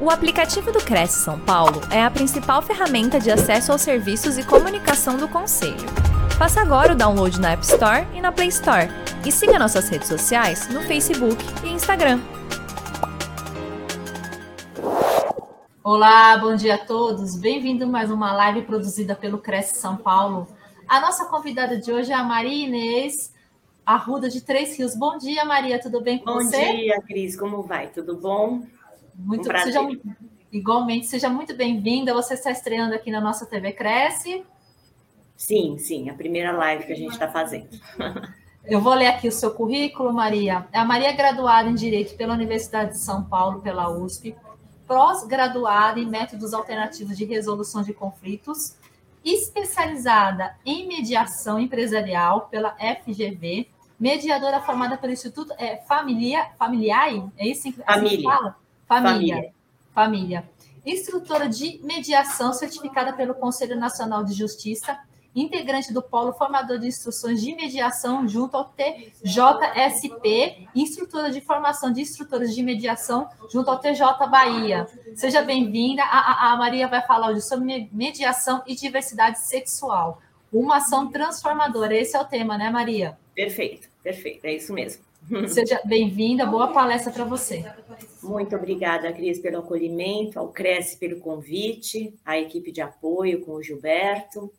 O 0.00 0.10
aplicativo 0.10 0.70
do 0.70 0.78
Cresce 0.78 1.24
São 1.24 1.40
Paulo 1.40 1.80
é 1.90 2.00
a 2.00 2.08
principal 2.08 2.62
ferramenta 2.62 3.18
de 3.18 3.32
acesso 3.32 3.72
aos 3.72 3.82
serviços 3.82 4.38
e 4.38 4.46
comunicação 4.46 5.16
do 5.16 5.26
Conselho. 5.26 5.88
Faça 6.38 6.60
agora 6.60 6.92
o 6.92 6.96
download 6.96 7.40
na 7.40 7.50
App 7.50 7.64
Store 7.64 8.06
e 8.14 8.20
na 8.20 8.30
Play 8.30 8.46
Store. 8.46 8.86
E 9.26 9.32
siga 9.32 9.58
nossas 9.58 9.88
redes 9.88 10.06
sociais 10.06 10.68
no 10.68 10.82
Facebook 10.82 11.44
e 11.64 11.70
Instagram. 11.70 12.20
Olá, 15.82 16.38
bom 16.38 16.54
dia 16.54 16.76
a 16.76 16.78
todos. 16.78 17.34
Bem-vindo 17.34 17.82
a 17.82 17.88
mais 17.88 18.08
uma 18.08 18.32
live 18.32 18.62
produzida 18.62 19.16
pelo 19.16 19.38
Cresce 19.38 19.80
São 19.80 19.96
Paulo. 19.96 20.46
A 20.86 21.00
nossa 21.00 21.24
convidada 21.24 21.76
de 21.76 21.90
hoje 21.90 22.12
é 22.12 22.14
a 22.14 22.22
Maria 22.22 22.68
Inês 22.68 23.34
Arruda 23.84 24.28
de 24.28 24.42
Três 24.42 24.78
Rios. 24.78 24.94
Bom 24.94 25.18
dia, 25.18 25.44
Maria, 25.44 25.80
tudo 25.80 26.00
bem 26.00 26.18
com 26.18 26.26
bom 26.26 26.34
você? 26.34 26.66
Bom 26.66 26.76
dia, 26.76 27.02
Cris, 27.02 27.34
como 27.34 27.62
vai? 27.62 27.88
Tudo 27.88 28.16
bom? 28.16 28.62
Muito, 29.18 29.50
um 29.50 29.58
seja, 29.58 29.80
igualmente, 30.52 31.06
seja 31.06 31.28
muito 31.28 31.54
bem-vinda. 31.56 32.14
Você 32.14 32.34
está 32.34 32.52
estreando 32.52 32.94
aqui 32.94 33.10
na 33.10 33.20
nossa 33.20 33.44
TV 33.44 33.72
Cresce. 33.72 34.44
Sim, 35.36 35.76
sim, 35.76 36.08
a 36.08 36.14
primeira 36.14 36.52
live 36.52 36.86
que 36.86 36.92
a 36.92 36.96
gente 36.96 37.12
está 37.12 37.26
fazendo. 37.26 37.68
Eu 38.64 38.80
vou 38.80 38.94
ler 38.94 39.06
aqui 39.06 39.26
o 39.26 39.32
seu 39.32 39.52
currículo, 39.52 40.12
Maria. 40.12 40.68
A 40.72 40.84
Maria 40.84 41.08
é 41.08 41.12
graduada 41.12 41.68
em 41.68 41.74
Direito 41.74 42.16
pela 42.16 42.34
Universidade 42.34 42.92
de 42.92 42.98
São 42.98 43.24
Paulo, 43.24 43.60
pela 43.60 43.90
USP, 43.90 44.36
pós-graduada 44.86 45.98
em 45.98 46.06
Métodos 46.06 46.54
Alternativos 46.54 47.16
de 47.16 47.24
Resolução 47.24 47.82
de 47.82 47.92
Conflitos, 47.92 48.76
especializada 49.24 50.54
em 50.64 50.86
Mediação 50.86 51.58
Empresarial 51.58 52.42
pela 52.50 52.76
FGV, 52.76 53.68
mediadora 53.98 54.60
formada 54.60 54.96
pelo 54.96 55.12
Instituto 55.12 55.52
é, 55.58 55.78
Familia, 55.88 56.50
Familiar, 56.58 57.08
é 57.36 57.48
isso 57.48 57.72
que 57.72 57.82
Família. 57.82 58.22
fala? 58.22 58.67
Família. 58.88 59.34
Família. 59.34 59.52
Família. 59.94 60.50
Instrutora 60.86 61.46
de 61.46 61.78
mediação 61.84 62.54
certificada 62.54 63.12
pelo 63.12 63.34
Conselho 63.34 63.76
Nacional 63.76 64.24
de 64.24 64.32
Justiça, 64.32 64.98
integrante 65.36 65.92
do 65.92 66.02
Polo 66.02 66.32
Formador 66.32 66.78
de 66.78 66.86
Instruções 66.86 67.42
de 67.42 67.54
Mediação 67.54 68.26
junto 68.26 68.56
ao 68.56 68.64
TJSP, 68.64 69.06
instrutora 70.74 71.30
de 71.30 71.42
formação 71.42 71.92
de 71.92 72.00
instrutores 72.00 72.54
de 72.54 72.62
mediação 72.62 73.28
junto 73.52 73.70
ao 73.70 73.78
TJ 73.78 74.26
Bahia. 74.30 74.88
Seja 75.14 75.42
bem-vinda. 75.42 76.02
A, 76.02 76.52
a, 76.52 76.56
Maria 76.56 76.88
vai 76.88 77.02
falar 77.02 77.28
hoje 77.28 77.42
sobre 77.42 77.90
mediação 77.92 78.62
e 78.66 78.74
diversidade 78.74 79.40
sexual. 79.40 80.22
Uma 80.50 80.78
ação 80.78 81.10
transformadora. 81.10 81.94
Esse 81.94 82.16
é 82.16 82.20
o 82.20 82.24
tema, 82.24 82.56
né, 82.56 82.70
Maria? 82.70 83.18
Perfeito, 83.34 83.86
perfeito. 84.02 84.46
É 84.46 84.54
isso 84.54 84.72
mesmo. 84.72 85.04
Seja 85.46 85.78
bem-vinda, 85.84 86.46
boa 86.46 86.68
palestra 86.68 87.12
para 87.12 87.24
você. 87.24 87.66
Muito 88.22 88.56
obrigada, 88.56 89.12
Cris, 89.12 89.38
pelo 89.38 89.58
acolhimento, 89.58 90.38
ao 90.38 90.48
Cresce 90.48 90.96
pelo 90.96 91.20
convite, 91.20 92.14
à 92.24 92.38
equipe 92.38 92.72
de 92.72 92.80
apoio 92.80 93.44
com 93.44 93.52
o 93.52 93.62
Gilberto. 93.62 94.52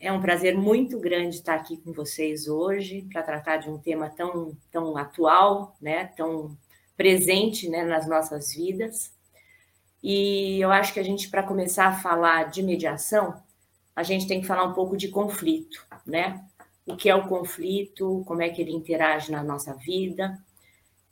É 0.00 0.12
um 0.12 0.20
prazer 0.20 0.56
muito 0.56 0.98
grande 0.98 1.36
estar 1.36 1.54
aqui 1.54 1.76
com 1.76 1.92
vocês 1.92 2.48
hoje 2.48 3.06
para 3.12 3.22
tratar 3.22 3.58
de 3.58 3.68
um 3.68 3.78
tema 3.78 4.08
tão, 4.08 4.56
tão 4.70 4.96
atual, 4.96 5.76
né, 5.80 6.06
tão 6.16 6.56
presente 6.96 7.68
né, 7.68 7.84
nas 7.84 8.08
nossas 8.08 8.54
vidas. 8.54 9.12
E 10.02 10.60
eu 10.60 10.70
acho 10.70 10.92
que 10.92 11.00
a 11.00 11.02
gente, 11.02 11.28
para 11.28 11.42
começar 11.42 11.88
a 11.88 11.98
falar 11.98 12.44
de 12.44 12.62
mediação, 12.62 13.42
a 13.94 14.02
gente 14.02 14.26
tem 14.26 14.40
que 14.40 14.46
falar 14.46 14.64
um 14.64 14.72
pouco 14.72 14.96
de 14.96 15.08
conflito, 15.08 15.84
né? 16.06 16.44
o 16.88 16.96
que 16.96 17.10
é 17.10 17.14
o 17.14 17.28
conflito, 17.28 18.22
como 18.26 18.40
é 18.40 18.48
que 18.48 18.62
ele 18.62 18.72
interage 18.72 19.30
na 19.30 19.44
nossa 19.44 19.74
vida. 19.74 20.42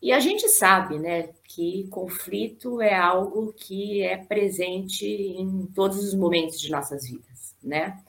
E 0.02 0.12
a 0.12 0.20
gente 0.20 0.48
sabe, 0.48 0.98
né, 0.98 1.30
que 1.44 1.88
conflito 1.88 2.80
é 2.80 2.94
algo 2.94 3.52
que 3.52 4.02
é 4.02 4.16
presente 4.16 5.06
em 5.06 5.66
todos 5.74 5.98
os 5.98 6.14
momentos 6.14 6.60
de 6.60 6.70
nossas 6.70 7.08
vidas, 7.08 7.54
né? 7.62 8.02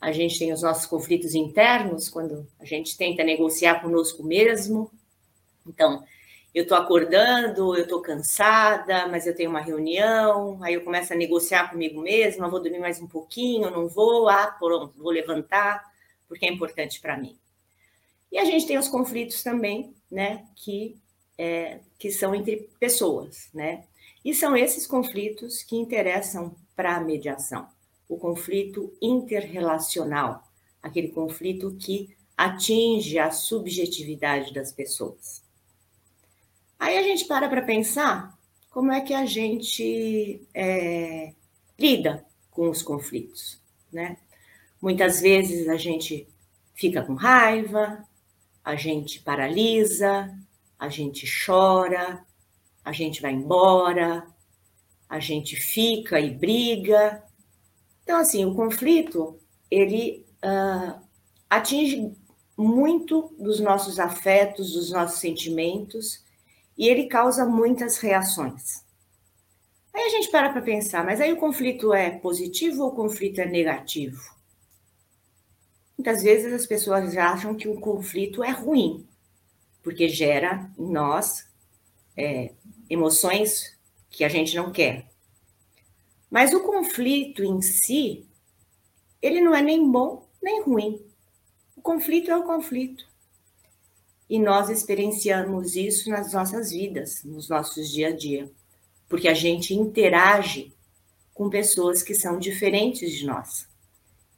A 0.00 0.10
gente 0.10 0.38
tem 0.38 0.52
os 0.52 0.62
nossos 0.62 0.84
conflitos 0.86 1.34
internos 1.34 2.08
quando 2.08 2.46
a 2.58 2.64
gente 2.64 2.96
tenta 2.96 3.22
negociar 3.22 3.80
conosco 3.80 4.24
mesmo. 4.24 4.90
Então, 5.64 6.04
eu 6.54 6.64
estou 6.64 6.76
acordando, 6.76 7.74
eu 7.76 7.84
estou 7.84 8.02
cansada, 8.02 9.06
mas 9.06 9.26
eu 9.26 9.34
tenho 9.34 9.48
uma 9.48 9.60
reunião, 9.60 10.62
aí 10.62 10.74
eu 10.74 10.82
começo 10.82 11.12
a 11.12 11.16
negociar 11.16 11.70
comigo 11.70 12.00
mesma, 12.02 12.48
vou 12.48 12.60
dormir 12.60 12.80
mais 12.80 13.00
um 13.00 13.06
pouquinho, 13.06 13.70
não 13.70 13.88
vou, 13.88 14.28
ah, 14.28 14.48
pronto, 14.58 14.92
vou 14.98 15.12
levantar 15.12 15.82
porque 16.28 16.46
é 16.46 16.50
importante 16.50 17.00
para 17.00 17.16
mim. 17.16 17.38
E 18.30 18.38
a 18.38 18.44
gente 18.44 18.66
tem 18.66 18.78
os 18.78 18.88
conflitos 18.88 19.42
também, 19.42 19.94
né, 20.10 20.46
que, 20.56 20.96
é, 21.38 21.80
que 21.98 22.10
são 22.10 22.34
entre 22.34 22.68
pessoas, 22.78 23.48
né? 23.52 23.84
E 24.24 24.34
são 24.34 24.56
esses 24.56 24.86
conflitos 24.86 25.62
que 25.62 25.76
interessam 25.76 26.54
para 26.76 26.96
a 26.96 27.00
mediação. 27.00 27.66
O 28.08 28.16
conflito 28.16 28.92
interrelacional, 29.00 30.46
aquele 30.82 31.08
conflito 31.08 31.76
que 31.78 32.14
atinge 32.36 33.18
a 33.18 33.30
subjetividade 33.30 34.52
das 34.52 34.72
pessoas. 34.72 35.42
Aí 36.78 36.98
a 36.98 37.02
gente 37.02 37.24
para 37.26 37.48
para 37.48 37.62
pensar 37.62 38.36
como 38.70 38.90
é 38.90 39.00
que 39.00 39.14
a 39.14 39.24
gente 39.26 40.40
é, 40.54 41.32
lida 41.78 42.24
com 42.50 42.68
os 42.68 42.82
conflitos, 42.82 43.60
né? 43.92 44.16
Muitas 44.80 45.20
vezes 45.20 45.68
a 45.68 45.76
gente 45.76 46.26
fica 46.74 47.02
com 47.02 47.14
raiva, 47.14 48.04
a 48.64 48.74
gente 48.74 49.20
paralisa, 49.20 50.36
a 50.82 50.88
gente 50.88 51.24
chora, 51.46 52.26
a 52.84 52.90
gente 52.90 53.22
vai 53.22 53.30
embora, 53.30 54.26
a 55.08 55.20
gente 55.20 55.54
fica 55.54 56.18
e 56.18 56.28
briga. 56.28 57.22
Então, 58.02 58.18
assim, 58.18 58.44
o 58.44 58.52
conflito, 58.52 59.38
ele 59.70 60.26
uh, 60.44 61.00
atinge 61.48 62.12
muito 62.58 63.32
dos 63.38 63.60
nossos 63.60 64.00
afetos, 64.00 64.72
dos 64.72 64.90
nossos 64.90 65.20
sentimentos, 65.20 66.24
e 66.76 66.88
ele 66.88 67.06
causa 67.06 67.46
muitas 67.46 67.98
reações. 67.98 68.84
Aí 69.94 70.02
a 70.02 70.08
gente 70.08 70.32
para 70.32 70.50
para 70.50 70.62
pensar, 70.62 71.04
mas 71.04 71.20
aí 71.20 71.32
o 71.32 71.36
conflito 71.36 71.94
é 71.94 72.10
positivo 72.10 72.82
ou 72.82 72.88
o 72.88 72.96
conflito 72.96 73.40
é 73.40 73.46
negativo? 73.46 74.20
Muitas 75.96 76.24
vezes 76.24 76.52
as 76.52 76.66
pessoas 76.66 77.16
acham 77.16 77.54
que 77.54 77.68
o 77.68 77.78
conflito 77.78 78.42
é 78.42 78.50
ruim, 78.50 79.06
porque 79.82 80.08
gera 80.08 80.70
em 80.78 80.90
nós 80.90 81.46
é, 82.16 82.52
emoções 82.88 83.76
que 84.10 84.24
a 84.24 84.28
gente 84.28 84.54
não 84.54 84.70
quer. 84.70 85.10
Mas 86.30 86.52
o 86.52 86.60
conflito 86.60 87.42
em 87.44 87.60
si, 87.60 88.26
ele 89.20 89.40
não 89.40 89.54
é 89.54 89.62
nem 89.62 89.90
bom 89.90 90.26
nem 90.42 90.62
ruim. 90.62 91.00
O 91.76 91.80
conflito 91.80 92.30
é 92.30 92.36
o 92.36 92.42
conflito. 92.42 93.06
E 94.28 94.38
nós 94.38 94.68
experienciamos 94.68 95.76
isso 95.76 96.10
nas 96.10 96.32
nossas 96.32 96.70
vidas, 96.70 97.22
nos 97.22 97.48
nossos 97.48 97.90
dia 97.90 98.08
a 98.08 98.12
dia, 98.12 98.50
porque 99.08 99.28
a 99.28 99.34
gente 99.34 99.74
interage 99.74 100.72
com 101.34 101.48
pessoas 101.48 102.02
que 102.02 102.14
são 102.14 102.38
diferentes 102.38 103.12
de 103.12 103.26
nós 103.26 103.70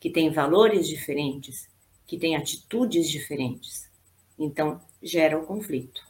que 0.04 0.10
têm 0.10 0.30
valores 0.30 0.86
diferentes, 0.86 1.66
que 2.06 2.18
têm 2.18 2.36
atitudes 2.36 3.08
diferentes. 3.08 3.88
Então, 4.38 4.80
gera 5.02 5.38
o 5.38 5.46
conflito. 5.46 6.02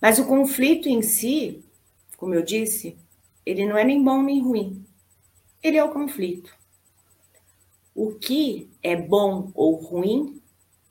Mas 0.00 0.18
o 0.18 0.26
conflito 0.26 0.88
em 0.88 1.02
si, 1.02 1.64
como 2.16 2.34
eu 2.34 2.42
disse, 2.42 2.96
ele 3.44 3.66
não 3.66 3.76
é 3.76 3.84
nem 3.84 4.02
bom 4.02 4.22
nem 4.22 4.40
ruim. 4.40 4.84
Ele 5.62 5.76
é 5.76 5.84
o 5.84 5.92
conflito. 5.92 6.54
O 7.94 8.14
que 8.14 8.70
é 8.82 8.94
bom 8.94 9.50
ou 9.54 9.74
ruim 9.74 10.40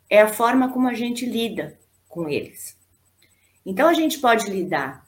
é 0.09 0.21
a 0.21 0.27
forma 0.27 0.71
como 0.73 0.87
a 0.87 0.93
gente 0.93 1.25
lida 1.25 1.79
com 2.07 2.27
eles. 2.27 2.77
Então 3.65 3.87
a 3.87 3.93
gente 3.93 4.19
pode 4.19 4.49
lidar 4.49 5.07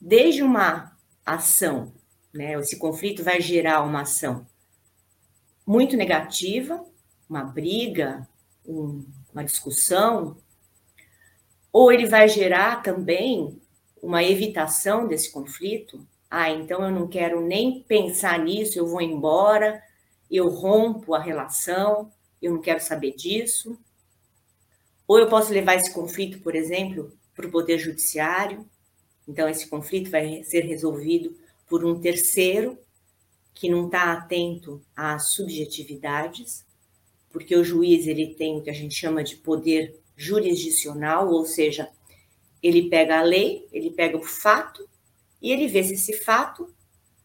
desde 0.00 0.42
uma 0.42 0.96
ação, 1.24 1.92
né? 2.32 2.54
Esse 2.54 2.78
conflito 2.78 3.24
vai 3.24 3.40
gerar 3.40 3.82
uma 3.82 4.02
ação 4.02 4.46
muito 5.66 5.96
negativa, 5.96 6.84
uma 7.28 7.44
briga, 7.44 8.28
um, 8.66 9.04
uma 9.32 9.44
discussão, 9.44 10.36
ou 11.72 11.92
ele 11.92 12.06
vai 12.06 12.28
gerar 12.28 12.82
também 12.82 13.60
uma 14.02 14.22
evitação 14.22 15.06
desse 15.06 15.30
conflito. 15.30 16.06
Ah, 16.30 16.50
então 16.50 16.82
eu 16.84 16.90
não 16.90 17.06
quero 17.06 17.40
nem 17.40 17.82
pensar 17.82 18.38
nisso, 18.38 18.78
eu 18.78 18.86
vou 18.86 19.00
embora, 19.00 19.82
eu 20.30 20.48
rompo 20.48 21.14
a 21.14 21.20
relação, 21.20 22.10
eu 22.40 22.52
não 22.52 22.60
quero 22.60 22.80
saber 22.80 23.12
disso. 23.12 23.78
Ou 25.06 25.18
eu 25.18 25.28
posso 25.28 25.52
levar 25.52 25.74
esse 25.74 25.92
conflito, 25.92 26.40
por 26.40 26.54
exemplo, 26.54 27.12
para 27.34 27.46
o 27.46 27.50
Poder 27.50 27.78
Judiciário. 27.78 28.64
Então, 29.26 29.48
esse 29.48 29.66
conflito 29.68 30.10
vai 30.10 30.42
ser 30.44 30.60
resolvido 30.60 31.36
por 31.68 31.84
um 31.84 32.00
terceiro 32.00 32.78
que 33.54 33.68
não 33.68 33.86
está 33.86 34.12
atento 34.12 34.80
às 34.96 35.32
subjetividades, 35.32 36.64
porque 37.30 37.56
o 37.56 37.64
juiz 37.64 38.06
ele 38.06 38.34
tem 38.34 38.58
o 38.58 38.62
que 38.62 38.70
a 38.70 38.74
gente 38.74 38.94
chama 38.94 39.22
de 39.24 39.36
poder 39.36 39.98
jurisdicional, 40.16 41.30
ou 41.30 41.46
seja, 41.46 41.90
ele 42.62 42.90
pega 42.90 43.18
a 43.18 43.22
lei, 43.22 43.66
ele 43.72 43.90
pega 43.90 44.16
o 44.16 44.22
fato 44.22 44.88
e 45.40 45.50
ele 45.50 45.66
vê 45.66 45.82
se 45.82 45.94
esse 45.94 46.12
fato 46.18 46.72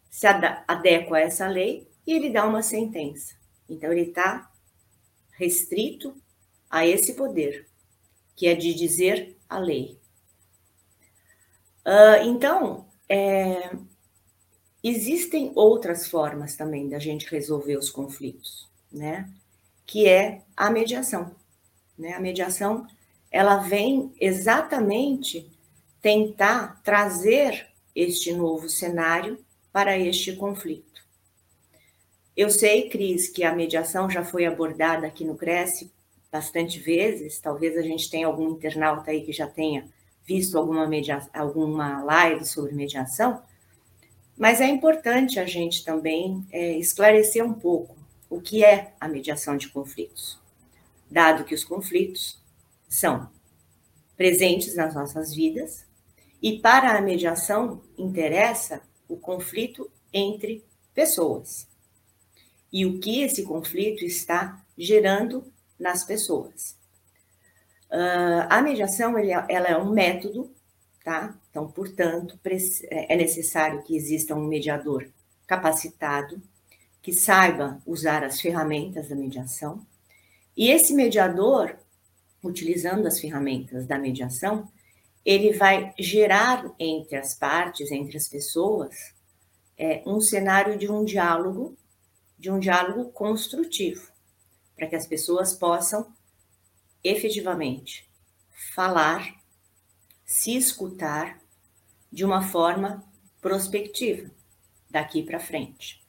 se 0.10 0.26
adequa 0.26 1.18
a 1.18 1.22
essa 1.22 1.48
lei 1.48 1.88
e 2.08 2.14
ele 2.14 2.30
dá 2.30 2.46
uma 2.46 2.62
sentença. 2.62 3.36
Então, 3.70 3.92
ele 3.92 4.10
está 4.10 4.50
restrito 5.34 6.16
a 6.70 6.88
esse 6.88 7.14
poder, 7.14 7.68
que 8.36 8.48
é 8.48 8.56
de 8.56 8.74
dizer 8.74 9.36
a 9.50 9.60
lei. 9.60 10.00
Uh, 11.86 12.24
então, 12.26 12.88
é, 13.10 13.76
existem 14.84 15.52
outras 15.56 16.08
formas 16.08 16.56
também 16.56 16.88
da 16.88 17.00
gente 17.00 17.30
resolver 17.30 17.76
os 17.76 17.90
conflitos, 17.90 18.70
né? 18.92 19.30
Que 19.86 20.08
é 20.08 20.42
a 20.56 20.70
mediação. 20.70 21.36
Né? 21.98 22.14
A 22.14 22.20
mediação, 22.20 22.88
ela 23.32 23.58
vem 23.58 24.14
exatamente 24.20 25.50
tentar 26.02 26.82
trazer 26.84 27.68
este 27.96 28.34
novo 28.34 28.70
cenário 28.70 29.44
para 29.72 29.98
este 29.98 30.34
conflito. 30.36 31.04
Eu 32.36 32.50
sei, 32.50 32.90
Cris, 32.90 33.30
que 33.30 33.44
a 33.44 33.56
mediação 33.56 34.10
já 34.10 34.24
foi 34.24 34.46
abordada 34.46 35.08
aqui 35.08 35.24
no 35.24 35.36
Cresce 35.36 35.92
bastante 36.32 36.80
vezes, 36.80 37.40
talvez 37.40 37.78
a 37.78 37.82
gente 37.82 38.10
tenha 38.10 38.28
algum 38.28 38.52
internauta 38.52 39.10
aí 39.10 39.22
que 39.22 39.32
já 39.32 39.48
tenha 39.48 39.88
visto 40.26 40.58
alguma, 40.58 40.86
media... 40.86 41.26
alguma 41.34 42.04
live 42.04 42.44
sobre 42.46 42.74
mediação, 42.74 43.42
mas 44.38 44.60
é 44.60 44.68
importante 44.68 45.40
a 45.40 45.46
gente 45.46 45.86
também 45.86 46.46
é, 46.52 46.74
esclarecer 46.78 47.46
um 47.46 47.54
pouco 47.54 47.96
o 48.36 48.42
que 48.42 48.66
é 48.66 48.94
a 49.00 49.08
mediação 49.08 49.56
de 49.56 49.70
conflitos, 49.70 50.38
dado 51.10 51.46
que 51.46 51.56
os 51.56 51.64
conflitos 51.64 52.38
são 52.86 53.30
presentes 54.18 54.76
nas 54.76 54.94
nossas 54.94 55.34
vidas 55.34 55.86
e 56.42 56.60
para 56.60 56.98
a 56.98 57.02
mediação 57.02 57.82
interessa 57.98 58.82
o 59.08 59.16
conflito 59.16 59.90
entre 60.12 60.66
pessoas 60.94 61.66
e 62.74 62.86
o 62.86 63.00
que 63.00 63.22
esse 63.22 63.44
conflito 63.44 64.04
está 64.04 64.62
gerando 64.78 65.50
nas 65.80 66.04
pessoas. 66.04 66.78
Uh, 67.90 68.48
a 68.50 68.62
mediação 68.62 69.18
ela 69.18 69.68
é 69.68 69.78
um 69.78 69.92
método, 69.92 70.54
tá? 71.06 71.34
Então, 71.50 71.72
portanto, 71.72 72.38
é, 72.92 73.14
é 73.14 73.16
necessário 73.16 73.82
que 73.84 73.96
exista 73.96 74.36
um 74.36 74.46
mediador 74.46 75.08
capacitado 75.48 76.42
que 77.06 77.14
saiba 77.14 77.80
usar 77.86 78.24
as 78.24 78.42
ferramentas 78.42 79.10
da 79.10 79.16
mediação. 79.16 79.86
E 80.58 80.72
esse 80.72 80.92
mediador, 80.92 81.78
utilizando 82.44 83.06
as 83.06 83.20
ferramentas 83.20 83.86
da 83.86 84.00
mediação, 84.00 84.68
ele 85.24 85.54
vai 85.54 85.94
gerar 86.00 86.66
entre 86.80 87.16
as 87.16 87.36
partes, 87.36 87.92
entre 87.92 88.18
as 88.18 88.28
pessoas, 88.28 89.14
é, 89.78 90.02
um 90.04 90.20
cenário 90.20 90.80
de 90.80 90.92
um 90.92 91.06
diálogo, 91.06 91.78
de 92.40 92.50
um 92.50 92.58
diálogo 92.58 93.12
construtivo, 93.12 94.12
para 94.76 94.88
que 94.88 94.96
as 94.96 95.06
pessoas 95.06 95.54
possam 95.54 96.12
efetivamente 97.04 98.10
falar, 98.74 99.32
se 100.26 100.58
escutar 100.58 101.40
de 102.12 102.26
uma 102.26 102.42
forma 102.42 103.08
prospectiva, 103.40 104.32
daqui 104.90 105.22
para 105.22 105.40
frente. 105.40 106.04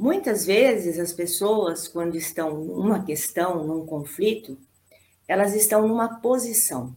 Muitas 0.00 0.46
vezes 0.46 0.98
as 0.98 1.12
pessoas, 1.12 1.86
quando 1.86 2.16
estão 2.16 2.56
numa 2.64 3.04
questão, 3.04 3.62
num 3.62 3.84
conflito, 3.84 4.58
elas 5.28 5.54
estão 5.54 5.86
numa 5.86 6.20
posição 6.20 6.96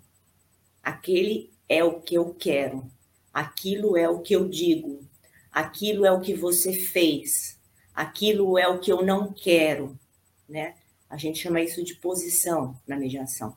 aquele 0.81 1.51
é 1.67 1.83
o 1.83 1.99
que 1.99 2.15
eu 2.15 2.33
quero, 2.33 2.89
aquilo 3.33 3.97
é 3.97 4.07
o 4.07 4.21
que 4.21 4.33
eu 4.33 4.47
digo, 4.47 5.03
aquilo 5.51 6.05
é 6.05 6.13
o 6.13 6.21
que 6.21 6.33
você 6.33 6.71
fez, 6.71 7.59
aquilo 7.93 8.57
é 8.57 8.69
o 8.69 8.79
que 8.79 8.93
eu 8.93 9.05
não 9.05 9.33
quero, 9.33 9.99
né? 10.47 10.75
A 11.09 11.17
gente 11.17 11.39
chama 11.39 11.59
isso 11.59 11.83
de 11.83 11.95
posição 11.95 12.79
na 12.87 12.95
mediação. 12.95 13.53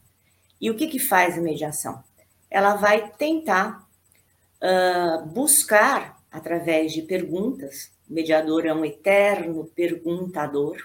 E 0.61 0.73
o 0.73 0.77
que, 0.77 0.89
que 0.89 0.99
faz 0.99 1.39
a 1.39 1.41
mediação? 1.41 2.03
Ela 2.51 2.75
vai 2.75 3.13
tentar 3.13 3.89
uh, 4.61 5.25
buscar, 5.27 6.21
através 6.33 6.93
de 6.93 7.03
perguntas, 7.03 7.95
o 8.09 8.13
mediador 8.13 8.67
é 8.67 8.73
um 8.73 8.85
eterno 8.85 9.65
perguntador, 9.75 10.77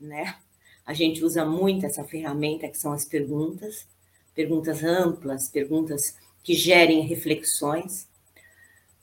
né? 0.00 0.36
A 0.84 0.94
gente 0.94 1.24
usa 1.24 1.44
muito 1.44 1.86
essa 1.86 2.04
ferramenta 2.04 2.68
que 2.68 2.78
são 2.78 2.92
as 2.92 3.04
perguntas, 3.04 3.86
perguntas 4.34 4.82
amplas, 4.82 5.48
perguntas 5.48 6.16
que 6.42 6.54
gerem 6.54 7.02
reflexões, 7.02 8.08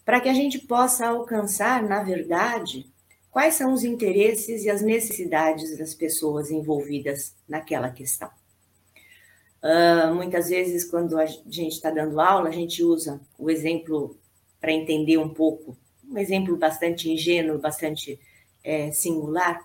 para 0.03 0.19
que 0.19 0.29
a 0.29 0.33
gente 0.33 0.59
possa 0.59 1.07
alcançar, 1.07 1.83
na 1.83 2.01
verdade, 2.01 2.89
quais 3.29 3.53
são 3.53 3.74
os 3.74 3.83
interesses 3.83 4.63
e 4.63 4.69
as 4.69 4.81
necessidades 4.81 5.77
das 5.77 5.94
pessoas 5.94 6.50
envolvidas 6.50 7.35
naquela 7.47 7.89
questão. 7.89 8.29
Uh, 9.62 10.13
muitas 10.15 10.50
vezes, 10.50 10.85
quando 10.85 11.19
a 11.19 11.25
gente 11.25 11.74
está 11.74 11.91
dando 11.91 12.19
aula, 12.19 12.50
a 12.50 12.51
gente 12.53 12.83
usa 12.83 13.19
o 13.38 13.50
exemplo 13.50 14.18
para 14.59 14.71
entender 14.71 15.18
um 15.18 15.29
pouco, 15.29 15.77
um 16.09 16.18
exemplo 16.18 16.56
bastante 16.57 17.09
ingênuo, 17.09 17.59
bastante 17.59 18.19
é, 18.63 18.92
singular, 18.92 19.59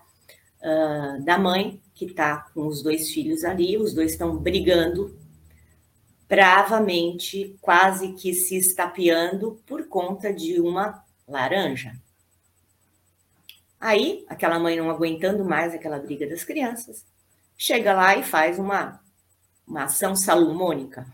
uh, 0.61 1.23
da 1.23 1.37
mãe 1.37 1.81
que 1.93 2.05
está 2.05 2.37
com 2.53 2.67
os 2.67 2.81
dois 2.81 3.11
filhos 3.11 3.43
ali, 3.43 3.77
os 3.77 3.93
dois 3.93 4.11
estão 4.11 4.37
brigando 4.37 5.15
bravamente, 6.27 7.55
quase 7.61 8.13
que 8.13 8.33
se 8.33 8.57
estapeando 8.57 9.61
por 9.67 9.87
conta 9.87 10.33
de 10.33 10.59
uma 10.59 11.03
laranja. 11.27 11.93
Aí, 13.79 14.25
aquela 14.27 14.57
mãe 14.57 14.77
não 14.77 14.89
aguentando 14.89 15.43
mais 15.45 15.73
aquela 15.73 15.99
briga 15.99 16.27
das 16.27 16.43
crianças, 16.43 17.05
chega 17.57 17.93
lá 17.93 18.15
e 18.15 18.23
faz 18.23 18.57
uma, 18.57 18.99
uma 19.67 19.83
ação 19.83 20.15
salomônica. 20.15 21.05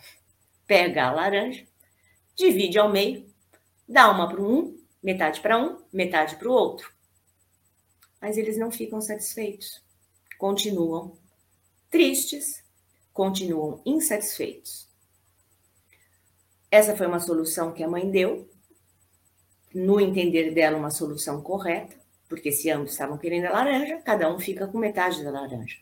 Pega 0.66 1.08
a 1.08 1.12
laranja, 1.12 1.66
divide 2.36 2.78
ao 2.78 2.90
meio, 2.90 3.26
dá 3.88 4.10
uma 4.10 4.30
para 4.30 4.42
um, 4.42 4.78
metade 5.02 5.42
para 5.42 5.58
um, 5.58 5.82
metade 5.92 6.36
para 6.36 6.48
o 6.48 6.54
outro. 6.54 6.92
Mas 8.22 8.38
eles 8.38 8.58
não 8.58 8.72
ficam 8.72 9.02
satisfeitos. 9.02 9.84
Continuam 10.38 11.18
tristes, 11.90 12.64
continuam 13.14 13.82
insatisfeitos. 13.86 14.88
Essa 16.72 16.96
foi 16.96 17.08
uma 17.08 17.20
solução 17.20 17.74
que 17.74 17.84
a 17.84 17.88
mãe 17.88 18.10
deu, 18.10 18.48
no 19.74 20.00
entender 20.00 20.52
dela, 20.52 20.78
uma 20.78 20.92
solução 20.92 21.42
correta, 21.42 21.98
porque 22.28 22.52
se 22.52 22.70
ambos 22.70 22.92
estavam 22.92 23.18
querendo 23.18 23.46
a 23.46 23.52
laranja, 23.52 24.02
cada 24.04 24.32
um 24.34 24.40
fica 24.40 24.68
com 24.68 24.78
metade 24.78 25.24
da 25.24 25.32
laranja. 25.32 25.78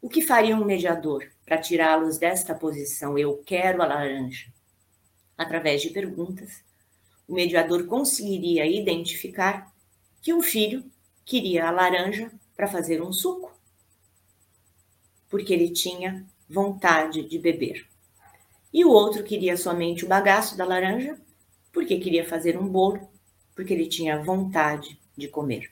O 0.00 0.08
que 0.08 0.22
faria 0.22 0.54
um 0.54 0.64
mediador 0.64 1.26
para 1.44 1.58
tirá-los 1.58 2.18
desta 2.18 2.54
posição, 2.54 3.18
eu 3.18 3.38
quero 3.38 3.82
a 3.82 3.86
laranja? 3.86 4.52
Através 5.36 5.82
de 5.82 5.90
perguntas, 5.90 6.62
o 7.28 7.34
mediador 7.34 7.86
conseguiria 7.86 8.66
identificar 8.66 9.72
que 10.20 10.32
um 10.32 10.42
filho 10.42 10.82
queria 11.24 11.68
a 11.68 11.70
laranja 11.70 12.32
para 12.56 12.66
fazer 12.66 13.00
um 13.00 13.12
suco, 13.12 13.56
porque 15.28 15.52
ele 15.52 15.70
tinha 15.70 16.26
vontade 16.48 17.22
de 17.22 17.38
beber 17.38 17.86
e 18.72 18.84
o 18.84 18.90
outro 18.90 19.24
queria 19.24 19.56
somente 19.56 20.04
o 20.04 20.08
bagaço 20.08 20.56
da 20.56 20.64
laranja, 20.64 21.18
porque 21.72 21.98
queria 21.98 22.26
fazer 22.28 22.58
um 22.58 22.68
bolo, 22.68 23.08
porque 23.54 23.72
ele 23.72 23.86
tinha 23.86 24.22
vontade 24.22 24.98
de 25.16 25.28
comer. 25.28 25.70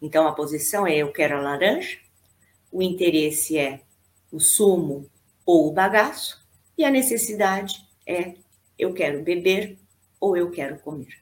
Então 0.00 0.26
a 0.26 0.32
posição 0.32 0.86
é 0.86 0.96
eu 0.96 1.12
quero 1.12 1.36
a 1.36 1.40
laranja, 1.40 1.98
o 2.72 2.82
interesse 2.82 3.58
é 3.58 3.82
o 4.32 4.40
sumo 4.40 5.08
ou 5.44 5.68
o 5.68 5.72
bagaço, 5.72 6.44
e 6.76 6.84
a 6.84 6.90
necessidade 6.90 7.84
é 8.06 8.34
eu 8.78 8.94
quero 8.94 9.22
beber 9.22 9.78
ou 10.20 10.36
eu 10.36 10.50
quero 10.50 10.78
comer. 10.78 11.20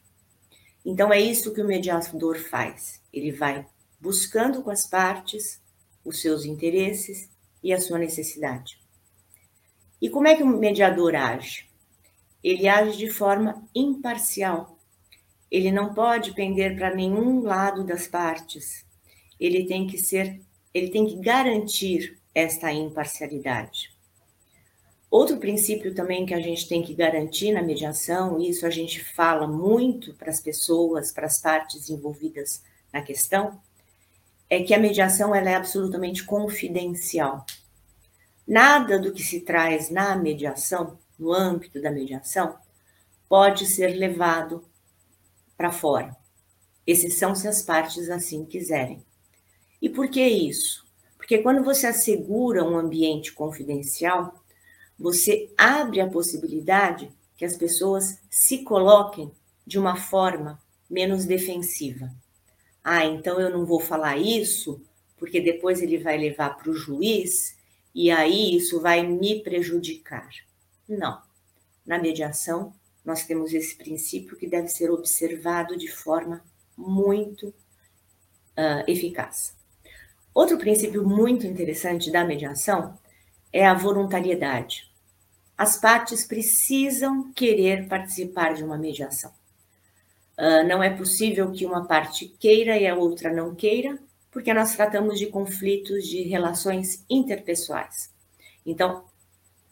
Então 0.85 1.13
é 1.13 1.21
isso 1.21 1.53
que 1.53 1.61
o 1.61 1.67
mediador 1.67 2.39
faz. 2.39 3.01
Ele 3.13 3.33
vai 3.33 3.67
buscando 4.01 4.63
com 4.63 4.71
as 4.71 4.87
partes 4.87 5.61
os 6.05 6.21
seus 6.21 6.45
interesses 6.45 7.29
e 7.63 7.73
a 7.73 7.81
sua 7.81 7.99
necessidade. 7.99 8.79
E 10.01 10.09
como 10.09 10.29
é 10.29 10.37
que 10.37 10.43
o 10.43 10.47
mediador 10.47 11.17
age? 11.17 11.69
Ele 12.45 12.69
age 12.69 12.97
de 12.97 13.11
forma 13.11 13.67
imparcial. 13.75 14.79
Ele 15.51 15.73
não 15.73 15.93
pode 15.93 16.33
pender 16.35 16.77
para 16.77 16.95
nenhum 16.95 17.41
lado 17.41 17.83
das 17.83 18.07
partes. 18.07 18.87
Ele 19.41 19.67
tem 19.67 19.87
que 19.87 19.99
ser, 19.99 20.41
ele 20.73 20.91
tem 20.91 21.07
que 21.07 21.17
garantir 21.17 22.19
esta 22.35 22.73
imparcialidade. 22.73 23.96
Outro 25.17 25.39
princípio 25.39 25.95
também 25.95 26.27
que 26.27 26.35
a 26.35 26.41
gente 26.41 26.69
tem 26.69 26.83
que 26.83 26.93
garantir 26.93 27.51
na 27.51 27.63
mediação, 27.63 28.39
e 28.39 28.51
isso 28.51 28.67
a 28.67 28.71
gente 28.71 29.03
fala 29.03 29.47
muito 29.47 30.13
para 30.13 30.29
as 30.29 30.41
pessoas, 30.41 31.11
para 31.11 31.25
as 31.25 31.41
partes 31.41 31.89
envolvidas 31.89 32.63
na 32.93 33.01
questão, 33.01 33.59
é 34.51 34.63
que 34.63 34.75
a 34.75 34.79
mediação 34.79 35.35
ela 35.35 35.49
é 35.49 35.55
absolutamente 35.55 36.23
confidencial. 36.23 37.47
Nada 38.47 38.99
do 38.99 39.11
que 39.11 39.23
se 39.23 39.41
traz 39.41 39.89
na 39.89 40.15
mediação, 40.17 40.99
no 41.19 41.33
âmbito 41.33 41.81
da 41.81 41.91
mediação, 41.91 42.55
pode 43.27 43.65
ser 43.65 43.97
levado 43.97 44.69
para 45.57 45.73
fora. 45.73 46.15
Exceção 46.87 47.35
se 47.35 47.49
as 47.49 47.63
partes 47.63 48.11
assim 48.11 48.45
quiserem. 48.45 49.03
E 49.81 49.89
por 49.89 50.11
que 50.11 50.23
isso? 50.23 50.87
Porque 51.17 51.39
quando 51.39 51.65
você 51.65 51.87
assegura 51.87 52.63
um 52.63 52.77
ambiente 52.77 53.33
confidencial, 53.33 54.45
você 54.99 55.53
abre 55.57 56.01
a 56.01 56.09
possibilidade 56.09 57.11
que 57.37 57.45
as 57.45 57.57
pessoas 57.57 58.19
se 58.31 58.59
coloquem 58.59 59.31
de 59.67 59.79
uma 59.79 59.97
forma 59.97 60.61
menos 60.89 61.25
defensiva. 61.25 62.11
Ah, 62.83 63.05
então 63.05 63.41
eu 63.41 63.51
não 63.51 63.67
vou 63.67 63.81
falar 63.81 64.17
isso, 64.17 64.81
porque 65.17 65.41
depois 65.41 65.83
ele 65.83 65.99
vai 65.99 66.17
levar 66.17 66.57
para 66.57 66.71
o 66.71 66.75
juiz 66.75 67.57
e 67.95 68.11
aí 68.11 68.57
isso 68.57 68.81
vai 68.81 69.07
me 69.07 69.43
prejudicar. 69.43 70.29
Não. 70.89 71.21
Na 71.85 71.99
mediação, 71.99 72.73
nós 73.05 73.25
temos 73.25 73.53
esse 73.53 73.77
princípio 73.77 74.37
que 74.37 74.47
deve 74.47 74.69
ser 74.69 74.91
observado 74.91 75.77
de 75.77 75.89
forma 75.89 76.45
muito 76.77 77.49
uh, 77.49 78.85
eficaz. 78.87 79.55
Outro 80.35 80.59
princípio 80.59 81.07
muito 81.07 81.47
interessante 81.47 82.11
da 82.11 82.25
mediação 82.25 82.99
é 83.57 83.67
a 83.67 83.73
voluntariedade. 83.73 84.91
As 85.57 85.81
partes 85.81 86.27
precisam 86.27 87.33
querer 87.33 87.89
participar 87.89 88.53
de 88.53 88.63
uma 88.63 88.77
mediação. 88.77 89.33
Uh, 90.37 90.69
não 90.69 90.83
é 90.83 90.91
possível 90.91 91.51
que 91.51 91.65
uma 91.65 91.87
parte 91.87 92.29
queira 92.39 92.77
e 92.77 92.87
a 92.87 92.95
outra 92.95 93.33
não 93.33 93.55
queira, 93.55 93.99
porque 94.31 94.53
nós 94.53 94.77
tratamos 94.77 95.19
de 95.19 95.29
conflitos 95.29 96.07
de 96.07 96.25
relações 96.25 97.03
interpessoais. 97.09 98.13
Então, 98.67 99.05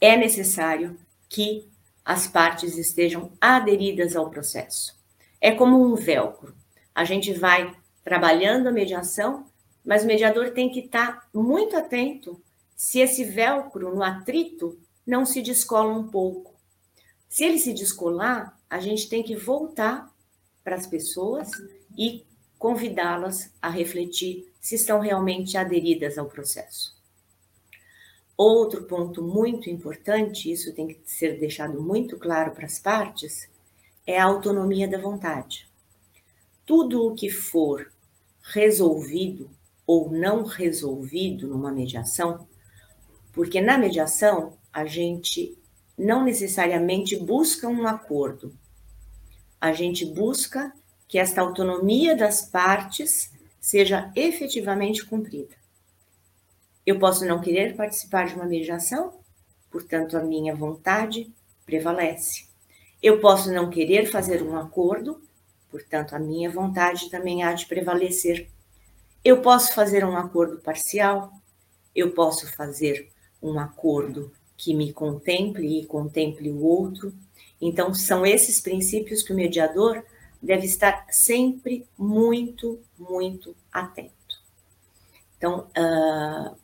é 0.00 0.16
necessário 0.16 0.96
que 1.28 1.68
as 2.02 2.26
partes 2.26 2.78
estejam 2.78 3.32
aderidas 3.38 4.16
ao 4.16 4.30
processo. 4.30 4.98
É 5.38 5.52
como 5.52 5.84
um 5.84 5.94
velcro. 5.94 6.54
A 6.94 7.04
gente 7.04 7.34
vai 7.34 7.76
trabalhando 8.02 8.68
a 8.68 8.72
mediação, 8.72 9.44
mas 9.84 10.04
o 10.04 10.06
mediador 10.06 10.52
tem 10.52 10.70
que 10.70 10.80
estar 10.80 11.28
muito 11.34 11.76
atento 11.76 12.42
se 12.76 13.00
esse 13.00 13.24
velcro 13.24 13.94
no 13.94 14.02
atrito 14.02 14.78
não 15.06 15.24
se 15.24 15.42
descola 15.42 15.92
um 15.92 16.08
pouco. 16.08 16.54
Se 17.28 17.44
ele 17.44 17.58
se 17.58 17.72
descolar, 17.72 18.58
a 18.68 18.78
gente 18.80 19.08
tem 19.08 19.22
que 19.22 19.36
voltar 19.36 20.12
para 20.62 20.76
as 20.76 20.86
pessoas 20.86 21.50
e 21.96 22.24
convidá-las 22.58 23.52
a 23.60 23.68
refletir 23.68 24.50
se 24.60 24.76
estão 24.76 25.00
realmente 25.00 25.56
aderidas 25.56 26.16
ao 26.16 26.26
processo. 26.26 26.94
Outro 28.36 28.84
ponto 28.84 29.22
muito 29.22 29.70
importante, 29.70 30.50
isso 30.50 30.72
tem 30.72 30.88
que 30.88 31.00
ser 31.04 31.38
deixado 31.38 31.80
muito 31.80 32.18
claro 32.18 32.52
para 32.52 32.66
as 32.66 32.78
partes, 32.78 33.48
é 34.06 34.18
a 34.18 34.24
autonomia 34.24 34.88
da 34.88 34.98
vontade. 34.98 35.68
Tudo 36.66 37.06
o 37.06 37.14
que 37.14 37.30
for 37.30 37.92
resolvido 38.42 39.48
ou 39.86 40.10
não 40.10 40.44
resolvido 40.44 41.46
numa 41.46 41.70
mediação, 41.70 42.46
porque 43.34 43.60
na 43.60 43.76
mediação 43.76 44.56
a 44.72 44.86
gente 44.86 45.58
não 45.98 46.24
necessariamente 46.24 47.16
busca 47.16 47.68
um 47.68 47.86
acordo, 47.86 48.54
a 49.60 49.72
gente 49.72 50.04
busca 50.04 50.72
que 51.08 51.18
esta 51.18 51.40
autonomia 51.40 52.16
das 52.16 52.42
partes 52.42 53.32
seja 53.60 54.12
efetivamente 54.14 55.04
cumprida. 55.04 55.54
Eu 56.84 56.98
posso 56.98 57.24
não 57.24 57.40
querer 57.40 57.74
participar 57.74 58.26
de 58.26 58.34
uma 58.34 58.44
mediação, 58.44 59.18
portanto, 59.70 60.16
a 60.16 60.22
minha 60.22 60.54
vontade 60.54 61.32
prevalece. 61.64 62.46
Eu 63.02 63.20
posso 63.20 63.50
não 63.52 63.70
querer 63.70 64.06
fazer 64.06 64.42
um 64.42 64.56
acordo, 64.56 65.22
portanto, 65.70 66.14
a 66.14 66.18
minha 66.18 66.50
vontade 66.50 67.10
também 67.10 67.42
há 67.42 67.52
de 67.52 67.66
prevalecer. 67.66 68.48
Eu 69.24 69.40
posso 69.40 69.72
fazer 69.72 70.04
um 70.04 70.16
acordo 70.16 70.58
parcial, 70.58 71.32
eu 71.94 72.10
posso 72.12 72.46
fazer 72.52 73.13
um 73.50 73.58
acordo 73.58 74.32
que 74.56 74.74
me 74.74 74.92
contemple 74.92 75.80
e 75.80 75.86
contemple 75.86 76.50
o 76.50 76.62
outro, 76.64 77.12
então, 77.60 77.94
são 77.94 78.26
esses 78.26 78.60
princípios 78.60 79.22
que 79.22 79.32
o 79.32 79.36
mediador 79.36 80.04
deve 80.42 80.66
estar 80.66 81.06
sempre 81.10 81.86
muito, 81.96 82.78
muito 82.98 83.56
atento. 83.72 84.12
Então, 85.38 85.66
uh, 85.70 86.54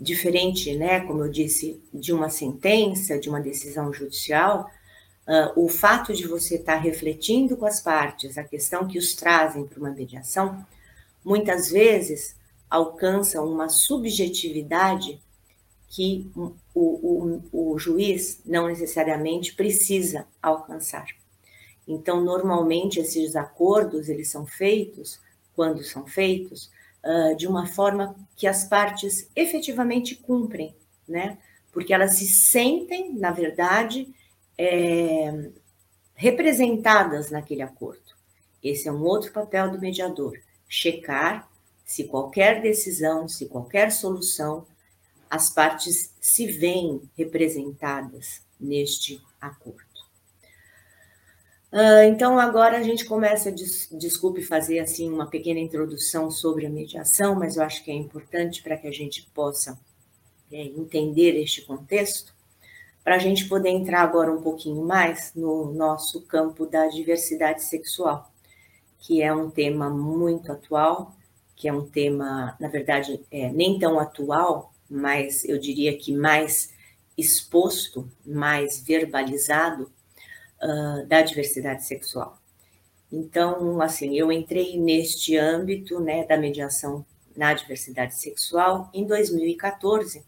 diferente, 0.00 0.74
né, 0.74 1.00
como 1.00 1.22
eu 1.22 1.30
disse, 1.30 1.80
de 1.94 2.12
uma 2.12 2.28
sentença, 2.28 3.20
de 3.20 3.28
uma 3.28 3.40
decisão 3.40 3.92
judicial, 3.92 4.68
uh, 5.28 5.64
o 5.64 5.68
fato 5.68 6.12
de 6.12 6.26
você 6.26 6.56
estar 6.56 6.76
refletindo 6.76 7.56
com 7.56 7.66
as 7.66 7.80
partes 7.80 8.36
a 8.36 8.42
questão 8.42 8.88
que 8.88 8.98
os 8.98 9.14
trazem 9.14 9.64
para 9.64 9.78
uma 9.78 9.90
mediação, 9.90 10.66
muitas 11.24 11.70
vezes 11.70 12.34
alcança 12.68 13.40
uma 13.40 13.68
subjetividade 13.68 15.20
que 15.92 16.32
o, 16.34 16.54
o, 16.74 17.42
o 17.52 17.78
juiz 17.78 18.40
não 18.46 18.66
necessariamente 18.66 19.54
precisa 19.54 20.26
alcançar. 20.42 21.04
Então, 21.86 22.24
normalmente, 22.24 22.98
esses 22.98 23.36
acordos, 23.36 24.08
eles 24.08 24.30
são 24.30 24.46
feitos, 24.46 25.20
quando 25.54 25.84
são 25.84 26.06
feitos, 26.06 26.70
uh, 27.04 27.36
de 27.36 27.46
uma 27.46 27.66
forma 27.66 28.16
que 28.34 28.46
as 28.46 28.64
partes 28.64 29.28
efetivamente 29.36 30.14
cumprem, 30.14 30.74
né? 31.06 31.36
Porque 31.70 31.92
elas 31.92 32.14
se 32.14 32.26
sentem, 32.26 33.12
na 33.12 33.30
verdade, 33.30 34.08
é, 34.56 35.50
representadas 36.14 37.30
naquele 37.30 37.60
acordo. 37.60 38.00
Esse 38.64 38.88
é 38.88 38.92
um 38.92 39.02
outro 39.02 39.30
papel 39.30 39.70
do 39.70 39.78
mediador, 39.78 40.38
checar 40.66 41.50
se 41.84 42.04
qualquer 42.04 42.62
decisão, 42.62 43.28
se 43.28 43.46
qualquer 43.46 43.92
solução 43.92 44.66
as 45.32 45.48
partes 45.48 46.14
se 46.20 46.46
veem 46.46 47.08
representadas 47.16 48.42
neste 48.60 49.18
acordo. 49.40 49.80
Uh, 51.72 52.04
então, 52.06 52.38
agora 52.38 52.76
a 52.76 52.82
gente 52.82 53.06
começa, 53.06 53.50
des, 53.50 53.88
desculpe 53.90 54.42
fazer 54.42 54.78
assim 54.78 55.10
uma 55.10 55.26
pequena 55.26 55.58
introdução 55.58 56.30
sobre 56.30 56.66
a 56.66 56.70
mediação, 56.70 57.34
mas 57.34 57.56
eu 57.56 57.62
acho 57.62 57.82
que 57.82 57.90
é 57.90 57.94
importante 57.94 58.62
para 58.62 58.76
que 58.76 58.86
a 58.86 58.92
gente 58.92 59.22
possa 59.34 59.80
é, 60.52 60.64
entender 60.64 61.40
este 61.40 61.62
contexto, 61.62 62.34
para 63.02 63.14
a 63.14 63.18
gente 63.18 63.48
poder 63.48 63.70
entrar 63.70 64.02
agora 64.02 64.30
um 64.30 64.42
pouquinho 64.42 64.84
mais 64.84 65.32
no 65.34 65.72
nosso 65.72 66.20
campo 66.26 66.66
da 66.66 66.88
diversidade 66.88 67.62
sexual, 67.62 68.30
que 68.98 69.22
é 69.22 69.32
um 69.32 69.48
tema 69.48 69.88
muito 69.88 70.52
atual, 70.52 71.16
que 71.56 71.68
é 71.68 71.72
um 71.72 71.86
tema, 71.88 72.54
na 72.60 72.68
verdade, 72.68 73.18
é, 73.30 73.50
nem 73.50 73.78
tão 73.78 73.98
atual, 73.98 74.71
mais, 74.92 75.44
eu 75.44 75.58
diria 75.58 75.96
que 75.96 76.12
mais 76.12 76.72
exposto, 77.16 78.10
mais 78.24 78.80
verbalizado 78.80 79.90
uh, 80.62 81.06
da 81.06 81.22
diversidade 81.22 81.84
sexual. 81.84 82.38
Então, 83.10 83.80
assim, 83.80 84.16
eu 84.16 84.32
entrei 84.32 84.78
neste 84.78 85.36
âmbito 85.36 86.00
né, 86.00 86.24
da 86.24 86.36
mediação 86.36 87.04
na 87.36 87.52
diversidade 87.52 88.14
sexual 88.14 88.90
em 88.92 89.06
2014, 89.06 90.22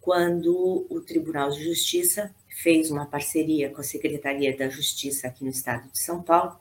quando 0.00 0.86
o 0.88 1.00
Tribunal 1.00 1.50
de 1.50 1.62
Justiça 1.62 2.34
fez 2.48 2.90
uma 2.90 3.06
parceria 3.06 3.70
com 3.70 3.80
a 3.80 3.84
Secretaria 3.84 4.56
da 4.56 4.68
Justiça 4.68 5.28
aqui 5.28 5.44
no 5.44 5.50
estado 5.50 5.90
de 5.92 6.00
São 6.00 6.22
Paulo, 6.22 6.58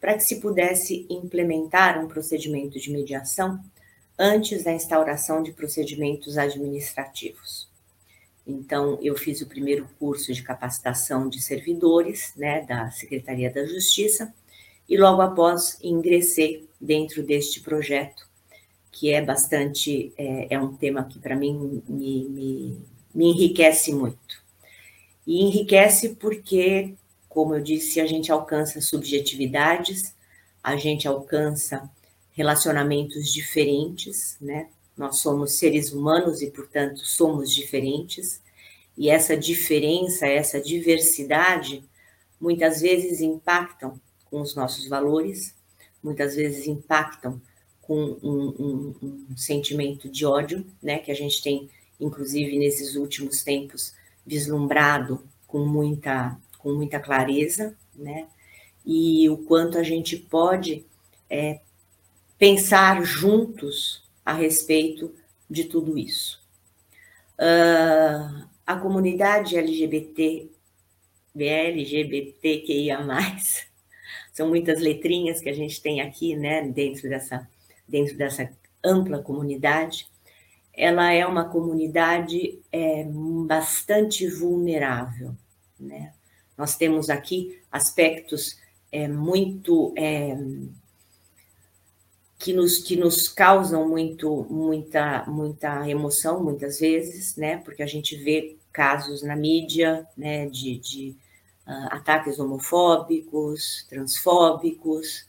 para 0.00 0.14
que 0.14 0.24
se 0.24 0.40
pudesse 0.40 1.06
implementar 1.08 1.98
um 1.98 2.06
procedimento 2.06 2.78
de 2.78 2.90
mediação 2.90 3.58
antes 4.18 4.64
da 4.64 4.72
instauração 4.72 5.42
de 5.42 5.52
procedimentos 5.52 6.38
administrativos. 6.38 7.68
Então, 8.46 8.98
eu 9.02 9.16
fiz 9.16 9.40
o 9.40 9.46
primeiro 9.46 9.88
curso 9.98 10.32
de 10.32 10.42
capacitação 10.42 11.28
de 11.28 11.40
servidores, 11.40 12.32
né, 12.36 12.62
da 12.62 12.90
Secretaria 12.90 13.50
da 13.50 13.64
Justiça, 13.64 14.32
e 14.88 14.98
logo 14.98 15.22
após 15.22 15.78
ingressei 15.82 16.68
dentro 16.78 17.22
deste 17.22 17.60
projeto, 17.60 18.28
que 18.92 19.12
é 19.12 19.22
bastante, 19.22 20.12
é, 20.16 20.54
é 20.54 20.60
um 20.60 20.76
tema 20.76 21.04
que 21.04 21.18
para 21.18 21.34
mim 21.34 21.82
me, 21.88 22.28
me, 22.28 22.78
me 23.14 23.30
enriquece 23.30 23.92
muito. 23.94 24.44
E 25.26 25.42
enriquece 25.42 26.10
porque, 26.10 26.94
como 27.28 27.54
eu 27.54 27.62
disse, 27.62 27.98
a 27.98 28.06
gente 28.06 28.30
alcança 28.30 28.80
subjetividades, 28.82 30.14
a 30.62 30.76
gente 30.76 31.08
alcança 31.08 31.90
relacionamentos 32.34 33.32
diferentes, 33.32 34.36
né? 34.40 34.68
Nós 34.96 35.18
somos 35.18 35.52
seres 35.52 35.92
humanos 35.92 36.42
e, 36.42 36.50
portanto, 36.50 36.98
somos 36.98 37.52
diferentes. 37.54 38.42
E 38.96 39.08
essa 39.08 39.36
diferença, 39.36 40.26
essa 40.26 40.60
diversidade, 40.60 41.82
muitas 42.40 42.80
vezes 42.80 43.20
impactam 43.20 44.00
com 44.24 44.40
os 44.40 44.54
nossos 44.54 44.86
valores, 44.88 45.54
muitas 46.02 46.34
vezes 46.34 46.66
impactam 46.66 47.40
com 47.80 48.18
um, 48.22 48.54
um, 48.58 49.26
um 49.30 49.36
sentimento 49.36 50.08
de 50.08 50.26
ódio, 50.26 50.66
né? 50.82 50.98
Que 50.98 51.12
a 51.12 51.14
gente 51.14 51.42
tem, 51.42 51.70
inclusive, 52.00 52.58
nesses 52.58 52.96
últimos 52.96 53.42
tempos, 53.44 53.94
vislumbrado 54.26 55.22
com 55.46 55.64
muita, 55.64 56.36
com 56.58 56.72
muita 56.72 56.98
clareza, 56.98 57.76
né? 57.94 58.26
E 58.84 59.28
o 59.30 59.38
quanto 59.38 59.78
a 59.78 59.82
gente 59.82 60.16
pode 60.16 60.84
é, 61.30 61.60
pensar 62.44 63.02
juntos 63.02 64.04
a 64.22 64.34
respeito 64.34 65.14
de 65.48 65.64
tudo 65.64 65.96
isso. 65.96 66.38
Uh, 67.38 68.46
a 68.66 68.76
comunidade 68.76 69.56
LGBT, 69.56 70.50
LGBTQIA+, 71.34 72.98
são 74.30 74.46
muitas 74.46 74.78
letrinhas 74.78 75.40
que 75.40 75.48
a 75.48 75.54
gente 75.54 75.80
tem 75.80 76.02
aqui, 76.02 76.36
né, 76.36 76.68
dentro 76.68 77.08
dessa, 77.08 77.48
dentro 77.88 78.14
dessa 78.14 78.52
ampla 78.84 79.22
comunidade, 79.22 80.06
ela 80.74 81.10
é 81.14 81.24
uma 81.24 81.48
comunidade 81.48 82.58
é, 82.70 83.06
bastante 83.46 84.28
vulnerável, 84.28 85.34
né? 85.80 86.12
Nós 86.58 86.76
temos 86.76 87.08
aqui 87.08 87.58
aspectos 87.72 88.60
é, 88.92 89.08
muito 89.08 89.94
é, 89.96 90.36
que 92.38 92.52
nos, 92.52 92.78
que 92.78 92.96
nos 92.96 93.28
causam 93.28 93.88
muito, 93.88 94.46
muita, 94.50 95.24
muita 95.26 95.88
emoção, 95.88 96.42
muitas 96.42 96.80
vezes, 96.80 97.36
né? 97.36 97.58
Porque 97.58 97.82
a 97.82 97.86
gente 97.86 98.16
vê 98.16 98.56
casos 98.72 99.22
na 99.22 99.36
mídia, 99.36 100.06
né, 100.16 100.46
de, 100.48 100.78
de 100.78 101.16
uh, 101.66 101.94
ataques 101.94 102.38
homofóbicos, 102.38 103.86
transfóbicos, 103.88 105.26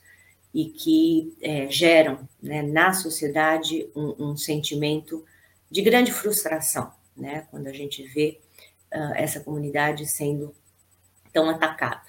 e 0.54 0.66
que 0.66 1.36
é, 1.42 1.70
geram 1.70 2.28
né, 2.42 2.62
na 2.62 2.94
sociedade 2.94 3.90
um, 3.96 4.32
um, 4.32 4.38
sentimento 4.38 5.24
de 5.70 5.82
grande 5.82 6.14
frustração, 6.14 6.92
né? 7.16 7.46
Quando 7.52 7.68
a 7.68 7.74
gente 7.74 8.04
vê 8.04 8.40
uh, 8.94 9.14
essa 9.16 9.42
comunidade 9.42 10.08
sendo 10.08 10.56
tão 11.34 11.50
atacada. 11.50 12.04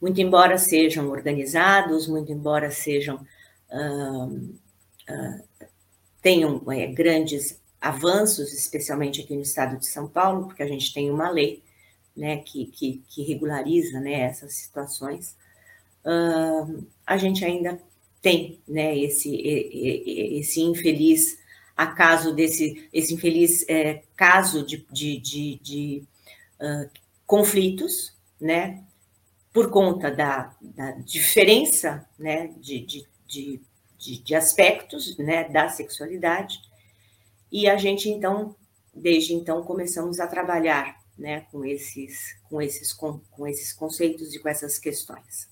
Muito 0.00 0.20
embora 0.20 0.58
sejam 0.58 1.08
organizados, 1.10 2.08
muito 2.08 2.32
embora 2.32 2.70
sejam 2.72 3.24
tenham 6.22 6.62
é, 6.70 6.86
grandes 6.88 7.60
avanços, 7.80 8.52
especialmente 8.52 9.22
aqui 9.22 9.34
no 9.34 9.42
estado 9.42 9.78
de 9.78 9.86
São 9.86 10.06
Paulo, 10.06 10.46
porque 10.46 10.62
a 10.62 10.68
gente 10.68 10.92
tem 10.92 11.10
uma 11.10 11.30
lei 11.30 11.62
né, 12.16 12.38
que, 12.38 12.66
que, 12.66 13.02
que 13.08 13.22
regulariza 13.22 13.98
né, 14.00 14.20
essas 14.20 14.54
situações, 14.54 15.34
uh, 16.04 16.86
a 17.06 17.16
gente 17.16 17.44
ainda 17.44 17.80
tem 18.20 18.60
né, 18.68 18.96
esse, 18.98 19.34
esse 19.34 20.60
infeliz 20.60 21.38
acaso 21.74 22.34
desse 22.34 22.86
esse 22.92 23.14
infeliz 23.14 23.64
é, 23.66 24.02
caso 24.14 24.66
de, 24.66 24.86
de, 24.92 25.18
de, 25.18 25.60
de 25.62 26.02
uh, 26.60 26.90
conflitos, 27.26 28.14
né, 28.38 28.84
por 29.52 29.70
conta 29.70 30.10
da, 30.10 30.54
da 30.60 30.92
diferença 30.92 32.06
né, 32.18 32.48
de, 32.60 32.80
de, 32.80 33.06
de, 33.30 34.22
de, 34.22 34.34
aspectos 34.34 35.16
né, 35.18 35.48
da 35.48 35.68
sexualidade, 35.68 36.58
e 37.52 37.68
a 37.68 37.76
gente, 37.76 38.08
então, 38.08 38.56
desde 38.94 39.34
então, 39.34 39.62
começamos 39.62 40.20
a 40.20 40.26
trabalhar 40.26 40.96
né, 41.16 41.46
com, 41.52 41.64
esses, 41.64 42.36
com, 42.48 42.60
esses, 42.60 42.92
com, 42.92 43.20
com 43.30 43.46
esses 43.46 43.72
conceitos 43.72 44.34
e 44.34 44.38
com 44.38 44.48
essas 44.48 44.78
questões. 44.78 45.48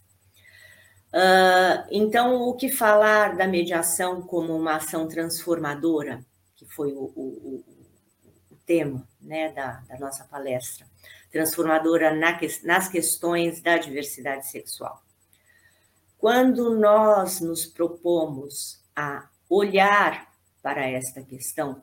Uh, 1.09 1.89
então, 1.91 2.43
o 2.43 2.55
que 2.55 2.69
falar 2.69 3.37
da 3.37 3.47
mediação 3.47 4.23
como 4.23 4.55
uma 4.55 4.77
ação 4.77 5.09
transformadora, 5.09 6.25
que 6.57 6.67
foi 6.67 6.93
o, 6.93 7.13
o, 7.17 7.65
o 8.51 8.57
tema 8.67 9.07
né, 9.21 9.51
da, 9.53 9.81
da, 9.89 9.99
nossa 9.99 10.25
palestra, 10.25 10.87
transformadora 11.31 12.15
na, 12.15 12.39
nas 12.65 12.89
questões 12.89 13.61
da 13.61 13.79
diversidade 13.79 14.47
sexual. 14.47 15.03
Quando 16.19 16.77
nós 16.77 17.41
nos 17.41 17.65
propomos 17.65 18.83
a 18.95 19.31
olhar 19.49 20.35
para 20.61 20.85
esta 20.85 21.23
questão, 21.23 21.81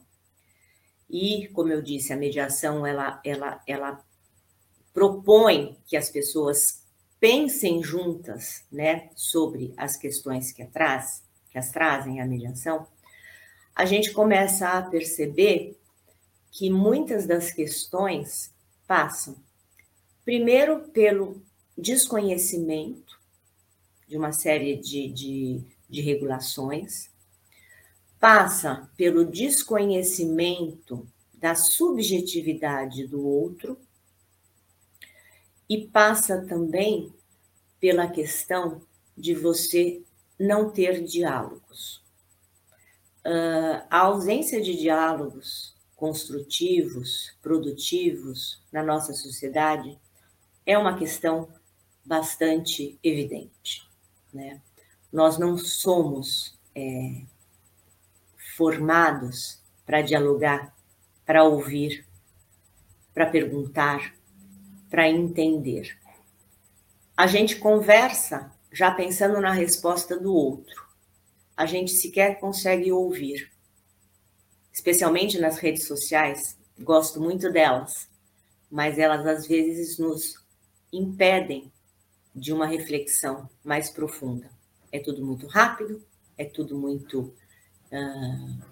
e, 1.10 1.48
como 1.54 1.72
eu 1.72 1.82
disse, 1.82 2.12
a 2.12 2.18
mediação 2.18 2.86
ela, 2.86 3.22
ela, 3.24 3.64
ela 3.66 4.06
propõe 4.94 5.80
que 5.86 5.96
as 5.96 6.10
pessoas 6.10 6.84
pensem 7.18 7.82
juntas 7.82 8.66
né, 8.70 9.10
sobre 9.16 9.74
as 9.78 9.96
questões 9.96 10.52
que, 10.52 10.62
atraz, 10.62 11.24
que 11.50 11.58
as 11.58 11.72
trazem 11.72 12.20
à 12.20 12.26
mediação, 12.26 12.86
a 13.74 13.86
gente 13.86 14.12
começa 14.12 14.68
a 14.68 14.82
perceber 14.82 15.80
que 16.52 16.70
muitas 16.70 17.26
das 17.26 17.52
questões 17.52 18.54
passam, 18.86 19.38
primeiro, 20.26 20.90
pelo 20.90 21.42
desconhecimento 21.78 23.05
de 24.08 24.18
uma 24.18 24.32
série 24.32 24.78
de, 24.78 25.08
de, 25.10 25.62
de 25.90 26.02
regulações, 26.02 27.10
passa 28.20 28.90
pelo 28.96 29.26
desconhecimento 29.26 31.08
da 31.34 31.54
subjetividade 31.54 33.08
do 33.08 33.26
outro 33.26 33.78
e 35.70 35.88
passa 35.88 36.46
também 36.46 37.14
pela 37.80 38.08
questão 38.08 38.82
de 39.18 39.34
você 39.34 40.02
não 40.40 40.70
ter 40.70 41.04
diálogos. 41.04 42.04
Uh, 43.26 43.82
a 43.90 44.00
ausência 44.00 44.62
de 44.62 44.76
diálogos 44.76 45.76
construtivos, 45.96 47.36
produtivos 47.42 48.62
na 48.72 48.84
nossa 48.84 49.14
sociedade 49.14 49.98
é 50.66 50.78
uma 50.78 50.98
questão 50.98 51.50
bastante 52.04 53.00
evidente. 53.04 53.85
Né? 54.36 54.62
Nós 55.14 55.38
não 55.38 55.58
somos 55.58 56.60
é, 56.76 57.22
formados 58.58 59.62
para 59.86 60.02
dialogar, 60.02 60.76
para 61.26 61.46
ouvir, 61.46 62.06
para 63.14 63.28
perguntar, 63.28 64.14
para 64.90 65.10
entender. 65.10 65.98
A 67.16 67.28
gente 67.28 67.56
conversa 67.56 68.52
já 68.74 68.92
pensando 68.92 69.40
na 69.40 69.54
resposta 69.54 70.20
do 70.20 70.34
outro. 70.34 70.86
A 71.56 71.66
gente 71.66 71.92
sequer 71.92 72.38
consegue 72.38 72.92
ouvir. 72.92 73.50
Especialmente 74.74 75.40
nas 75.40 75.60
redes 75.60 75.88
sociais, 75.88 76.58
gosto 76.78 77.22
muito 77.22 77.50
delas, 77.50 78.10
mas 78.70 79.00
elas 79.00 79.26
às 79.26 79.48
vezes 79.48 79.98
nos 79.98 80.44
impedem 80.92 81.72
de 82.36 82.52
uma 82.52 82.66
reflexão 82.66 83.50
mais 83.64 83.90
profunda. 83.90 84.50
É 84.92 85.00
tudo 85.00 85.26
muito 85.26 85.48
rápido, 85.48 86.04
é 86.38 86.44
tudo 86.44 86.78
muito 86.78 87.34
uh, 87.92 88.66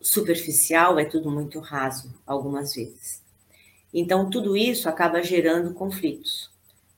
superficial, 0.00 0.98
é 0.98 1.04
tudo 1.04 1.30
muito 1.30 1.58
raso, 1.58 2.14
algumas 2.24 2.74
vezes. 2.74 3.22
Então, 3.92 4.30
tudo 4.30 4.56
isso 4.56 4.88
acaba 4.88 5.22
gerando 5.22 5.74
conflitos. 5.74 6.50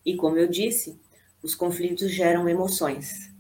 E, 0.05 0.17
como 0.17 0.37
eu 0.37 0.49
disse, 0.49 1.01
os 1.43 1.55
conflitos 1.55 2.11
geram 2.11 2.49
emoções 2.49 3.33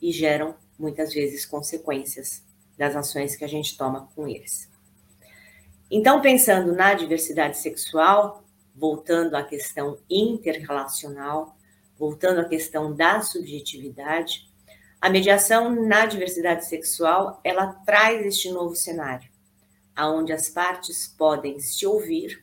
e 0.00 0.12
geram, 0.12 0.54
muitas 0.78 1.14
vezes, 1.14 1.46
consequências 1.46 2.42
das 2.76 2.96
ações 2.96 3.36
que 3.36 3.44
a 3.44 3.48
gente 3.48 3.76
toma 3.76 4.08
com 4.14 4.28
eles. 4.28 4.68
Então, 5.90 6.20
pensando 6.20 6.72
na 6.72 6.94
diversidade 6.94 7.58
sexual, 7.58 8.43
voltando 8.74 9.34
à 9.36 9.42
questão 9.42 9.98
interrelacional, 10.10 11.56
voltando 11.96 12.40
à 12.40 12.44
questão 12.44 12.94
da 12.94 13.22
subjetividade, 13.22 14.50
a 15.00 15.08
mediação 15.08 15.70
na 15.70 16.06
diversidade 16.06 16.66
sexual, 16.66 17.40
ela 17.44 17.74
traz 17.84 18.24
este 18.26 18.50
novo 18.50 18.74
cenário, 18.74 19.30
aonde 19.94 20.32
as 20.32 20.48
partes 20.48 21.06
podem 21.06 21.60
se 21.60 21.86
ouvir, 21.86 22.42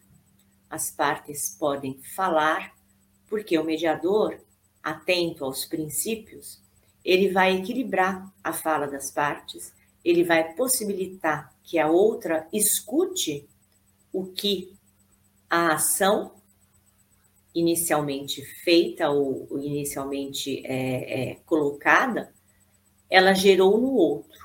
as 0.69 0.91
partes 0.91 1.55
podem 1.59 1.99
falar, 2.15 2.71
porque 3.27 3.57
o 3.57 3.63
mediador, 3.63 4.39
atento 4.81 5.43
aos 5.43 5.65
princípios, 5.65 6.61
ele 7.03 7.29
vai 7.29 7.57
equilibrar 7.57 8.31
a 8.43 8.53
fala 8.53 8.87
das 8.87 9.09
partes, 9.09 9.73
ele 10.05 10.23
vai 10.23 10.53
possibilitar 10.53 11.53
que 11.63 11.79
a 11.79 11.89
outra 11.89 12.47
escute 12.53 13.47
o 14.13 14.25
que 14.25 14.71
a 15.51 15.73
ação 15.73 16.31
inicialmente 17.53 18.41
feita 18.63 19.09
ou 19.09 19.59
inicialmente 19.59 20.65
é, 20.65 21.31
é, 21.31 21.35
colocada 21.45 22.33
ela 23.09 23.33
gerou 23.33 23.77
no 23.77 23.93
outro, 23.93 24.39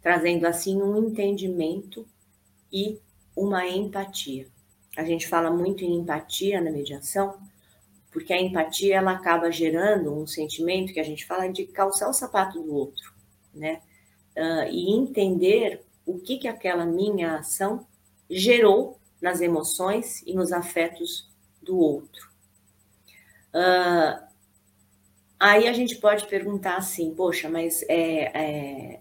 trazendo 0.00 0.46
assim 0.46 0.80
um 0.80 1.08
entendimento 1.08 2.08
e 2.72 2.98
uma 3.36 3.68
empatia. 3.68 4.48
A 4.96 5.04
gente 5.04 5.28
fala 5.28 5.50
muito 5.50 5.84
em 5.84 5.98
empatia 5.98 6.62
na 6.62 6.70
mediação, 6.70 7.38
porque 8.10 8.32
a 8.32 8.40
empatia 8.40 8.96
ela 8.96 9.12
acaba 9.12 9.52
gerando 9.52 10.14
um 10.14 10.26
sentimento 10.26 10.94
que 10.94 11.00
a 11.00 11.04
gente 11.04 11.26
fala 11.26 11.48
de 11.48 11.66
calçar 11.66 12.08
o 12.08 12.14
sapato 12.14 12.62
do 12.62 12.74
outro, 12.74 13.12
né? 13.52 13.82
Uh, 14.34 14.70
e 14.70 14.96
entender 14.96 15.84
o 16.06 16.18
que 16.18 16.38
que 16.38 16.48
aquela 16.48 16.86
minha 16.86 17.36
ação 17.36 17.86
gerou 18.30 18.98
nas 19.24 19.40
emoções 19.40 20.20
e 20.26 20.34
nos 20.34 20.52
afetos 20.52 21.30
do 21.62 21.78
outro. 21.78 22.30
Uh, 23.54 24.22
aí 25.40 25.66
a 25.66 25.72
gente 25.72 25.96
pode 25.96 26.26
perguntar 26.26 26.76
assim, 26.76 27.14
poxa, 27.14 27.48
mas 27.48 27.82
é, 27.88 28.24
é, 28.38 29.00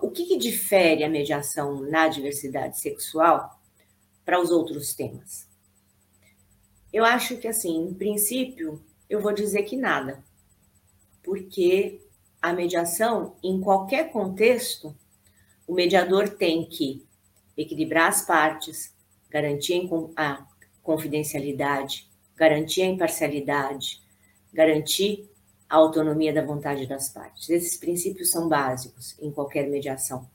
o 0.00 0.10
que, 0.10 0.24
que 0.24 0.38
difere 0.38 1.04
a 1.04 1.10
mediação 1.10 1.82
na 1.82 2.08
diversidade 2.08 2.80
sexual 2.80 3.60
para 4.24 4.40
os 4.40 4.50
outros 4.50 4.94
temas? 4.94 5.46
Eu 6.90 7.04
acho 7.04 7.36
que, 7.36 7.46
assim, 7.46 7.82
em 7.82 7.92
princípio, 7.92 8.82
eu 9.10 9.20
vou 9.20 9.34
dizer 9.34 9.64
que 9.64 9.76
nada, 9.76 10.24
porque 11.22 12.00
a 12.40 12.54
mediação, 12.54 13.36
em 13.42 13.60
qualquer 13.60 14.10
contexto, 14.10 14.96
o 15.66 15.74
mediador 15.74 16.30
tem 16.30 16.64
que 16.64 17.06
equilibrar 17.58 18.08
as 18.08 18.24
partes, 18.24 18.98
garantir 19.30 19.88
a 20.16 20.46
confidencialidade, 20.82 22.10
garantir 22.36 22.82
a 22.82 22.86
imparcialidade, 22.86 24.02
garantir 24.52 25.30
a 25.68 25.76
autonomia 25.76 26.32
da 26.32 26.44
vontade 26.44 26.86
das 26.86 27.08
partes. 27.08 27.48
Esses 27.48 27.76
princípios 27.76 28.30
são 28.30 28.48
básicos 28.48 29.16
em 29.20 29.30
qualquer 29.30 29.68
mediação. 29.68 30.28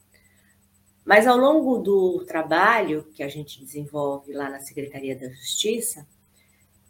Mas 1.03 1.27
ao 1.27 1.38
longo 1.38 1.77
do 1.77 2.25
trabalho 2.25 3.03
que 3.13 3.21
a 3.21 3.27
gente 3.27 3.63
desenvolve 3.63 4.34
lá 4.34 4.49
na 4.49 4.60
Secretaria 4.60 5.15
da 5.15 5.29
Justiça, 5.29 6.08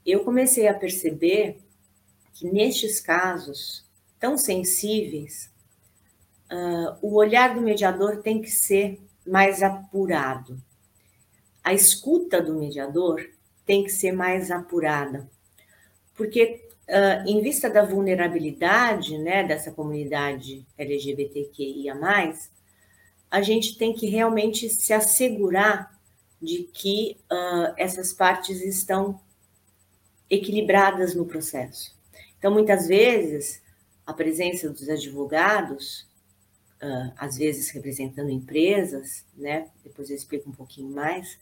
eu 0.06 0.24
comecei 0.24 0.68
a 0.68 0.74
perceber 0.74 1.58
que 2.34 2.46
nestes 2.50 3.02
casos 3.02 3.84
tão 4.20 4.38
sensíveis, 4.38 5.52
uh, 6.52 6.98
o 7.02 7.16
olhar 7.16 7.54
do 7.56 7.62
mediador 7.62 8.22
tem 8.22 8.42
que 8.42 8.50
ser 8.50 9.02
mais 9.26 9.64
apurado. 9.64 10.62
A 11.66 11.74
escuta 11.74 12.40
do 12.40 12.54
mediador 12.54 13.28
tem 13.66 13.84
que 13.84 13.90
ser 13.90 14.12
mais 14.12 14.52
apurada, 14.52 15.28
porque 16.14 16.64
uh, 16.88 17.28
em 17.28 17.42
vista 17.42 17.68
da 17.68 17.84
vulnerabilidade 17.84 19.18
né, 19.18 19.44
dessa 19.44 19.72
comunidade 19.72 20.64
LGBTQIA, 20.78 21.96
a 23.32 23.42
gente 23.42 23.80
tem 23.80 23.94
que 23.94 24.06
realmente 24.06 24.70
se 24.70 24.94
assegurar 24.94 26.00
de 26.40 26.70
que 26.72 27.18
uh, 27.32 27.74
essas 27.78 28.14
partes 28.14 28.62
estão 28.62 29.20
equilibradas 30.30 31.16
no 31.16 31.26
processo. 31.26 31.96
Então, 32.38 32.54
muitas 32.54 32.88
vezes, 32.88 33.60
a 34.06 34.14
presença 34.14 34.70
dos 34.70 34.88
advogados, 34.88 36.08
uh, 36.80 37.12
às 37.18 37.38
vezes 37.38 37.72
representando 37.72 38.30
empresas, 38.30 39.26
né? 39.36 39.72
Depois 39.84 40.12
eu 40.12 40.16
explico 40.16 40.48
um 40.48 40.54
pouquinho 40.54 40.90
mais, 40.90 41.40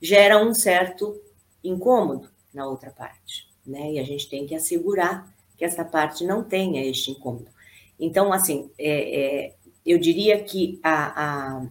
gera 0.00 0.42
um 0.42 0.54
certo 0.54 1.20
incômodo 1.62 2.28
na 2.52 2.66
outra 2.66 2.90
parte, 2.90 3.48
né? 3.66 3.92
E 3.92 3.98
a 3.98 4.04
gente 4.04 4.28
tem 4.28 4.46
que 4.46 4.54
assegurar 4.54 5.32
que 5.56 5.64
essa 5.64 5.84
parte 5.84 6.24
não 6.24 6.44
tenha 6.44 6.84
este 6.84 7.10
incômodo. 7.10 7.48
Então, 7.98 8.32
assim, 8.32 8.70
é, 8.78 9.20
é, 9.20 9.54
eu 9.84 9.98
diria 9.98 10.42
que 10.42 10.78
a, 10.82 11.24
a, 11.24 11.66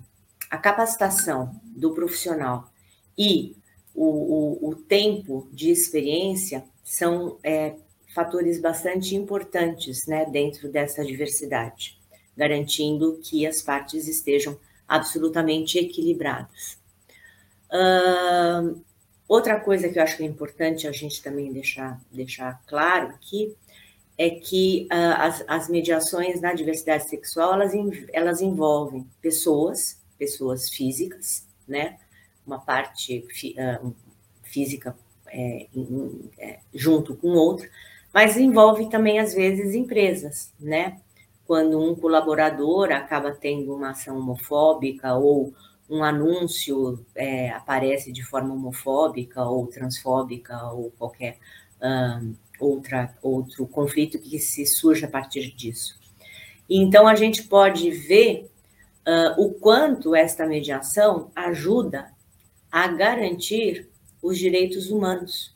a 0.49 0.57
capacitação 0.57 1.59
do 1.63 1.93
profissional 1.93 2.69
e 3.17 3.55
o, 3.93 4.05
o, 4.05 4.69
o 4.69 4.75
tempo 4.75 5.47
de 5.51 5.69
experiência 5.69 6.63
são 6.83 7.37
é, 7.43 7.75
fatores 8.13 8.59
bastante 8.59 9.15
importantes 9.15 10.07
né, 10.07 10.25
dentro 10.25 10.69
dessa 10.69 11.03
diversidade, 11.03 11.97
garantindo 12.35 13.19
que 13.23 13.45
as 13.45 13.61
partes 13.61 14.07
estejam 14.07 14.57
absolutamente 14.87 15.77
equilibradas. 15.77 16.77
Outra 19.27 19.59
coisa 19.59 19.89
que 19.89 19.97
eu 19.97 20.03
acho 20.03 20.17
que 20.17 20.23
é 20.23 20.25
importante 20.25 20.87
a 20.87 20.91
gente 20.91 21.21
também 21.21 21.51
deixar, 21.51 21.99
deixar 22.11 22.61
claro 22.67 23.07
aqui 23.07 23.55
é 24.17 24.29
que 24.29 24.87
uh, 24.91 25.15
as, 25.17 25.43
as, 25.47 25.67
mediações 25.67 26.39
na 26.39 26.53
diversidade 26.53 27.09
sexual 27.09 27.53
elas, 27.53 27.73
elas 28.13 28.41
envolvem 28.41 29.05
pessoas, 29.21 29.99
pessoas 30.17 30.69
físicas, 30.69 31.45
né? 31.67 31.97
uma 32.45 32.59
parte 32.59 33.25
uh, 33.57 33.93
física 34.43 34.95
é, 35.27 35.67
é, 36.37 36.59
junto 36.73 37.15
com 37.15 37.29
outra, 37.29 37.67
mas 38.13 38.37
envolve 38.37 38.89
também, 38.89 39.19
às 39.19 39.33
vezes, 39.33 39.73
empresas, 39.73 40.53
né? 40.59 41.01
Quando 41.45 41.79
um 41.79 41.93
colaborador 41.93 42.91
acaba 42.91 43.31
tendo 43.31 43.75
uma 43.75 43.89
ação 43.89 44.17
homofóbica 44.17 45.15
ou 45.15 45.53
um 45.89 46.03
anúncio 46.03 47.05
é, 47.15 47.49
aparece 47.51 48.11
de 48.11 48.23
forma 48.23 48.53
homofóbica 48.53 49.43
ou 49.43 49.67
transfóbica 49.67 50.71
ou 50.71 50.91
qualquer 50.97 51.37
um, 51.81 52.35
outra, 52.59 53.15
outro 53.21 53.67
conflito 53.67 54.19
que 54.19 54.39
se 54.39 54.65
surge 54.65 55.05
a 55.05 55.09
partir 55.09 55.51
disso. 55.55 55.99
Então, 56.69 57.07
a 57.07 57.15
gente 57.15 57.43
pode 57.43 57.91
ver 57.91 58.49
uh, 59.07 59.41
o 59.41 59.53
quanto 59.53 60.15
esta 60.15 60.47
mediação 60.47 61.31
ajuda 61.35 62.11
a 62.71 62.87
garantir 62.87 63.87
os 64.21 64.37
direitos 64.37 64.89
humanos. 64.89 65.53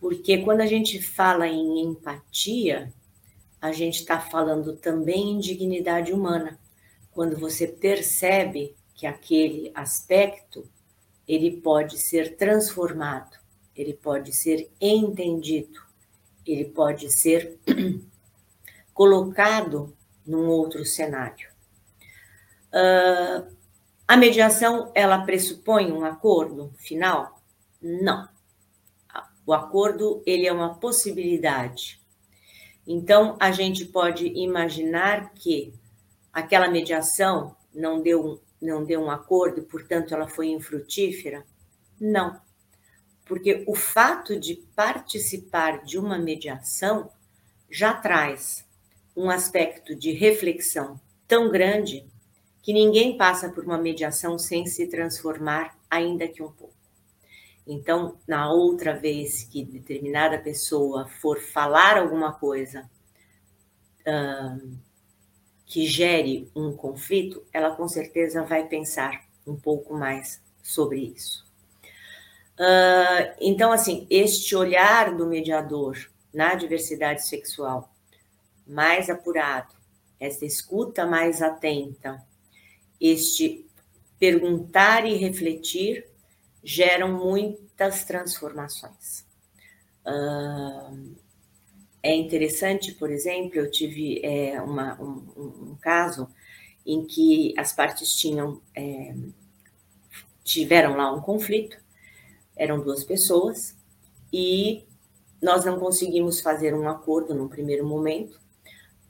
Porque 0.00 0.38
quando 0.38 0.60
a 0.60 0.66
gente 0.66 1.00
fala 1.00 1.46
em 1.46 1.80
empatia, 1.80 2.92
a 3.60 3.70
gente 3.70 4.00
está 4.00 4.18
falando 4.18 4.76
também 4.76 5.30
em 5.30 5.38
dignidade 5.38 6.12
humana. 6.12 6.58
Quando 7.12 7.38
você 7.38 7.66
percebe 7.66 8.74
que 8.94 9.06
aquele 9.06 9.70
aspecto 9.74 10.68
ele 11.26 11.60
pode 11.60 11.98
ser 11.98 12.36
transformado, 12.36 13.38
ele 13.76 13.94
pode 13.94 14.32
ser 14.32 14.70
entendido, 14.80 15.80
ele 16.46 16.64
pode 16.64 17.10
ser 17.10 17.58
colocado 18.92 19.96
num 20.26 20.48
outro 20.48 20.84
cenário. 20.84 21.48
Uh, 22.68 23.54
a 24.06 24.16
mediação, 24.16 24.90
ela 24.94 25.24
pressupõe 25.24 25.90
um 25.92 26.04
acordo 26.04 26.72
final? 26.78 27.40
Não. 27.80 28.28
O 29.44 29.52
acordo, 29.52 30.22
ele 30.24 30.46
é 30.46 30.52
uma 30.52 30.74
possibilidade. 30.74 32.00
Então, 32.86 33.36
a 33.40 33.50
gente 33.50 33.84
pode 33.84 34.26
imaginar 34.26 35.32
que 35.34 35.72
aquela 36.32 36.68
mediação 36.68 37.54
não 37.74 38.00
deu, 38.00 38.40
não 38.60 38.84
deu 38.84 39.00
um 39.00 39.10
acordo, 39.10 39.62
portanto, 39.62 40.14
ela 40.14 40.28
foi 40.28 40.48
infrutífera? 40.48 41.44
Não. 42.00 42.40
Porque 43.24 43.64
o 43.66 43.74
fato 43.74 44.38
de 44.38 44.56
participar 44.74 45.84
de 45.84 45.98
uma 45.98 46.18
mediação 46.18 47.10
já 47.70 47.94
traz 47.94 48.66
um 49.16 49.30
aspecto 49.30 49.94
de 49.94 50.12
reflexão 50.12 51.00
tão 51.28 51.50
grande 51.50 52.06
que 52.62 52.72
ninguém 52.72 53.16
passa 53.16 53.50
por 53.50 53.64
uma 53.64 53.78
mediação 53.78 54.38
sem 54.38 54.66
se 54.66 54.86
transformar, 54.86 55.76
ainda 55.90 56.28
que 56.28 56.42
um 56.42 56.50
pouco. 56.50 56.74
Então, 57.66 58.18
na 58.26 58.50
outra 58.50 58.94
vez 58.96 59.44
que 59.44 59.64
determinada 59.64 60.38
pessoa 60.38 61.08
for 61.20 61.40
falar 61.40 61.96
alguma 61.96 62.32
coisa 62.32 62.88
que 65.72 65.86
gere 65.86 66.50
um 66.54 66.76
conflito, 66.76 67.42
ela 67.50 67.74
com 67.74 67.88
certeza 67.88 68.42
vai 68.42 68.68
pensar 68.68 69.24
um 69.46 69.56
pouco 69.56 69.94
mais 69.94 70.38
sobre 70.62 71.00
isso. 71.00 71.46
Uh, 72.58 73.32
então, 73.40 73.72
assim, 73.72 74.06
este 74.10 74.54
olhar 74.54 75.16
do 75.16 75.26
mediador 75.26 75.96
na 76.32 76.54
diversidade 76.54 77.26
sexual 77.26 77.90
mais 78.66 79.08
apurado, 79.08 79.74
essa 80.20 80.44
escuta 80.44 81.06
mais 81.06 81.40
atenta, 81.40 82.22
este 83.00 83.66
perguntar 84.18 85.06
e 85.06 85.14
refletir 85.14 86.06
geram 86.62 87.12
muitas 87.12 88.04
transformações. 88.04 89.24
Uh, 90.06 91.16
é 92.02 92.14
interessante, 92.14 92.92
por 92.92 93.10
exemplo, 93.10 93.56
eu 93.56 93.70
tive 93.70 94.20
é, 94.24 94.60
uma, 94.60 95.00
um, 95.00 95.70
um, 95.70 95.76
caso 95.80 96.28
em 96.84 97.06
que 97.06 97.54
as 97.56 97.72
partes 97.72 98.14
tinham 98.16 98.60
é, 98.74 99.14
tiveram 100.42 100.96
lá 100.96 101.12
um 101.12 101.20
conflito, 101.20 101.78
eram 102.56 102.80
duas 102.80 103.04
pessoas 103.04 103.76
e 104.32 104.84
nós 105.40 105.64
não 105.64 105.78
conseguimos 105.78 106.40
fazer 106.40 106.74
um 106.74 106.88
acordo 106.88 107.34
num 107.34 107.48
primeiro 107.48 107.86
momento, 107.86 108.40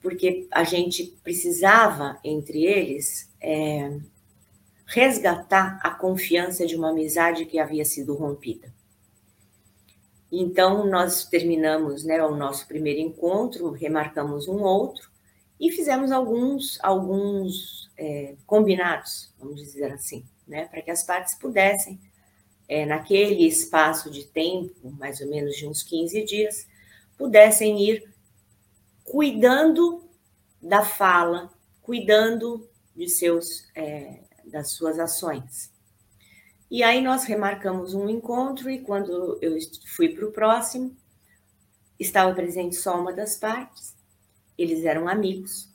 porque 0.01 0.47
a 0.51 0.65
gente 0.65 1.19
precisava 1.23 2.19
entre 2.23 2.65
eles 2.65 3.31
é, 3.41 3.99
resgatar 4.87 5.79
a 5.83 5.91
confiança 5.91 6.67
de 6.67 6.77
uma 6.77 6.91
amizade 6.91 7.47
que 7.47 7.59
havia 7.59 7.85
sido 7.85 8.15
rompida. 8.15 8.73
Então, 10.35 10.87
nós 10.87 11.27
terminamos 11.27 12.05
né, 12.05 12.25
o 12.25 12.35
nosso 12.35 12.67
primeiro 12.67 13.01
encontro, 13.01 13.71
remarcamos 13.71 14.49
um 14.49 14.63
outro 14.63 15.11
e 15.61 15.71
fizemos 15.71 16.11
alguns, 16.11 16.79
alguns 16.83 17.91
é, 17.99 18.35
combinados, 18.47 19.31
vamos 19.39 19.61
dizer 19.61 19.93
assim, 19.93 20.25
né, 20.49 20.65
para 20.65 20.81
que 20.81 20.91
as 20.91 21.05
partes 21.05 21.35
pudessem 21.35 22.01
é, 22.67 22.87
naquele 22.87 23.47
espaço 23.47 24.11
de 24.11 24.25
tempo, 24.25 24.91
mais 24.93 25.21
ou 25.21 25.29
menos 25.29 25.55
de 25.55 25.69
uns 25.69 25.83
15 25.83 26.25
dias, 26.25 26.67
pudessem 27.19 27.79
ir 27.87 28.11
cuidando 29.05 30.09
da 30.63 30.83
fala, 30.83 31.53
cuidando 31.83 32.67
de 32.97 33.07
seus, 33.09 33.69
é, 33.75 34.21
das 34.47 34.71
suas 34.73 34.99
ações. 34.99 35.72
E 36.73 36.83
aí 36.83 37.03
nós 37.03 37.25
remarcamos 37.25 37.93
um 37.93 38.09
encontro 38.09 38.71
e 38.71 38.79
quando 38.79 39.39
eu 39.43 39.59
fui 39.95 40.09
para 40.09 40.27
o 40.27 40.33
próximo, 40.33 40.97
estava 42.01 42.35
presente 42.35 42.77
só 42.77 42.99
uma 42.99 43.13
das 43.13 43.37
partes, 43.37 43.95
eles 44.57 44.83
eram 44.87 45.07
amigos, 45.07 45.69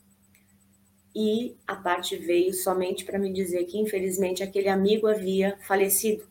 e 1.14 1.56
a 1.68 1.76
parte 1.76 2.16
veio 2.16 2.52
somente 2.52 3.04
para 3.04 3.16
me 3.16 3.32
dizer 3.32 3.62
que, 3.66 3.78
infelizmente, 3.78 4.42
aquele 4.42 4.68
amigo 4.68 5.06
havia 5.06 5.56
falecido 5.68 6.26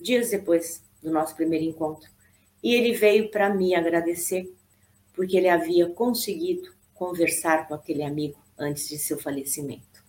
dias 0.00 0.30
depois 0.30 0.84
do 1.02 1.10
nosso 1.10 1.34
primeiro 1.34 1.64
encontro. 1.64 2.08
E 2.62 2.76
ele 2.76 2.92
veio 2.92 3.28
para 3.28 3.52
me 3.52 3.74
agradecer, 3.74 4.48
porque 5.14 5.36
ele 5.36 5.48
havia 5.48 5.88
conseguido 5.88 6.72
conversar 6.94 7.66
com 7.66 7.74
aquele 7.74 8.04
amigo 8.04 8.38
antes 8.56 8.88
de 8.88 8.98
seu 8.98 9.18
falecimento. 9.18 10.00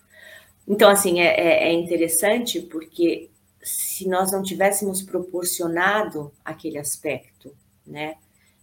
Então, 0.67 0.87
assim, 0.87 1.19
é, 1.19 1.33
é, 1.33 1.69
é 1.69 1.73
interessante 1.73 2.61
porque 2.61 3.32
se 3.63 4.07
nós 4.07 4.31
não 4.31 4.43
tivéssemos 4.43 5.01
proporcionado 5.01 6.31
aquele 6.43 6.77
aspecto, 6.77 7.55
né, 7.85 8.17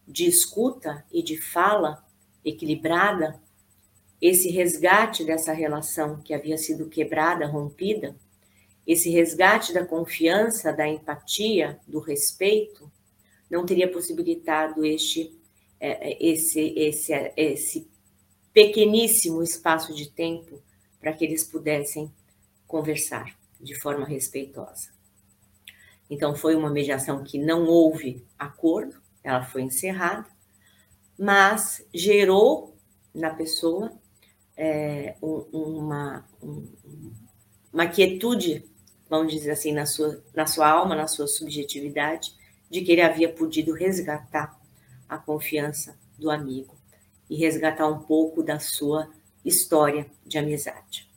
de 0.06 0.26
escuta 0.26 1.04
e 1.10 1.22
de 1.22 1.40
fala 1.40 2.04
equilibrada, 2.44 3.40
esse 4.20 4.50
resgate 4.50 5.24
dessa 5.24 5.52
relação 5.52 6.20
que 6.20 6.34
havia 6.34 6.58
sido 6.58 6.88
quebrada, 6.88 7.46
rompida, 7.46 8.14
esse 8.86 9.08
resgate 9.08 9.72
da 9.72 9.84
confiança, 9.84 10.72
da 10.72 10.86
empatia, 10.86 11.78
do 11.86 12.00
respeito, 12.00 12.90
não 13.48 13.64
teria 13.64 13.90
possibilitado 13.90 14.84
este, 14.84 15.34
é, 15.78 16.10
é, 16.10 16.18
esse, 16.20 16.60
esse, 16.76 17.32
esse 17.36 17.88
pequeníssimo 18.52 19.42
espaço 19.42 19.94
de 19.94 20.10
tempo 20.10 20.60
para 20.98 21.12
que 21.12 21.24
eles 21.24 21.44
pudessem 21.44 22.12
conversar 22.66 23.39
de 23.60 23.78
forma 23.78 24.06
respeitosa. 24.06 24.90
Então, 26.08 26.34
foi 26.34 26.56
uma 26.56 26.70
mediação 26.70 27.22
que 27.22 27.38
não 27.38 27.66
houve 27.66 28.24
acordo, 28.38 29.00
ela 29.22 29.44
foi 29.44 29.62
encerrada, 29.62 30.26
mas 31.18 31.86
gerou 31.94 32.76
na 33.14 33.30
pessoa 33.30 33.92
é, 34.56 35.14
uma, 35.20 36.26
uma 37.72 37.86
quietude, 37.86 38.64
vamos 39.08 39.32
dizer 39.32 39.52
assim, 39.52 39.72
na 39.72 39.86
sua, 39.86 40.22
na 40.34 40.46
sua 40.46 40.68
alma, 40.68 40.96
na 40.96 41.06
sua 41.06 41.26
subjetividade, 41.26 42.34
de 42.68 42.80
que 42.82 42.92
ele 42.92 43.02
havia 43.02 43.32
podido 43.32 43.72
resgatar 43.72 44.58
a 45.08 45.18
confiança 45.18 45.98
do 46.18 46.30
amigo 46.30 46.76
e 47.28 47.36
resgatar 47.36 47.86
um 47.86 48.00
pouco 48.00 48.42
da 48.42 48.58
sua 48.58 49.10
história 49.44 50.06
de 50.26 50.38
amizade. 50.38 51.08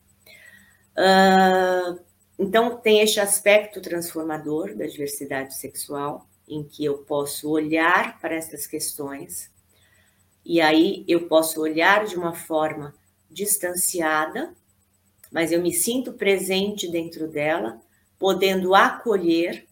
Uh, 0.97 1.99
então, 2.38 2.78
tem 2.78 3.02
este 3.02 3.19
aspecto 3.19 3.80
transformador 3.82 4.76
da 4.76 4.86
diversidade 4.86 5.56
sexual, 5.56 6.28
em 6.48 6.63
que 6.63 6.84
eu 6.84 7.00
posso 7.00 7.50
olhar 7.50 8.19
para 8.19 8.36
essas 8.36 8.67
questões, 8.67 9.52
e 10.46 10.60
aí 10.60 11.06
eu 11.08 11.28
posso 11.28 11.62
olhar 11.62 12.06
de 12.06 12.15
uma 12.15 12.34
forma 12.34 12.93
distanciada, 13.30 14.54
mas 15.32 15.52
eu 15.52 15.62
me 15.62 15.74
sinto 15.74 16.13
presente 16.13 16.89
dentro 16.89 17.28
dela, 17.28 17.82
podendo 18.19 18.76
acolher 18.76 19.65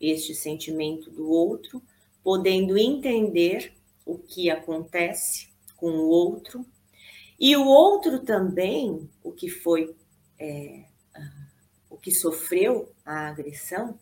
este 0.00 0.34
sentimento 0.34 1.10
do 1.10 1.30
outro, 1.30 1.82
podendo 2.22 2.76
entender 2.76 3.72
o 4.04 4.18
que 4.18 4.50
acontece 4.50 5.48
com 5.76 5.90
o 5.90 6.08
outro, 6.08 6.66
e 7.38 7.56
o 7.56 7.66
outro 7.66 8.20
também, 8.20 9.08
o 9.22 9.30
que 9.30 9.48
foi, 9.48 9.94
é, 10.38 10.84
que 12.06 12.14
sofreu 12.14 12.94
a 13.04 13.26
agressão, 13.26 13.98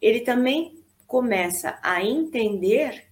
ele 0.00 0.20
também 0.20 0.80
começa 1.04 1.76
a 1.82 2.00
entender 2.00 3.08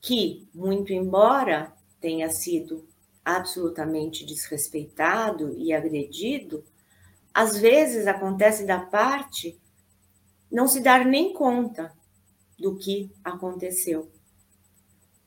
que, 0.00 0.48
muito 0.54 0.92
embora 0.92 1.74
tenha 2.00 2.30
sido 2.30 2.88
absolutamente 3.24 4.24
desrespeitado 4.24 5.52
e 5.58 5.72
agredido, 5.72 6.64
às 7.34 7.58
vezes 7.58 8.06
acontece 8.06 8.64
da 8.64 8.78
parte 8.78 9.60
não 10.48 10.68
se 10.68 10.80
dar 10.80 11.04
nem 11.04 11.32
conta 11.32 11.92
do 12.56 12.78
que 12.78 13.10
aconteceu. 13.24 14.12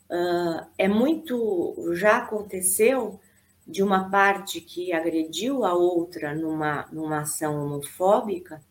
Uh, 0.10 0.66
é 0.78 0.88
muito. 0.88 1.76
Já 1.94 2.20
aconteceu 2.20 3.20
de 3.70 3.84
uma 3.84 4.10
parte 4.10 4.60
que 4.60 4.92
agrediu 4.92 5.64
a 5.64 5.76
outra 5.76 6.34
numa, 6.34 6.88
numa 6.92 7.20
ação 7.20 7.64
homofóbica, 7.64 8.64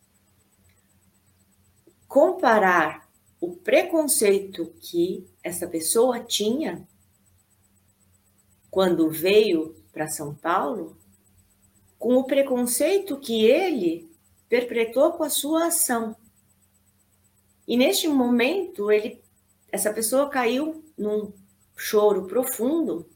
comparar 2.09 3.09
o 3.41 3.55
preconceito 3.55 4.75
que 4.81 5.25
essa 5.41 5.69
pessoa 5.69 6.19
tinha 6.19 6.85
quando 8.69 9.09
veio 9.09 9.77
para 9.93 10.09
São 10.09 10.35
Paulo, 10.35 10.97
com 11.97 12.17
o 12.17 12.25
preconceito 12.25 13.21
que 13.21 13.45
ele 13.45 14.11
perpetrou 14.49 15.13
com 15.13 15.23
a 15.23 15.31
sua 15.31 15.69
ação. 15.69 16.17
E 17.69 17.77
neste 17.77 18.09
momento, 18.09 18.91
ele, 18.91 19.23
essa 19.71 19.93
pessoa 19.93 20.29
caiu 20.29 20.85
num 20.97 21.33
choro 21.77 22.27
profundo, 22.27 23.09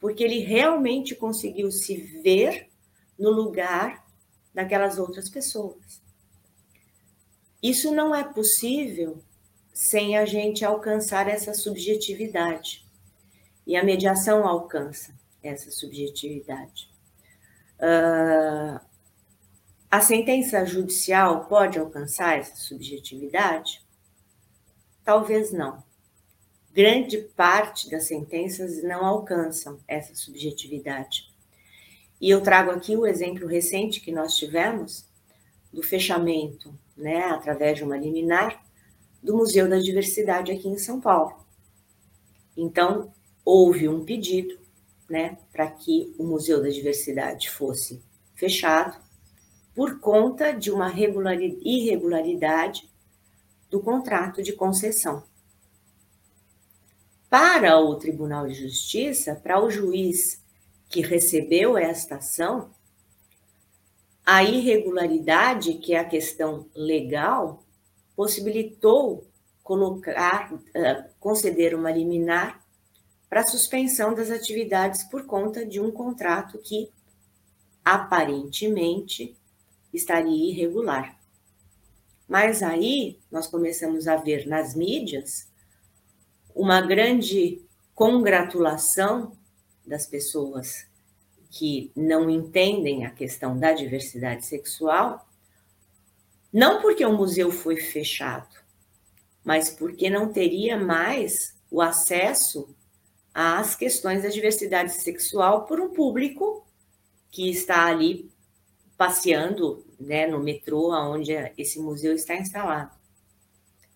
porque 0.00 0.22
ele 0.22 0.40
realmente 0.40 1.14
conseguiu 1.14 1.70
se 1.70 1.96
ver 2.22 2.68
no 3.18 3.30
lugar 3.30 4.06
daquelas 4.54 4.98
outras 4.98 5.28
pessoas. 5.28 6.02
Isso 7.62 7.92
não 7.92 8.14
é 8.14 8.22
possível 8.24 9.22
sem 9.72 10.16
a 10.16 10.24
gente 10.24 10.64
alcançar 10.64 11.28
essa 11.28 11.54
subjetividade. 11.54 12.86
E 13.66 13.76
a 13.76 13.84
mediação 13.84 14.46
alcança 14.46 15.14
essa 15.42 15.70
subjetividade. 15.70 16.90
Uh, 17.78 18.80
a 19.90 20.00
sentença 20.00 20.64
judicial 20.66 21.46
pode 21.46 21.78
alcançar 21.78 22.38
essa 22.38 22.56
subjetividade? 22.56 23.82
Talvez 25.04 25.52
não. 25.52 25.82
Grande 26.78 27.18
parte 27.34 27.90
das 27.90 28.04
sentenças 28.04 28.84
não 28.84 29.04
alcançam 29.04 29.80
essa 29.88 30.14
subjetividade. 30.14 31.24
E 32.20 32.30
eu 32.30 32.40
trago 32.40 32.70
aqui 32.70 32.96
o 32.96 33.04
exemplo 33.04 33.48
recente 33.48 34.00
que 34.00 34.12
nós 34.12 34.36
tivemos 34.36 35.04
do 35.72 35.82
fechamento, 35.82 36.72
né, 36.96 37.24
através 37.24 37.78
de 37.78 37.82
uma 37.82 37.96
liminar, 37.96 38.64
do 39.20 39.36
Museu 39.36 39.68
da 39.68 39.80
Diversidade 39.80 40.52
aqui 40.52 40.68
em 40.68 40.78
São 40.78 41.00
Paulo. 41.00 41.44
Então, 42.56 43.12
houve 43.44 43.88
um 43.88 44.04
pedido 44.04 44.56
né, 45.10 45.36
para 45.50 45.68
que 45.68 46.14
o 46.16 46.22
Museu 46.22 46.62
da 46.62 46.68
Diversidade 46.68 47.50
fosse 47.50 48.00
fechado 48.36 48.96
por 49.74 49.98
conta 49.98 50.52
de 50.52 50.70
uma 50.70 50.92
irregularidade 50.94 52.88
do 53.68 53.80
contrato 53.80 54.40
de 54.44 54.52
concessão. 54.52 55.27
Para 57.30 57.78
o 57.78 57.94
Tribunal 57.96 58.46
de 58.46 58.54
Justiça, 58.54 59.34
para 59.34 59.62
o 59.62 59.70
juiz 59.70 60.42
que 60.88 61.02
recebeu 61.02 61.76
esta 61.76 62.16
ação, 62.16 62.70
a 64.24 64.42
irregularidade, 64.42 65.74
que 65.74 65.94
é 65.94 65.98
a 65.98 66.04
questão 66.04 66.66
legal, 66.74 67.62
possibilitou 68.16 69.26
colocar, 69.62 70.52
conceder 71.20 71.74
uma 71.74 71.90
liminar 71.90 72.64
para 73.28 73.46
suspensão 73.46 74.14
das 74.14 74.30
atividades 74.30 75.04
por 75.04 75.26
conta 75.26 75.66
de 75.66 75.80
um 75.80 75.90
contrato 75.90 76.58
que 76.58 76.90
aparentemente 77.84 79.36
estaria 79.92 80.50
irregular. 80.50 81.18
Mas 82.26 82.62
aí 82.62 83.18
nós 83.30 83.46
começamos 83.46 84.08
a 84.08 84.16
ver 84.16 84.46
nas 84.46 84.74
mídias 84.74 85.47
uma 86.58 86.80
grande 86.80 87.62
congratulação 87.94 89.32
das 89.86 90.06
pessoas 90.06 90.88
que 91.50 91.92
não 91.94 92.28
entendem 92.28 93.06
a 93.06 93.10
questão 93.10 93.56
da 93.56 93.72
diversidade 93.72 94.44
sexual, 94.44 95.24
não 96.52 96.82
porque 96.82 97.04
o 97.06 97.16
museu 97.16 97.52
foi 97.52 97.76
fechado, 97.76 98.56
mas 99.44 99.70
porque 99.70 100.10
não 100.10 100.32
teria 100.32 100.76
mais 100.76 101.56
o 101.70 101.80
acesso 101.80 102.74
às 103.32 103.76
questões 103.76 104.24
da 104.24 104.28
diversidade 104.28 104.92
sexual 104.92 105.64
por 105.64 105.80
um 105.80 105.90
público 105.90 106.66
que 107.30 107.48
está 107.48 107.86
ali 107.86 108.28
passeando 108.96 109.86
né, 109.98 110.26
no 110.26 110.40
metrô 110.40 110.92
onde 110.92 111.32
esse 111.56 111.78
museu 111.78 112.14
está 112.14 112.34
instalado. 112.34 112.90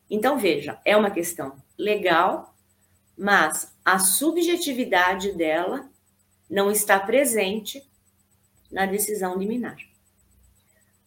Então, 0.08 0.38
veja, 0.38 0.80
é 0.84 0.96
uma 0.96 1.10
questão 1.10 1.56
legal, 1.76 2.51
mas 3.16 3.72
a 3.84 3.98
subjetividade 3.98 5.32
dela 5.32 5.88
não 6.48 6.70
está 6.70 6.98
presente 6.98 7.82
na 8.70 8.86
decisão 8.86 9.38
liminar. 9.38 9.76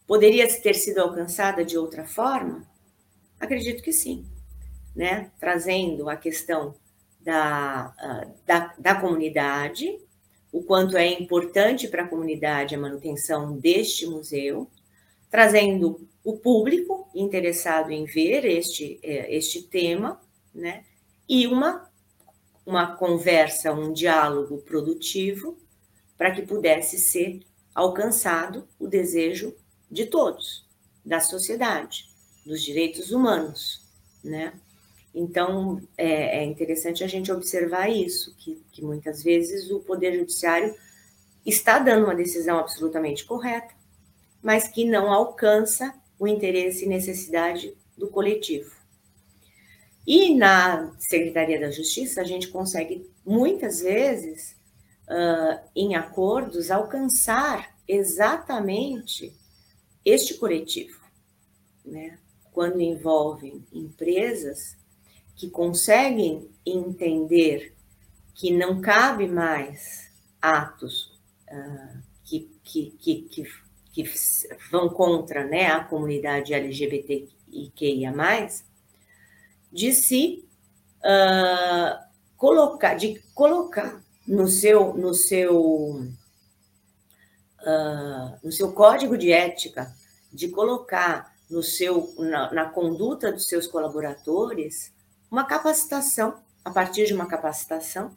Poderia 0.06 0.46
ter 0.62 0.74
sido 0.74 1.00
alcançada 1.00 1.64
de 1.64 1.76
outra 1.76 2.04
forma? 2.04 2.66
Acredito 3.40 3.82
que 3.82 3.92
sim, 3.92 4.26
né? 4.94 5.30
Trazendo 5.38 6.08
a 6.08 6.16
questão 6.16 6.74
da, 7.20 7.92
ah, 7.98 8.26
da, 8.46 8.74
da 8.78 8.94
comunidade, 8.94 9.98
o 10.52 10.62
quanto 10.62 10.96
é 10.96 11.06
importante 11.20 11.88
para 11.88 12.04
a 12.04 12.08
comunidade 12.08 12.74
a 12.74 12.78
manutenção 12.78 13.58
deste 13.58 14.06
museu, 14.06 14.70
trazendo 15.28 16.08
o 16.24 16.36
público 16.38 17.10
interessado 17.14 17.90
em 17.90 18.04
ver 18.04 18.44
este, 18.44 18.98
é, 19.02 19.34
este 19.34 19.62
tema, 19.62 20.20
né? 20.54 20.84
E 21.28 21.46
uma, 21.46 21.90
uma 22.66 22.96
conversa, 22.96 23.72
um 23.72 23.92
diálogo 23.92 24.58
produtivo 24.58 25.56
para 26.18 26.32
que 26.32 26.42
pudesse 26.42 26.98
ser 26.98 27.40
alcançado 27.72 28.66
o 28.78 28.88
desejo 28.88 29.54
de 29.90 30.06
todos, 30.06 30.66
da 31.04 31.20
sociedade, 31.20 32.10
dos 32.44 32.60
direitos 32.62 33.12
humanos, 33.12 33.82
né? 34.24 34.52
Então, 35.14 35.80
é, 35.96 36.40
é 36.40 36.44
interessante 36.44 37.02
a 37.02 37.06
gente 37.06 37.32
observar 37.32 37.88
isso, 37.88 38.34
que, 38.36 38.62
que 38.70 38.82
muitas 38.84 39.22
vezes 39.22 39.70
o 39.70 39.80
Poder 39.80 40.14
Judiciário 40.18 40.74
está 41.44 41.78
dando 41.78 42.04
uma 42.04 42.14
decisão 42.14 42.58
absolutamente 42.58 43.24
correta, 43.24 43.74
mas 44.42 44.68
que 44.68 44.84
não 44.84 45.10
alcança 45.10 45.94
o 46.18 46.26
interesse 46.26 46.84
e 46.84 46.88
necessidade 46.88 47.74
do 47.96 48.08
coletivo. 48.08 48.75
E 50.06 50.34
na 50.36 50.94
Secretaria 50.98 51.58
da 51.58 51.70
Justiça, 51.70 52.20
a 52.20 52.24
gente 52.24 52.48
consegue, 52.48 53.10
muitas 53.24 53.80
vezes, 53.80 54.56
uh, 55.08 55.68
em 55.74 55.96
acordos, 55.96 56.70
alcançar 56.70 57.76
exatamente 57.88 59.34
este 60.04 60.34
coletivo. 60.34 61.00
Né? 61.84 62.18
Quando 62.52 62.80
envolvem 62.80 63.66
empresas 63.72 64.76
que 65.34 65.50
conseguem 65.50 66.48
entender 66.64 67.74
que 68.32 68.52
não 68.52 68.80
cabe 68.80 69.26
mais 69.26 70.12
atos 70.40 71.18
uh, 71.50 72.00
que, 72.24 72.50
que, 72.62 72.90
que, 72.92 73.22
que, 73.22 73.44
que 73.92 74.04
vão 74.70 74.88
contra 74.88 75.44
né, 75.44 75.66
a 75.66 75.82
comunidade 75.82 76.54
LGBTQIA+, 76.54 78.12
de 79.72 79.92
se 79.92 80.48
uh, 80.98 81.98
colocar, 82.36 82.94
de 82.94 83.22
colocar 83.34 84.02
no 84.26 84.48
seu, 84.48 84.94
no 84.94 85.14
seu, 85.14 86.00
uh, 87.60 88.38
no 88.42 88.50
seu 88.50 88.72
código 88.72 89.16
de 89.16 89.32
ética, 89.32 89.94
de 90.32 90.48
colocar 90.48 91.34
no 91.48 91.62
seu, 91.62 92.14
na, 92.18 92.52
na 92.52 92.68
conduta 92.68 93.30
dos 93.32 93.46
seus 93.46 93.66
colaboradores 93.66 94.92
uma 95.30 95.44
capacitação, 95.44 96.42
a 96.64 96.70
partir 96.70 97.06
de 97.06 97.14
uma 97.14 97.26
capacitação, 97.26 98.16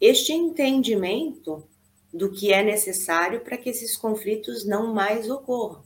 este 0.00 0.32
entendimento 0.32 1.66
do 2.12 2.30
que 2.30 2.52
é 2.52 2.62
necessário 2.62 3.40
para 3.40 3.56
que 3.56 3.70
esses 3.70 3.96
conflitos 3.96 4.64
não 4.64 4.92
mais 4.92 5.30
ocorram. 5.30 5.82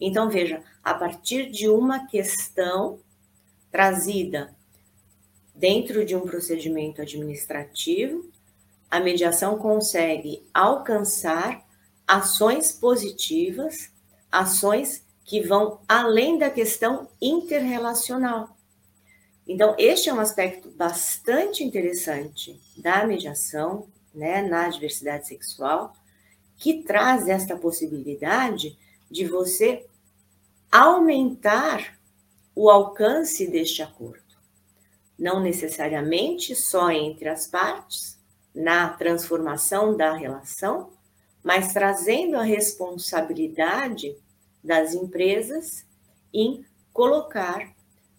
Então, 0.00 0.30
veja, 0.30 0.62
a 0.82 0.94
partir 0.94 1.50
de 1.50 1.68
uma 1.68 2.06
questão 2.06 3.00
trazida 3.70 4.54
dentro 5.54 6.04
de 6.04 6.16
um 6.16 6.22
procedimento 6.22 7.02
administrativo, 7.02 8.30
a 8.90 8.98
mediação 8.98 9.58
consegue 9.58 10.42
alcançar 10.52 11.64
ações 12.06 12.72
positivas, 12.72 13.92
ações 14.32 15.04
que 15.24 15.40
vão 15.40 15.80
além 15.86 16.38
da 16.38 16.50
questão 16.50 17.08
interrelacional. 17.22 18.56
Então, 19.46 19.74
este 19.78 20.08
é 20.08 20.14
um 20.14 20.20
aspecto 20.20 20.70
bastante 20.70 21.62
interessante 21.62 22.60
da 22.76 23.06
mediação, 23.06 23.86
né, 24.14 24.42
na 24.42 24.68
diversidade 24.68 25.28
sexual, 25.28 25.92
que 26.56 26.82
traz 26.82 27.28
esta 27.28 27.56
possibilidade 27.56 28.76
de 29.10 29.24
você 29.24 29.86
aumentar 30.70 31.99
o 32.62 32.68
alcance 32.68 33.46
deste 33.46 33.82
acordo. 33.82 34.20
Não 35.18 35.40
necessariamente 35.40 36.54
só 36.54 36.90
entre 36.90 37.26
as 37.26 37.46
partes, 37.46 38.18
na 38.54 38.90
transformação 38.90 39.96
da 39.96 40.12
relação, 40.12 40.90
mas 41.42 41.72
trazendo 41.72 42.36
a 42.36 42.42
responsabilidade 42.42 44.14
das 44.62 44.92
empresas 44.92 45.86
em 46.34 46.62
colocar 46.92 47.66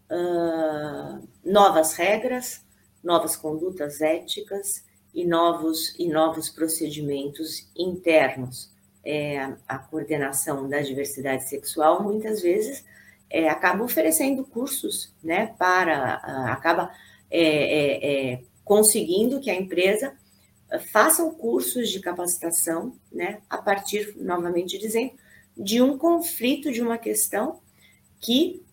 uh, 0.09 1.27
novas 1.45 1.93
regras, 1.93 2.65
novas 3.03 3.35
condutas 3.35 4.01
éticas 4.01 4.83
e 5.13 5.23
novos, 5.23 5.93
e 5.99 6.07
novos 6.07 6.49
procedimentos 6.49 7.69
internos. 7.77 8.71
É, 9.05 9.55
a 9.67 9.77
coordenação 9.77 10.67
da 10.67 10.81
diversidade 10.81 11.47
sexual 11.47 12.01
muitas 12.01 12.41
vezes 12.41 12.83
é, 13.31 13.47
acaba 13.47 13.83
oferecendo 13.83 14.43
cursos, 14.43 15.13
né, 15.23 15.55
para, 15.57 16.21
uh, 16.23 16.51
acaba 16.51 16.91
é, 17.29 17.39
é, 17.39 18.33
é, 18.33 18.43
conseguindo 18.63 19.39
que 19.39 19.49
a 19.49 19.55
empresa 19.55 20.13
façam 20.91 21.33
cursos 21.33 21.89
de 21.89 21.99
capacitação, 21.99 22.93
né, 23.11 23.41
a 23.49 23.57
partir, 23.57 24.13
novamente 24.17 24.77
dizendo, 24.77 25.13
de 25.57 25.81
um 25.81 25.97
conflito, 25.97 26.71
de 26.71 26.81
uma 26.81 26.97
questão 26.97 27.61
que 28.19 28.63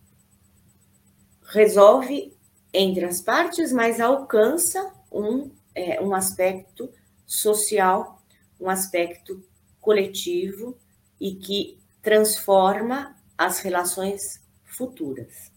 resolve 1.43 2.33
entre 2.73 3.05
as 3.05 3.21
partes, 3.21 3.73
mas 3.73 4.01
alcança 4.01 4.93
um, 5.11 5.51
é, 5.75 6.01
um 6.01 6.15
aspecto 6.15 6.91
social, 7.27 8.23
um 8.61 8.69
aspecto 8.69 9.43
coletivo 9.81 10.77
e 11.21 11.35
que 11.35 11.79
transforma 12.03 13.17
as 13.37 13.61
relações 13.61 14.41
futuras. 14.79 15.51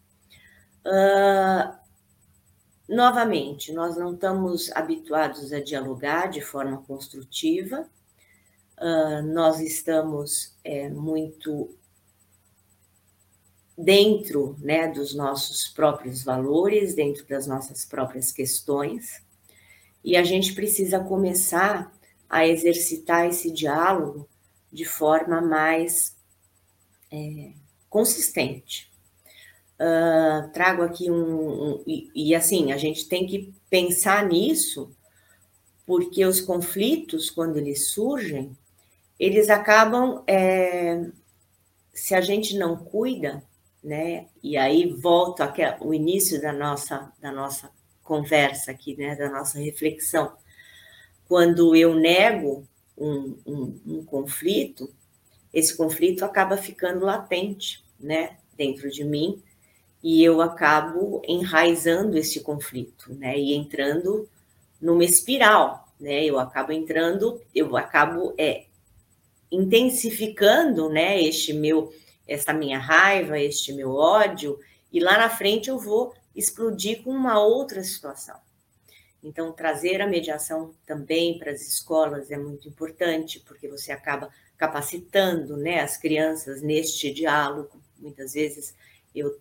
Uh, 0.84 1.78
novamente, 2.90 3.72
nós 3.72 3.96
não 3.96 4.16
estamos 4.16 4.72
habituados 4.72 5.54
a 5.54 5.62
dialogar 5.62 6.28
de 6.28 6.42
forma 6.42 6.82
construtiva, 6.82 7.88
uh, 8.80 9.22
nós 9.22 9.60
estamos 9.60 10.58
é, 10.64 10.90
muito 10.90 11.74
dentro 13.78 14.56
né, 14.60 14.88
dos 14.88 15.14
nossos 15.14 15.68
próprios 15.68 16.24
valores, 16.24 16.96
dentro 16.96 17.26
das 17.28 17.46
nossas 17.46 17.86
próprias 17.86 18.32
questões, 18.32 19.24
e 20.04 20.18
a 20.18 20.24
gente 20.24 20.54
precisa 20.54 21.00
começar 21.00 21.96
a 22.28 22.48
exercitar 22.48 23.28
esse 23.28 23.52
diálogo 23.52 24.28
de 24.72 24.86
forma 24.86 25.42
mais 25.42 26.16
é, 27.12 27.52
consistente. 27.90 28.91
Uh, 29.82 30.48
trago 30.52 30.84
aqui 30.84 31.10
um, 31.10 31.16
um 31.16 31.84
e, 31.88 32.12
e, 32.14 32.36
assim 32.36 32.72
a 32.72 32.78
gente 32.78 33.10
tem 33.10 33.26
que 33.26 33.52
pensar 33.68 34.28
nisso 34.28 34.96
porque 35.88 36.24
os 36.24 36.40
conflitos 36.40 37.32
quando 37.32 37.58
eles 37.58 37.90
surgem 37.90 38.56
eles 39.20 39.50
acabam 39.50 40.22
é, 40.28 41.10
se 41.92 42.14
a 42.14 42.22
gente 42.22 42.56
não 42.56 42.78
cuida 42.78 43.44
né? 43.84 44.28
E 44.44 44.58
aí 44.58 44.94
volto 44.94 45.42
ao 45.42 45.94
início 45.94 46.40
da 46.40 46.54
nossa, 46.54 47.12
da 47.20 47.32
nossa 47.32 47.72
conversa 48.04 48.72
aqui, 48.72 48.96
né? 48.96 49.16
Da 49.16 49.30
nossa 49.30 49.60
reflexão. 49.60 50.34
Quando 51.28 51.76
eu 51.76 51.96
nego 51.96 52.68
um, 52.98 53.38
um, 53.46 53.82
um 53.86 54.06
conflito, 54.06 54.94
esse 55.54 55.76
conflito 55.76 56.24
acaba 56.24 56.58
ficando 56.58 57.06
latente, 57.06 57.84
né? 58.00 58.38
Dentro 58.56 58.90
de 58.92 59.04
mim 59.04 59.42
e 60.04 60.24
eu 60.24 60.42
acabo 60.42 61.22
enraizando 61.28 62.18
esse 62.18 62.40
conflito, 62.42 63.14
né? 63.14 63.38
E 63.38 63.54
entrando 63.54 64.28
numa 64.82 65.04
espiral, 65.04 65.88
né? 66.00 66.26
Eu 66.26 66.40
acabo 66.40 66.72
entrando, 66.72 67.40
eu 67.54 67.78
acabo 67.78 68.34
é, 68.38 68.66
intensificando, 69.52 70.90
né? 70.90 71.22
Este 71.22 71.54
meu 71.54 71.94
essa 72.28 72.54
minha 72.54 72.80
raiva, 72.80 73.38
este 73.38 73.74
meu 73.74 73.94
ódio, 73.94 74.58
e 74.92 75.00
lá 75.00 75.18
na 75.18 75.30
frente 75.30 75.70
eu 75.70 75.78
vou 75.78 76.14
explodir 76.36 77.04
com 77.04 77.12
uma 77.12 77.44
outra 77.44 77.84
situação. 77.84 78.40
Então, 79.24 79.52
trazer 79.52 80.02
a 80.02 80.08
mediação 80.08 80.74
também 80.86 81.38
para 81.38 81.52
as 81.52 81.62
escolas 81.62 82.32
é 82.32 82.38
muito 82.38 82.68
importante, 82.68 83.40
porque 83.42 83.68
você 83.68 83.92
acaba 83.92 84.30
capacitando 84.58 85.58
né, 85.58 85.82
as 85.82 85.98
crianças 85.98 86.62
neste 86.62 87.14
diálogo. 87.14 87.82
Muitas 88.00 88.34
vezes 88.34 88.74
eu 89.14 89.38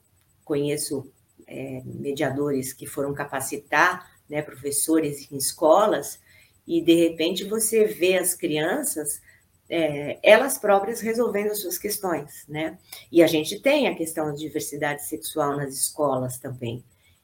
conheço 0.50 1.08
é, 1.46 1.80
mediadores 1.84 2.72
que 2.72 2.86
foram 2.86 3.14
capacitar 3.14 4.10
né, 4.28 4.42
professores 4.42 5.30
em 5.30 5.36
escolas, 5.36 6.18
e 6.66 6.82
de 6.82 6.94
repente 6.94 7.44
você 7.44 7.84
vê 7.84 8.18
as 8.18 8.34
crianças 8.34 9.22
é, 9.68 10.18
elas 10.24 10.58
próprias 10.58 11.00
resolvendo 11.00 11.54
suas 11.54 11.78
questões, 11.78 12.44
né? 12.48 12.76
E 13.12 13.22
a 13.22 13.28
gente 13.28 13.60
tem 13.60 13.86
a 13.86 13.94
questão 13.94 14.26
da 14.26 14.32
diversidade 14.32 15.06
sexual 15.06 15.56
nas 15.56 15.72
escolas 15.72 16.38
também. 16.38 16.82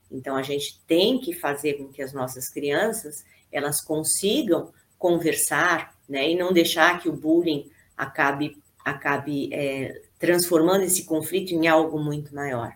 Então 0.08 0.36
a 0.36 0.42
gente 0.42 0.80
tem 0.86 1.18
que 1.18 1.32
fazer 1.32 1.74
com 1.74 1.88
que 1.88 2.00
as 2.00 2.12
nossas 2.12 2.48
crianças 2.48 3.24
elas 3.50 3.80
consigam 3.80 4.72
conversar, 4.96 5.96
né? 6.08 6.30
E 6.30 6.36
não 6.36 6.52
deixar 6.52 7.00
que 7.00 7.08
o 7.08 7.16
bullying 7.16 7.68
acabe 7.96 8.56
acabe 8.84 9.52
é, 9.52 10.00
transformando 10.16 10.84
esse 10.84 11.04
conflito 11.04 11.52
em 11.52 11.66
algo 11.66 11.98
muito 11.98 12.32
maior. 12.32 12.72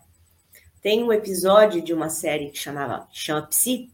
Tem 0.82 1.02
um 1.02 1.12
episódio 1.12 1.82
de 1.82 1.92
uma 1.92 2.08
série 2.08 2.50
que 2.50 2.58
chamava 2.58 3.06
chama 3.12 3.46
Psi, 3.46 3.90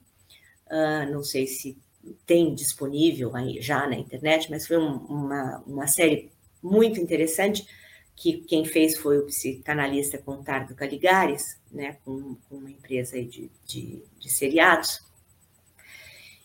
uh, 0.67 1.11
não 1.11 1.23
sei 1.23 1.47
se 1.47 1.77
tem 2.25 2.55
disponível 2.55 3.35
aí 3.35 3.61
já 3.61 3.87
na 3.89 3.97
internet, 3.97 4.49
mas 4.51 4.67
foi 4.67 4.79
um, 4.79 4.97
uma, 4.99 5.63
uma 5.67 5.87
série 5.89 6.31
muito 6.63 7.01
interessante 7.01 7.67
que 8.15 8.39
quem 8.39 8.65
fez 8.65 8.97
foi 8.97 9.19
o 9.19 9.27
psicanalista 9.27 10.17
Contardo 10.17 10.75
Caligares, 10.75 11.61
né, 11.71 11.99
com, 12.05 12.37
com 12.49 12.57
uma 12.57 12.71
empresa 12.71 13.23
de, 13.23 13.51
de, 13.65 14.03
de 14.19 14.33
seriados, 14.33 15.01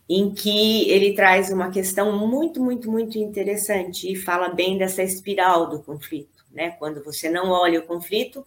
em 0.10 0.34
que 0.34 0.89
ele 0.89 1.14
traz 1.14 1.50
uma 1.50 1.72
questão 1.72 2.28
muito, 2.28 2.62
muito, 2.62 2.92
muito 2.92 3.18
interessante 3.18 4.12
e 4.12 4.16
fala 4.16 4.50
bem 4.50 4.78
dessa 4.78 5.02
espiral 5.02 5.70
do 5.70 5.82
conflito, 5.82 6.46
né? 6.52 6.72
Quando 6.72 7.02
você 7.02 7.30
não 7.30 7.50
olha 7.50 7.80
o 7.80 7.88
conflito, 7.88 8.46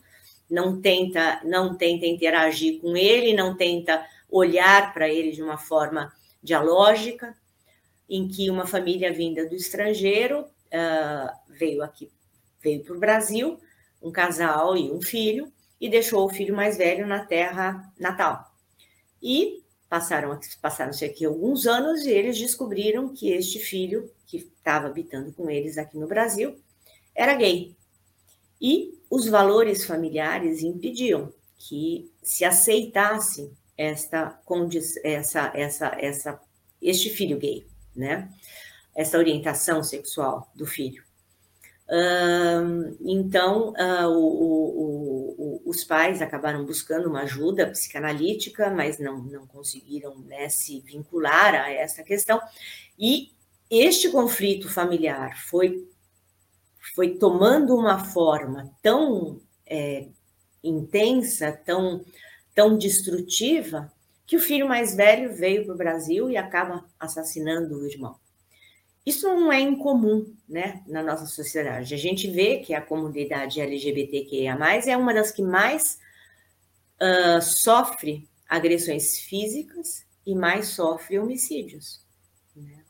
não 0.51 0.81
tenta, 0.81 1.41
não 1.45 1.77
tenta 1.77 2.07
interagir 2.07 2.81
com 2.81 2.97
ele, 2.97 3.35
não 3.35 3.57
tenta 3.57 4.07
olhar 4.31 4.93
para 4.93 5.09
ele 5.09 5.33
de 5.33 5.43
uma 5.43 5.57
forma 5.57 6.13
dialógica, 6.43 7.35
em 8.09 8.29
que 8.29 8.51
uma 8.51 8.67
família 8.67 9.13
vinda 9.13 9.49
do 9.49 9.55
estrangeiro 9.55 10.41
uh, 10.43 11.37
veio 11.49 11.83
aqui, 11.83 12.11
veio 12.61 12.85
para 12.85 12.95
o 12.95 12.99
Brasil, 12.99 13.59
um 14.03 14.13
casal 14.13 14.77
e 14.77 14.91
um 14.91 15.01
filho, 15.01 15.51
e 15.81 15.89
deixou 15.89 16.25
o 16.25 16.31
filho 16.31 16.55
mais 16.55 16.77
velho 16.77 17.07
na 17.07 17.25
terra 17.25 17.93
natal. 17.99 18.53
E 19.23 19.63
passaram 19.89 20.39
passaram-se 20.61 21.05
aqui 21.05 21.25
alguns 21.25 21.67
anos 21.67 22.05
e 22.05 22.11
eles 22.11 22.39
descobriram 22.39 23.09
que 23.09 23.31
este 23.31 23.59
filho 23.59 24.11
que 24.27 24.39
estava 24.39 24.89
habitando 24.89 25.33
com 25.33 25.49
eles 25.49 25.79
aqui 25.79 25.97
no 25.97 26.07
Brasil 26.07 26.59
era 27.15 27.35
gay. 27.35 27.77
E 28.61 28.99
os 29.15 29.29
valores 29.29 29.85
familiares 29.85 30.61
impediam 30.61 31.33
que 31.57 32.11
se 32.21 32.45
aceitasse 32.45 33.49
esta 33.79 34.41
essa 35.05 35.53
essa 35.55 35.95
essa 35.97 36.41
este 36.83 37.11
filho 37.11 37.39
gay, 37.39 37.65
né? 37.95 38.29
Essa 38.93 39.17
orientação 39.17 39.85
sexual 39.85 40.51
do 40.53 40.67
filho. 40.67 41.05
então, 43.05 43.73
uh, 43.73 44.09
o, 44.09 44.25
o, 44.83 45.35
o, 45.39 45.63
os 45.65 45.85
pais 45.85 46.21
acabaram 46.21 46.65
buscando 46.65 47.09
uma 47.09 47.23
ajuda 47.23 47.71
psicanalítica, 47.71 48.69
mas 48.71 48.99
não, 48.99 49.19
não 49.19 49.47
conseguiram 49.47 50.19
né, 50.21 50.49
se 50.49 50.81
vincular 50.81 51.55
a 51.55 51.71
essa 51.71 52.03
questão. 52.03 52.41
E 52.99 53.31
este 53.71 54.11
conflito 54.11 54.69
familiar 54.69 55.39
foi, 55.49 55.89
foi 56.95 57.17
tomando 57.17 57.75
uma 57.75 58.05
forma 58.05 58.71
tão 58.83 59.41
é, 59.67 60.09
intensa, 60.63 61.53
tão 61.53 62.05
tão 62.55 62.79
destrutiva 62.79 63.93
que 64.27 64.37
o 64.37 64.41
filho 64.41 64.69
mais 64.69 64.95
velho 64.95 65.35
veio 65.35 65.65
para 65.65 65.75
o 65.75 65.79
Brasil 65.79 66.31
e 66.31 66.37
acaba 66.37 66.85
assassinando 66.99 67.77
o 67.77 67.87
irmão. 67.87 68.17
Isso 69.05 69.27
não 69.27 69.53
é 69.53 69.61
incomum 69.61 70.35
né, 70.49 70.83
na 70.87 71.03
nossa 71.03 71.27
sociedade. 71.27 71.95
A 71.95 71.99
gente 71.99 72.31
vê 72.31 72.59
que 72.61 72.73
a 72.73 72.81
comunidade 72.81 73.61
LGBTQIA, 73.61 74.57
é 74.87 74.97
uma 74.97 75.13
das 75.13 75.31
que 75.31 75.43
mais 75.43 75.99
uh, 76.97 77.43
sofre 77.43 78.27
agressões 78.49 79.19
físicas 79.19 80.07
e 80.25 80.35
mais 80.35 80.69
sofre 80.69 81.19
homicídios. 81.19 82.03
Né? 82.57 82.83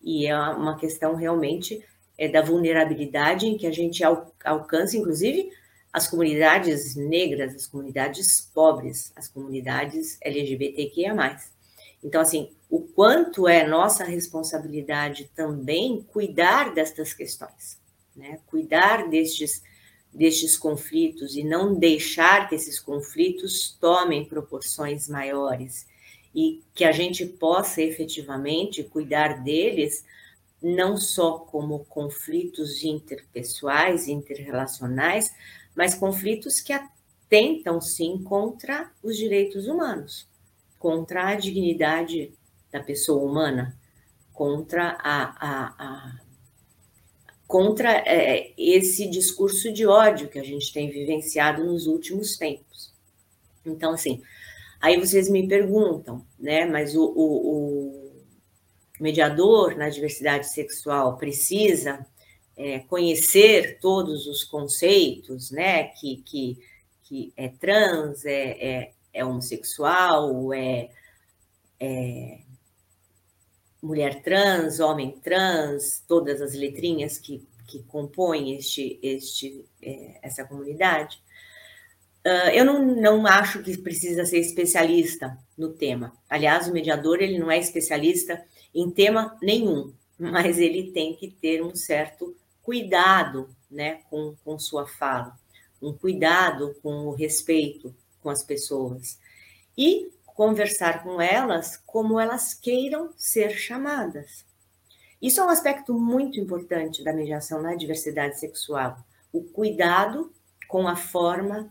E 0.00 0.26
é 0.28 0.38
uma 0.38 0.78
questão 0.78 1.16
realmente 1.16 1.84
é, 2.18 2.28
da 2.28 2.42
vulnerabilidade 2.42 3.46
em 3.46 3.56
que 3.56 3.66
a 3.66 3.72
gente 3.72 4.02
al 4.02 4.34
alcança, 4.44 4.96
inclusive, 4.96 5.50
as 5.92 6.08
comunidades 6.08 6.96
negras, 6.96 7.54
as 7.54 7.66
comunidades 7.66 8.50
pobres, 8.52 9.12
as 9.16 9.28
comunidades 9.28 10.18
LGBTQIA. 10.20 11.14
Então, 12.02 12.20
assim, 12.20 12.50
o 12.68 12.80
quanto 12.80 13.48
é 13.48 13.66
nossa 13.66 14.04
responsabilidade 14.04 15.30
também 15.34 16.02
cuidar 16.12 16.74
destas 16.74 17.14
questões, 17.14 17.78
né? 18.14 18.38
Cuidar 18.46 19.08
destes, 19.08 19.62
destes 20.12 20.56
conflitos 20.56 21.36
e 21.36 21.42
não 21.42 21.74
deixar 21.74 22.48
que 22.48 22.54
esses 22.54 22.78
conflitos 22.78 23.76
tomem 23.80 24.24
proporções 24.24 25.08
maiores 25.08 25.86
e 26.34 26.62
que 26.74 26.84
a 26.84 26.92
gente 26.92 27.24
possa 27.24 27.82
efetivamente 27.82 28.84
cuidar 28.84 29.42
deles 29.42 30.04
não 30.62 30.96
só 30.96 31.38
como 31.38 31.84
conflitos 31.84 32.82
interpessoais, 32.82 34.08
interrelacionais, 34.08 35.32
mas 35.74 35.94
conflitos 35.94 36.60
que 36.60 36.72
atentam 36.72 37.80
sim 37.80 38.22
contra 38.22 38.90
os 39.02 39.16
direitos 39.16 39.68
humanos, 39.68 40.26
contra 40.78 41.28
a 41.28 41.34
dignidade 41.34 42.32
da 42.72 42.80
pessoa 42.80 43.24
humana, 43.24 43.78
contra 44.32 44.96
a, 45.00 45.22
a, 45.46 45.74
a 45.78 46.20
contra 47.46 47.90
é, 48.06 48.52
esse 48.58 49.08
discurso 49.08 49.72
de 49.72 49.86
ódio 49.86 50.28
que 50.28 50.38
a 50.38 50.44
gente 50.44 50.70
tem 50.70 50.90
vivenciado 50.90 51.64
nos 51.64 51.86
últimos 51.86 52.36
tempos. 52.36 52.92
Então, 53.64 53.92
assim, 53.92 54.22
aí 54.78 54.98
vocês 54.98 55.30
me 55.30 55.48
perguntam, 55.48 56.26
né? 56.38 56.66
Mas 56.66 56.94
o, 56.94 57.02
o, 57.02 57.14
o 57.14 57.97
mediador 59.00 59.76
na 59.76 59.88
diversidade 59.88 60.52
sexual 60.52 61.16
precisa 61.16 62.06
é, 62.56 62.80
conhecer 62.80 63.78
todos 63.80 64.26
os 64.26 64.42
conceitos, 64.42 65.50
né, 65.50 65.84
que, 65.84 66.16
que, 66.26 66.58
que 67.04 67.32
é 67.36 67.48
trans, 67.48 68.24
é, 68.24 68.50
é, 68.50 68.92
é 69.14 69.24
homossexual, 69.24 70.52
é, 70.52 70.90
é, 71.78 72.40
mulher 73.80 74.22
trans, 74.22 74.80
homem 74.80 75.12
trans, 75.22 76.02
todas 76.06 76.42
as 76.42 76.54
letrinhas 76.54 77.16
que, 77.18 77.46
que 77.68 77.82
compõem 77.84 78.56
este, 78.56 78.98
este, 79.02 79.64
é, 79.80 80.18
essa 80.22 80.44
comunidade. 80.44 81.22
Uh, 82.26 82.50
eu 82.52 82.64
não, 82.64 82.84
não 82.84 83.26
acho 83.26 83.62
que 83.62 83.76
precisa 83.78 84.24
ser 84.24 84.38
especialista 84.38 85.38
no 85.56 85.72
tema. 85.72 86.12
Aliás, 86.28 86.68
o 86.68 86.72
mediador 86.72 87.22
ele 87.22 87.38
não 87.38 87.50
é 87.50 87.58
especialista 87.58 88.42
em 88.74 88.90
tema 88.90 89.36
nenhum, 89.42 89.92
mas 90.18 90.58
ele 90.58 90.92
tem 90.92 91.14
que 91.14 91.30
ter 91.30 91.62
um 91.62 91.74
certo 91.74 92.36
cuidado 92.62 93.48
né, 93.70 94.00
com, 94.10 94.34
com 94.44 94.58
sua 94.58 94.86
fala, 94.86 95.34
um 95.80 95.92
cuidado 95.92 96.74
com 96.82 97.06
o 97.06 97.14
respeito 97.14 97.94
com 98.20 98.28
as 98.28 98.42
pessoas 98.42 99.18
e 99.76 100.10
conversar 100.26 101.02
com 101.02 101.20
elas 101.20 101.76
como 101.86 102.18
elas 102.20 102.54
queiram 102.54 103.12
ser 103.16 103.50
chamadas. 103.50 104.44
Isso 105.20 105.40
é 105.40 105.44
um 105.44 105.48
aspecto 105.48 105.94
muito 105.94 106.38
importante 106.38 107.02
da 107.02 107.12
mediação 107.12 107.60
na 107.60 107.74
diversidade 107.74 108.38
sexual, 108.38 108.98
o 109.32 109.42
cuidado 109.42 110.32
com 110.68 110.86
a 110.86 110.94
forma 110.94 111.70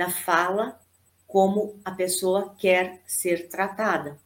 da 0.00 0.08
fala 0.08 0.80
como 1.26 1.78
a 1.84 1.90
pessoa 1.90 2.54
quer 2.58 3.02
ser 3.06 3.50
tratada. 3.50 4.18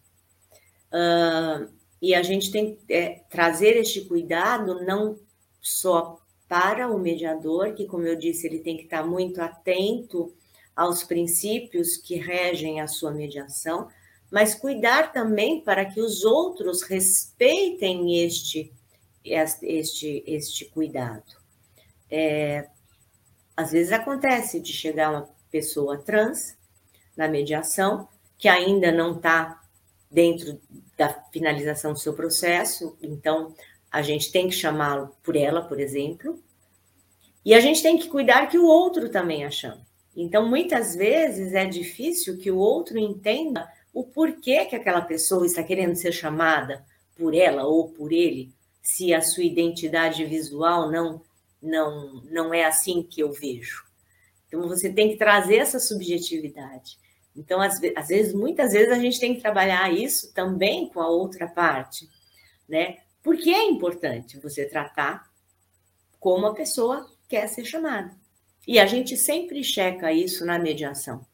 Uh, 0.86 1.68
e 2.00 2.14
a 2.14 2.22
gente 2.22 2.52
tem 2.52 2.76
que 2.76 2.92
é, 2.94 3.24
trazer 3.28 3.76
este 3.76 4.02
cuidado 4.02 4.84
não 4.84 5.18
só 5.60 6.20
para 6.48 6.88
o 6.88 6.96
mediador, 6.96 7.74
que, 7.74 7.86
como 7.86 8.06
eu 8.06 8.14
disse, 8.14 8.46
ele 8.46 8.60
tem 8.60 8.76
que 8.76 8.84
estar 8.84 9.04
muito 9.04 9.42
atento 9.42 10.32
aos 10.76 11.02
princípios 11.02 11.96
que 11.96 12.14
regem 12.14 12.80
a 12.80 12.86
sua 12.86 13.10
mediação, 13.10 13.88
mas 14.30 14.54
cuidar 14.54 15.12
também 15.12 15.60
para 15.60 15.84
que 15.84 16.00
os 16.00 16.24
outros 16.24 16.82
respeitem 16.82 18.22
este, 18.24 18.72
este, 19.24 20.22
este 20.24 20.66
cuidado. 20.66 21.36
É, 22.08 22.68
às 23.56 23.72
vezes 23.72 23.92
acontece 23.92 24.60
de 24.60 24.72
chegar 24.72 25.10
uma 25.10 25.34
pessoa 25.54 25.98
trans 25.98 26.56
na 27.16 27.28
mediação 27.28 28.08
que 28.36 28.48
ainda 28.48 28.90
não 28.90 29.14
está 29.14 29.62
dentro 30.10 30.60
da 30.98 31.08
finalização 31.32 31.92
do 31.92 31.98
seu 32.00 32.12
processo, 32.12 32.96
então 33.00 33.54
a 33.88 34.02
gente 34.02 34.32
tem 34.32 34.48
que 34.48 34.54
chamá-lo 34.56 35.14
por 35.22 35.36
ela, 35.36 35.62
por 35.62 35.78
exemplo, 35.78 36.42
e 37.44 37.54
a 37.54 37.60
gente 37.60 37.80
tem 37.84 37.96
que 37.96 38.08
cuidar 38.08 38.48
que 38.48 38.58
o 38.58 38.66
outro 38.66 39.08
também 39.08 39.44
a 39.44 39.50
chame. 39.50 39.80
Então, 40.16 40.48
muitas 40.48 40.96
vezes 40.96 41.52
é 41.54 41.64
difícil 41.64 42.36
que 42.36 42.50
o 42.50 42.58
outro 42.58 42.98
entenda 42.98 43.70
o 43.92 44.02
porquê 44.02 44.64
que 44.64 44.74
aquela 44.74 45.02
pessoa 45.02 45.46
está 45.46 45.62
querendo 45.62 45.94
ser 45.94 46.10
chamada 46.10 46.84
por 47.16 47.32
ela 47.32 47.64
ou 47.64 47.90
por 47.90 48.12
ele, 48.12 48.52
se 48.82 49.14
a 49.14 49.22
sua 49.22 49.44
identidade 49.44 50.24
visual 50.24 50.90
não 50.90 51.22
não 51.62 52.22
não 52.28 52.52
é 52.52 52.64
assim 52.64 53.04
que 53.04 53.20
eu 53.20 53.32
vejo. 53.32 53.93
Então 54.54 54.68
você 54.68 54.88
tem 54.90 55.10
que 55.10 55.16
trazer 55.16 55.56
essa 55.56 55.80
subjetividade. 55.80 56.98
Então 57.36 57.60
às, 57.60 57.80
às 57.96 58.08
vezes, 58.08 58.32
muitas 58.32 58.72
vezes 58.72 58.92
a 58.92 58.98
gente 58.98 59.18
tem 59.18 59.34
que 59.34 59.40
trabalhar 59.40 59.92
isso 59.92 60.32
também 60.32 60.88
com 60.88 61.00
a 61.00 61.08
outra 61.08 61.48
parte, 61.48 62.08
né? 62.68 62.98
Porque 63.22 63.50
é 63.50 63.64
importante 63.68 64.38
você 64.38 64.64
tratar 64.64 65.28
como 66.20 66.46
a 66.46 66.54
pessoa 66.54 67.10
quer 67.28 67.48
ser 67.48 67.64
chamada. 67.64 68.14
E 68.66 68.78
a 68.78 68.86
gente 68.86 69.16
sempre 69.16 69.62
checa 69.62 70.12
isso 70.12 70.44
na 70.46 70.58
mediação. 70.58 71.26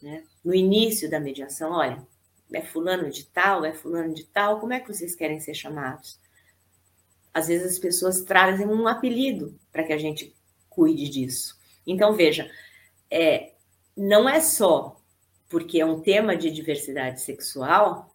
Né? 0.00 0.24
No 0.44 0.54
início 0.54 1.10
da 1.10 1.18
mediação, 1.18 1.72
olha, 1.72 2.06
é 2.52 2.62
fulano 2.62 3.10
de 3.10 3.24
tal, 3.26 3.64
é 3.64 3.72
fulano 3.72 4.14
de 4.14 4.24
tal, 4.24 4.60
como 4.60 4.72
é 4.72 4.80
que 4.80 4.92
vocês 4.92 5.14
querem 5.14 5.40
ser 5.40 5.54
chamados? 5.54 6.20
Às 7.34 7.48
vezes 7.48 7.72
as 7.72 7.78
pessoas 7.78 8.22
trazem 8.22 8.66
um 8.66 8.86
apelido 8.86 9.58
para 9.72 9.84
que 9.84 9.92
a 9.92 9.98
gente 9.98 10.34
cuide 10.68 11.08
disso. 11.08 11.57
Então, 11.88 12.12
veja, 12.12 12.50
é, 13.10 13.54
não 13.96 14.28
é 14.28 14.40
só 14.40 15.00
porque 15.48 15.80
é 15.80 15.86
um 15.86 16.00
tema 16.00 16.36
de 16.36 16.50
diversidade 16.50 17.22
sexual 17.22 18.14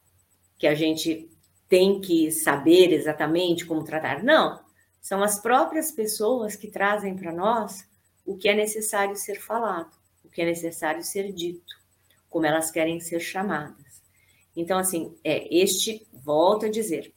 que 0.57 0.67
a 0.67 0.75
gente 0.75 1.29
tem 1.67 1.99
que 1.99 2.31
saber 2.31 2.93
exatamente 2.93 3.65
como 3.65 3.83
tratar. 3.83 4.23
Não, 4.23 4.63
são 5.01 5.23
as 5.23 5.41
próprias 5.41 5.91
pessoas 5.91 6.55
que 6.55 6.67
trazem 6.67 7.15
para 7.15 7.33
nós 7.33 7.89
o 8.23 8.37
que 8.37 8.47
é 8.47 8.53
necessário 8.53 9.15
ser 9.15 9.41
falado, 9.41 9.91
o 10.23 10.29
que 10.29 10.43
é 10.43 10.45
necessário 10.45 11.03
ser 11.03 11.33
dito, 11.33 11.75
como 12.29 12.45
elas 12.45 12.69
querem 12.69 12.99
ser 12.99 13.19
chamadas. 13.19 14.03
Então, 14.55 14.77
assim, 14.77 15.17
é 15.23 15.47
este, 15.53 16.07
volto 16.13 16.67
a 16.67 16.69
dizer, 16.69 17.11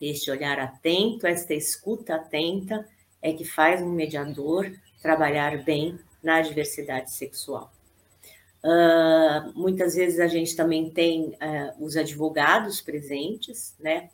este 0.00 0.30
olhar 0.30 0.58
atento, 0.58 1.26
esta 1.26 1.54
escuta 1.54 2.16
atenta, 2.16 2.86
é 3.22 3.32
que 3.32 3.44
faz 3.44 3.80
um 3.80 3.92
mediador 3.92 4.70
trabalhar 5.04 5.62
bem 5.62 5.98
na 6.22 6.40
diversidade 6.40 7.12
sexual. 7.12 7.70
Uh, 8.64 9.52
muitas 9.54 9.94
vezes 9.94 10.18
a 10.18 10.26
gente 10.26 10.56
também 10.56 10.88
tem 10.88 11.26
uh, 11.26 11.84
os 11.84 11.94
advogados 11.94 12.80
presentes, 12.80 13.76
né? 13.78 14.08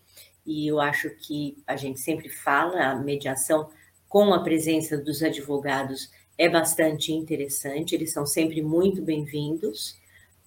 E 0.44 0.66
eu 0.66 0.80
acho 0.80 1.08
que 1.10 1.56
a 1.64 1.76
gente 1.76 2.00
sempre 2.00 2.28
fala, 2.28 2.86
a 2.86 2.96
mediação 2.96 3.70
com 4.08 4.34
a 4.34 4.42
presença 4.42 4.98
dos 4.98 5.22
advogados 5.22 6.10
é 6.36 6.48
bastante 6.48 7.12
interessante, 7.12 7.94
eles 7.94 8.12
são 8.12 8.26
sempre 8.26 8.60
muito 8.60 9.00
bem-vindos, 9.00 9.96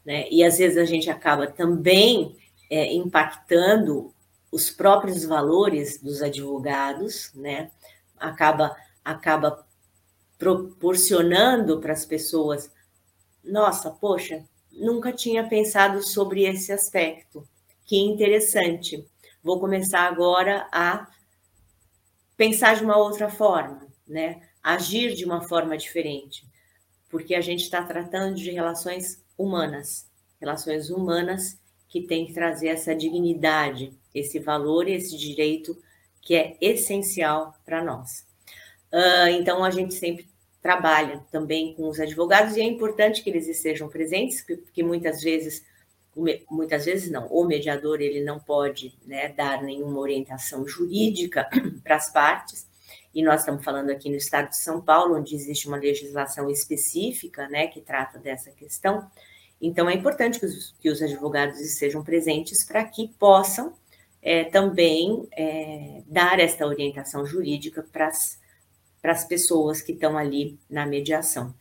né? 0.06 0.28
E 0.30 0.44
às 0.44 0.58
vezes 0.58 0.78
a 0.78 0.84
gente 0.84 1.10
acaba 1.10 1.48
também 1.48 2.36
é, 2.70 2.94
impactando 2.94 4.14
os 4.52 4.70
próprios 4.70 5.24
valores 5.24 6.02
dos 6.02 6.22
advogados, 6.22 7.32
né? 7.34 7.72
Acaba, 8.20 8.76
acaba 9.06 9.66
proporcionando 10.44 11.80
para 11.80 11.94
as 11.94 12.06
pessoas, 12.06 12.70
nossa, 13.42 13.90
poxa, 13.90 14.44
nunca 14.74 15.14
tinha 15.14 15.48
pensado 15.48 16.04
sobre 16.04 16.44
esse 16.44 16.74
aspecto, 16.74 17.48
que 17.86 17.98
interessante. 17.98 19.08
Vou 19.42 19.58
começar 19.58 20.02
agora 20.02 20.68
a 20.70 21.08
pensar 22.36 22.76
de 22.76 22.84
uma 22.84 22.98
outra 22.98 23.30
forma, 23.30 23.88
né? 24.06 24.42
agir 24.62 25.14
de 25.14 25.24
uma 25.24 25.48
forma 25.48 25.78
diferente, 25.78 26.46
porque 27.10 27.36
a 27.36 27.42
gente 27.42 27.64
está 27.64 27.82
tratando 27.82 28.36
de 28.36 28.52
relações 28.52 29.24
humanas, 29.38 30.10
relações 30.42 30.90
humanas 30.90 31.58
que 31.88 32.02
têm 32.02 32.26
que 32.26 32.34
trazer 32.34 32.68
essa 32.68 32.94
dignidade, 32.94 33.98
esse 34.14 34.40
valor 34.40 34.90
esse 34.90 35.18
direito 35.18 35.82
que 36.22 36.36
é 36.36 36.58
essencial 36.60 37.56
para 37.64 37.82
nós. 37.82 38.26
Uh, 38.92 39.30
então, 39.40 39.64
a 39.64 39.72
gente 39.72 39.94
sempre 39.94 40.33
trabalha 40.64 41.22
também 41.30 41.74
com 41.76 41.90
os 41.90 42.00
advogados 42.00 42.56
e 42.56 42.62
é 42.62 42.64
importante 42.64 43.22
que 43.22 43.30
eles 43.30 43.50
estejam 43.50 43.90
presentes, 43.90 44.42
porque 44.42 44.82
muitas 44.82 45.22
vezes, 45.22 45.62
muitas 46.50 46.86
vezes 46.86 47.12
não, 47.12 47.28
o 47.28 47.44
mediador 47.44 48.00
ele 48.00 48.24
não 48.24 48.40
pode 48.40 48.98
né, 49.06 49.28
dar 49.28 49.62
nenhuma 49.62 50.00
orientação 50.00 50.66
jurídica 50.66 51.50
para 51.84 51.98
as 51.98 52.10
partes, 52.10 52.66
e 53.14 53.22
nós 53.22 53.42
estamos 53.42 53.64
falando 53.64 53.90
aqui 53.90 54.10
no 54.10 54.16
estado 54.16 54.50
de 54.50 54.58
São 54.58 54.82
Paulo, 54.82 55.18
onde 55.18 55.36
existe 55.36 55.68
uma 55.68 55.78
legislação 55.78 56.50
específica, 56.50 57.48
né, 57.50 57.68
que 57.68 57.82
trata 57.82 58.18
dessa 58.18 58.50
questão. 58.50 59.06
Então, 59.62 59.90
é 59.90 59.94
importante 59.94 60.40
que 60.40 60.46
os, 60.46 60.74
que 60.80 60.90
os 60.90 61.02
advogados 61.02 61.60
estejam 61.60 62.04
presentes 62.04 62.64
para 62.64 62.84
que 62.86 63.10
possam 63.20 63.74
é, 64.22 64.46
também 64.46 65.28
é, 65.34 66.02
dar 66.08 66.40
esta 66.40 66.66
orientação 66.66 67.26
jurídica 67.26 67.84
para 67.84 68.08
as 68.08 68.42
pessoas 69.26 69.82
que 69.82 69.92
estão 69.92 70.18
ali 70.18 70.58
na 70.70 70.86
mediação. 70.86 71.54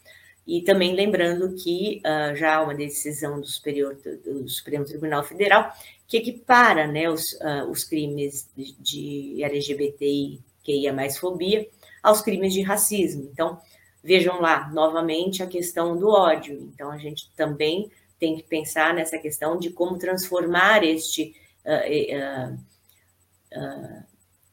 E 0.46 0.62
também 0.62 0.94
lembrando 0.94 1.54
que 1.54 2.00
uh, 2.04 2.34
já 2.34 2.56
há 2.56 2.62
uma 2.62 2.74
decisão 2.74 3.40
do, 3.40 3.46
Superior, 3.46 3.96
do, 4.24 4.48
Supremo 4.48 4.84
Tribunal 4.84 5.22
Federal 5.22 5.72
que 6.06 6.16
equipara 6.16 6.86
né, 6.86 7.08
os, 7.08 7.32
uh, 7.34 7.68
os 7.70 7.84
crimes 7.84 8.48
de, 8.56 8.74
de 8.78 9.42
LGBTI 9.42 10.40
que 10.62 10.72
ia 10.72 10.92
mais 10.92 11.18
fobia, 11.18 11.68
aos 12.02 12.20
crimes 12.20 12.52
de 12.52 12.62
racismo. 12.62 13.28
Então, 13.32 13.60
vejam 14.02 14.40
lá, 14.40 14.70
novamente, 14.70 15.42
a 15.42 15.46
questão 15.46 15.96
do 15.96 16.08
ódio. 16.08 16.70
Então, 16.72 16.90
a 16.90 16.98
gente 16.98 17.30
também 17.36 17.90
tem 18.18 18.36
que 18.36 18.42
pensar 18.44 18.94
nessa 18.94 19.18
questão 19.18 19.58
de 19.58 19.70
como 19.70 19.98
transformar 19.98 20.84
este, 20.84 21.34
uh, 21.64 22.58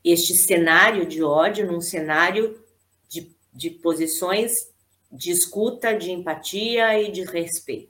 este 0.03 0.35
cenário 0.35 1.05
de 1.05 1.21
ódio 1.21 1.71
num 1.71 1.81
cenário 1.81 2.59
de, 3.53 3.69
posições 3.69 4.71
de 5.11 5.31
escuta, 5.31 5.93
de 5.93 6.11
empatia 6.11 7.01
e 7.01 7.11
de 7.11 7.23
respeito. 7.23 7.89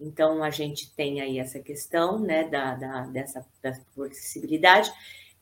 Então, 0.00 0.44
a 0.44 0.50
gente 0.50 0.90
tem 0.94 1.20
aí 1.20 1.38
essa 1.38 1.58
questão 1.58 2.18
né, 2.18 2.48
da, 2.48 2.74
da, 2.74 3.02
dessa 3.06 3.44
da 3.62 3.72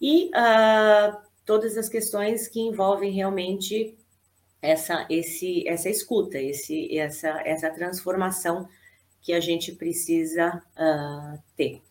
e 0.01 0.27
uh, 0.27 1.17
todas 1.45 1.77
as 1.77 1.89
questões 1.89 2.49
que 2.49 2.61
envolvem 2.61 3.13
realmente 3.13 3.97
essa, 4.61 5.07
esse, 5.11 5.67
essa 5.69 5.89
escuta, 5.89 6.39
esse, 6.39 6.97
essa, 6.99 7.29
essa 7.45 7.71
transformação 7.71 8.69
que 9.21 9.33
a 9.33 9.41
gente 9.41 9.73
precisa 9.73 10.63
uh, 10.77 11.43
ter. 11.57 11.83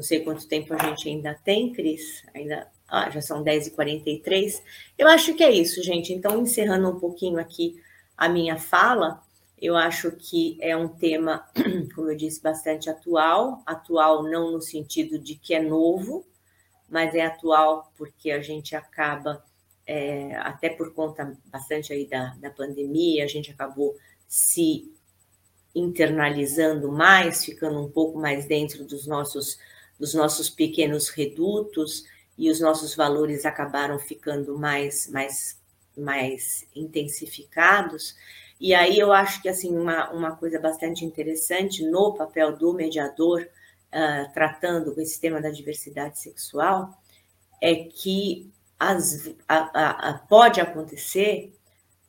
Não 0.00 0.04
sei 0.04 0.20
quanto 0.20 0.48
tempo 0.48 0.72
a 0.72 0.78
gente 0.78 1.10
ainda 1.10 1.34
tem, 1.44 1.74
Cris, 1.74 2.24
ainda 2.32 2.66
ah, 2.88 3.10
já 3.10 3.20
são 3.20 3.44
10h43. 3.44 4.62
Eu 4.96 5.06
acho 5.06 5.34
que 5.34 5.44
é 5.44 5.50
isso, 5.50 5.82
gente. 5.82 6.10
Então, 6.10 6.40
encerrando 6.40 6.88
um 6.88 6.98
pouquinho 6.98 7.38
aqui 7.38 7.78
a 8.16 8.26
minha 8.26 8.56
fala, 8.56 9.22
eu 9.60 9.76
acho 9.76 10.10
que 10.12 10.56
é 10.58 10.74
um 10.74 10.88
tema, 10.88 11.46
como 11.94 12.10
eu 12.10 12.16
disse, 12.16 12.40
bastante 12.40 12.88
atual, 12.88 13.62
atual 13.66 14.22
não 14.22 14.52
no 14.52 14.62
sentido 14.62 15.18
de 15.18 15.34
que 15.34 15.52
é 15.52 15.62
novo, 15.62 16.26
mas 16.88 17.14
é 17.14 17.20
atual 17.20 17.92
porque 17.98 18.30
a 18.30 18.40
gente 18.40 18.74
acaba, 18.74 19.44
é, 19.86 20.34
até 20.36 20.70
por 20.70 20.94
conta 20.94 21.36
bastante 21.52 21.92
aí 21.92 22.06
da, 22.06 22.34
da 22.36 22.48
pandemia, 22.48 23.22
a 23.22 23.28
gente 23.28 23.50
acabou 23.50 23.94
se 24.26 24.90
internalizando 25.74 26.90
mais, 26.90 27.44
ficando 27.44 27.78
um 27.78 27.90
pouco 27.90 28.18
mais 28.18 28.46
dentro 28.46 28.82
dos 28.82 29.06
nossos, 29.06 29.58
dos 30.00 30.14
nossos 30.14 30.48
pequenos 30.48 31.10
redutos 31.10 32.04
e 32.38 32.50
os 32.50 32.58
nossos 32.58 32.96
valores 32.96 33.44
acabaram 33.44 33.98
ficando 33.98 34.58
mais, 34.58 35.06
mais, 35.08 35.60
mais 35.94 36.66
intensificados. 36.74 38.16
E 38.58 38.74
aí 38.74 38.98
eu 38.98 39.12
acho 39.12 39.42
que 39.42 39.48
assim 39.48 39.76
uma, 39.76 40.10
uma 40.10 40.34
coisa 40.34 40.58
bastante 40.58 41.04
interessante 41.04 41.84
no 41.84 42.14
papel 42.14 42.56
do 42.56 42.72
mediador 42.72 43.42
uh, 43.42 44.32
tratando 44.32 44.94
com 44.94 45.02
esse 45.02 45.20
tema 45.20 45.38
da 45.38 45.50
diversidade 45.50 46.18
sexual 46.18 46.98
é 47.60 47.74
que 47.74 48.50
as, 48.78 49.34
a, 49.46 49.56
a, 49.78 50.08
a, 50.08 50.18
pode 50.20 50.62
acontecer 50.62 51.54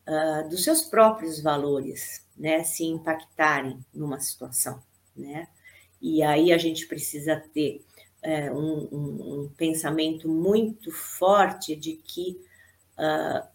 uh, 0.08 0.48
dos 0.48 0.64
seus 0.64 0.84
próprios 0.84 1.42
valores, 1.42 2.26
né, 2.38 2.64
se 2.64 2.86
impactarem 2.86 3.86
numa 3.94 4.22
situação, 4.22 4.82
né? 5.14 5.50
E 6.02 6.24
aí 6.24 6.52
a 6.52 6.58
gente 6.58 6.88
precisa 6.88 7.42
ter 7.54 7.86
é, 8.22 8.52
um, 8.52 8.88
um, 8.92 9.44
um, 9.44 9.50
pensamento 9.56 10.28
muito 10.28 10.92
forte 10.92 11.76
de 11.76 11.94
que 11.94 12.40
uh, 12.98 13.48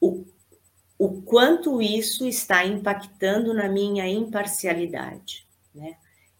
o, 0.00 0.24
o 0.98 1.22
quanto 1.22 1.80
isso 1.82 2.26
está 2.26 2.64
impactando 2.64 3.52
na 3.52 3.68
minha 3.68 4.06
imparcialidade, 4.06 5.46
né? 5.74 5.96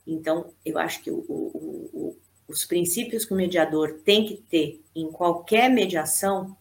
Então, 0.07 0.53
eu 0.64 0.78
acho 0.78 1.03
que 1.03 1.11
o, 1.11 1.24
o, 1.28 1.91
o, 1.93 2.18
os 2.47 2.64
princípios 2.64 3.24
que 3.24 3.32
o 3.32 3.37
mediador 3.37 4.01
tem 4.05 4.26
que 4.26 4.37
ter 4.37 4.82
em 4.95 5.11
qualquer 5.11 5.70
mediação 5.70 6.55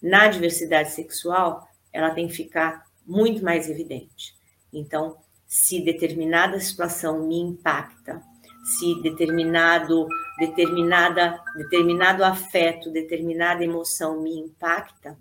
na 0.00 0.28
diversidade 0.28 0.92
sexual, 0.92 1.66
ela 1.92 2.10
tem 2.10 2.28
que 2.28 2.34
ficar 2.34 2.84
muito 3.06 3.42
mais 3.42 3.68
evidente. 3.70 4.36
Então, 4.72 5.16
se 5.52 5.82
determinada 5.82 6.58
situação 6.58 7.26
me 7.26 7.38
impacta, 7.38 8.22
se 8.64 9.02
determinado 9.02 10.08
determinada 10.38 11.38
determinado 11.54 12.24
afeto, 12.24 12.90
determinada 12.90 13.62
emoção 13.62 14.22
me 14.22 14.34
impacta, 14.34 15.14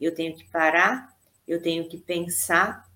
eu 0.00 0.12
tenho 0.12 0.34
que 0.34 0.44
parar, 0.50 1.14
eu 1.46 1.62
tenho 1.62 1.88
que 1.88 1.96
pensar 1.96 2.90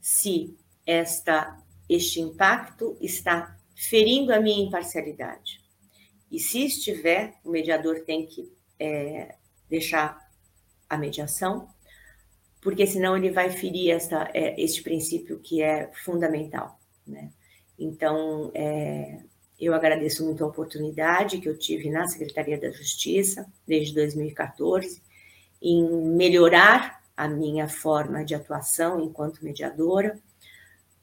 se 0.00 0.56
esta 0.86 1.60
este 1.88 2.20
impacto 2.20 2.96
está 3.00 3.58
ferindo 3.74 4.32
a 4.32 4.38
minha 4.38 4.64
imparcialidade. 4.64 5.60
E 6.30 6.38
se 6.38 6.66
estiver, 6.66 7.34
o 7.42 7.50
mediador 7.50 8.04
tem 8.04 8.24
que 8.24 8.48
é, 8.78 9.34
deixar 9.68 10.16
a 10.88 10.96
mediação, 10.96 11.68
porque 12.60 12.86
senão 12.86 13.16
ele 13.16 13.30
vai 13.30 13.50
ferir 13.50 13.90
essa, 13.90 14.28
é, 14.34 14.60
este 14.60 14.82
princípio 14.82 15.38
que 15.38 15.62
é 15.62 15.90
fundamental. 16.04 16.78
Né? 17.06 17.30
Então, 17.78 18.50
é, 18.54 19.20
eu 19.58 19.74
agradeço 19.74 20.24
muito 20.24 20.44
a 20.44 20.48
oportunidade 20.48 21.38
que 21.38 21.48
eu 21.48 21.58
tive 21.58 21.90
na 21.90 22.06
Secretaria 22.08 22.58
da 22.58 22.70
Justiça, 22.70 23.46
desde 23.66 23.94
2014, 23.94 25.02
em 25.60 25.84
melhorar 26.14 27.02
a 27.16 27.28
minha 27.28 27.68
forma 27.68 28.24
de 28.24 28.34
atuação 28.34 29.00
enquanto 29.00 29.44
mediadora, 29.44 30.18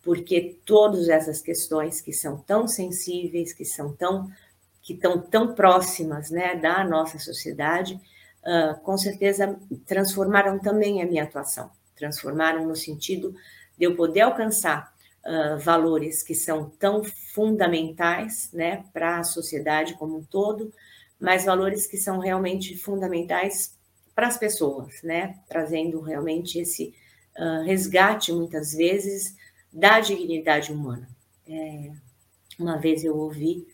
porque 0.02 0.58
todas 0.64 1.10
essas 1.10 1.42
questões 1.42 2.00
que 2.00 2.14
são 2.14 2.38
tão 2.38 2.68
sensíveis, 2.68 3.52
que 3.52 3.66
são 3.66 3.94
tão 3.94 4.32
que 4.82 4.94
estão 4.94 5.20
tão 5.20 5.56
próximas, 5.56 6.30
né, 6.30 6.56
da 6.56 6.84
nossa 6.84 7.18
sociedade, 7.18 8.00
uh, 8.46 8.80
com 8.82 8.98
certeza 8.98 9.60
transformaram 9.86 10.60
também 10.60 11.02
a 11.02 11.06
minha 11.06 11.24
atuação, 11.24 11.70
transformaram 11.96 12.66
no 12.66 12.76
sentido 12.76 13.36
de 13.78 13.86
eu 13.86 13.96
poder 13.96 14.22
alcançar 14.22 14.94
uh, 15.26 15.58
valores 15.60 16.22
que 16.24 16.36
são 16.36 16.70
tão 16.80 17.04
fundamentais, 17.04 18.50
né, 18.54 18.86
para 18.94 19.20
a 19.20 19.24
sociedade 19.24 19.96
como 19.96 20.18
um 20.18 20.24
todo, 20.24 20.72
mas 21.20 21.46
valores 21.46 21.88
que 21.88 21.98
são 21.98 22.20
realmente 22.20 22.78
fundamentais 22.78 23.76
para 24.14 24.28
as 24.28 24.38
pessoas, 24.38 25.02
né, 25.04 25.38
trazendo 25.48 26.00
realmente 26.00 26.60
esse 26.60 26.94
uh, 27.38 27.64
resgate 27.66 28.32
muitas 28.32 28.74
vezes 28.74 29.36
da 29.72 30.00
dignidade 30.00 30.72
humana. 30.72 31.08
É, 31.48 31.92
uma 32.58 32.78
vez 32.78 33.04
eu 33.04 33.18
ouvi 33.18 33.68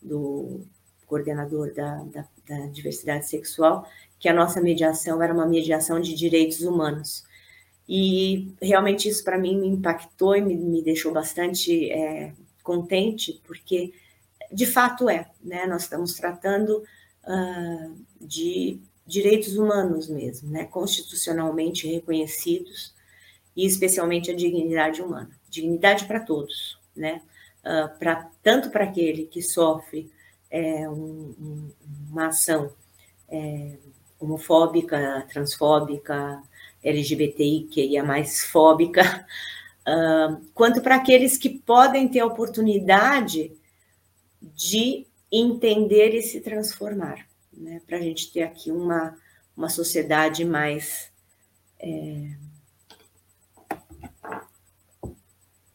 do 0.00 0.64
coordenador 1.06 1.74
da, 1.74 1.96
da, 2.04 2.28
da, 2.48 2.66
diversidade 2.66 3.28
sexual 3.28 3.86
que 4.18 4.28
a 4.28 4.34
nossa 4.34 4.60
mediação 4.60 5.20
era 5.22 5.34
uma 5.34 5.46
mediação 5.46 6.00
de 6.00 6.14
direitos 6.14 6.60
humanos. 6.60 7.24
E 7.88 8.54
realmente 8.62 9.08
isso 9.08 9.24
para 9.24 9.36
mim 9.36 9.58
me 9.58 9.66
impactou 9.66 10.36
e 10.36 10.40
me, 10.40 10.54
me 10.54 10.80
deixou 10.80 11.12
bastante 11.12 11.90
é, 11.90 12.32
contente, 12.62 13.40
porque 13.44 13.92
de 14.52 14.66
fato 14.66 15.08
é, 15.08 15.28
né? 15.42 15.66
Nós 15.66 15.82
estamos 15.82 16.14
tratando 16.14 16.84
uh, 17.24 17.96
de 18.20 18.78
direitos 19.06 19.56
humanos 19.56 20.08
mesmo, 20.08 20.50
né? 20.50 20.64
Constitucionalmente 20.64 21.88
reconhecidos 21.88 22.94
e 23.56 23.66
especialmente 23.66 24.30
a 24.30 24.36
dignidade 24.36 25.02
humana, 25.02 25.30
dignidade 25.48 26.04
para 26.04 26.20
todos, 26.20 26.78
né? 26.94 27.22
Uh, 27.64 27.98
pra, 27.98 28.30
tanto 28.42 28.70
para 28.70 28.84
aquele 28.84 29.24
que 29.24 29.40
sofre 29.40 30.10
é, 30.52 30.86
um, 30.86 31.34
um, 31.40 31.72
uma 32.10 32.26
ação 32.26 32.70
é, 33.26 33.78
homofóbica, 34.20 35.26
transfóbica, 35.30 36.42
LGBTI, 36.84 37.68
que 37.70 37.96
é 37.96 38.02
mais 38.02 38.44
fóbica, 38.44 39.26
uh, 39.88 40.44
quanto 40.52 40.82
para 40.82 40.96
aqueles 40.96 41.38
que 41.38 41.48
podem 41.48 42.06
ter 42.06 42.20
a 42.20 42.26
oportunidade 42.26 43.50
de 44.42 45.06
entender 45.30 46.14
e 46.14 46.22
se 46.22 46.40
transformar, 46.40 47.26
né? 47.50 47.80
para 47.86 47.96
a 47.96 48.00
gente 48.00 48.30
ter 48.30 48.42
aqui 48.42 48.70
uma, 48.70 49.16
uma 49.56 49.70
sociedade 49.70 50.44
mais. 50.44 51.10
É, 51.80 52.36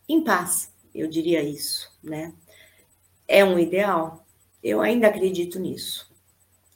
em 0.07 0.23
paz, 0.23 0.71
eu 0.93 1.07
diria 1.07 1.41
isso, 1.41 1.91
né? 2.03 2.33
É 3.27 3.43
um 3.43 3.59
ideal? 3.59 4.26
Eu 4.67 4.81
ainda 4.81 5.07
acredito 5.07 5.57
nisso. 5.59 6.11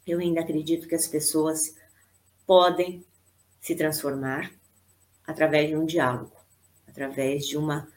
Eu 0.07 0.19
ainda 0.19 0.39
acredito 0.39 0.87
que 0.87 0.95
as 0.95 1.09
pessoas 1.09 1.75
podem 2.47 3.03
se 3.59 3.75
transformar 3.75 4.49
através 5.27 5.67
de 5.67 5.75
um 5.75 5.85
diálogo, 5.85 6.31
através 6.87 7.45
de 7.45 7.57
uma 7.57 7.89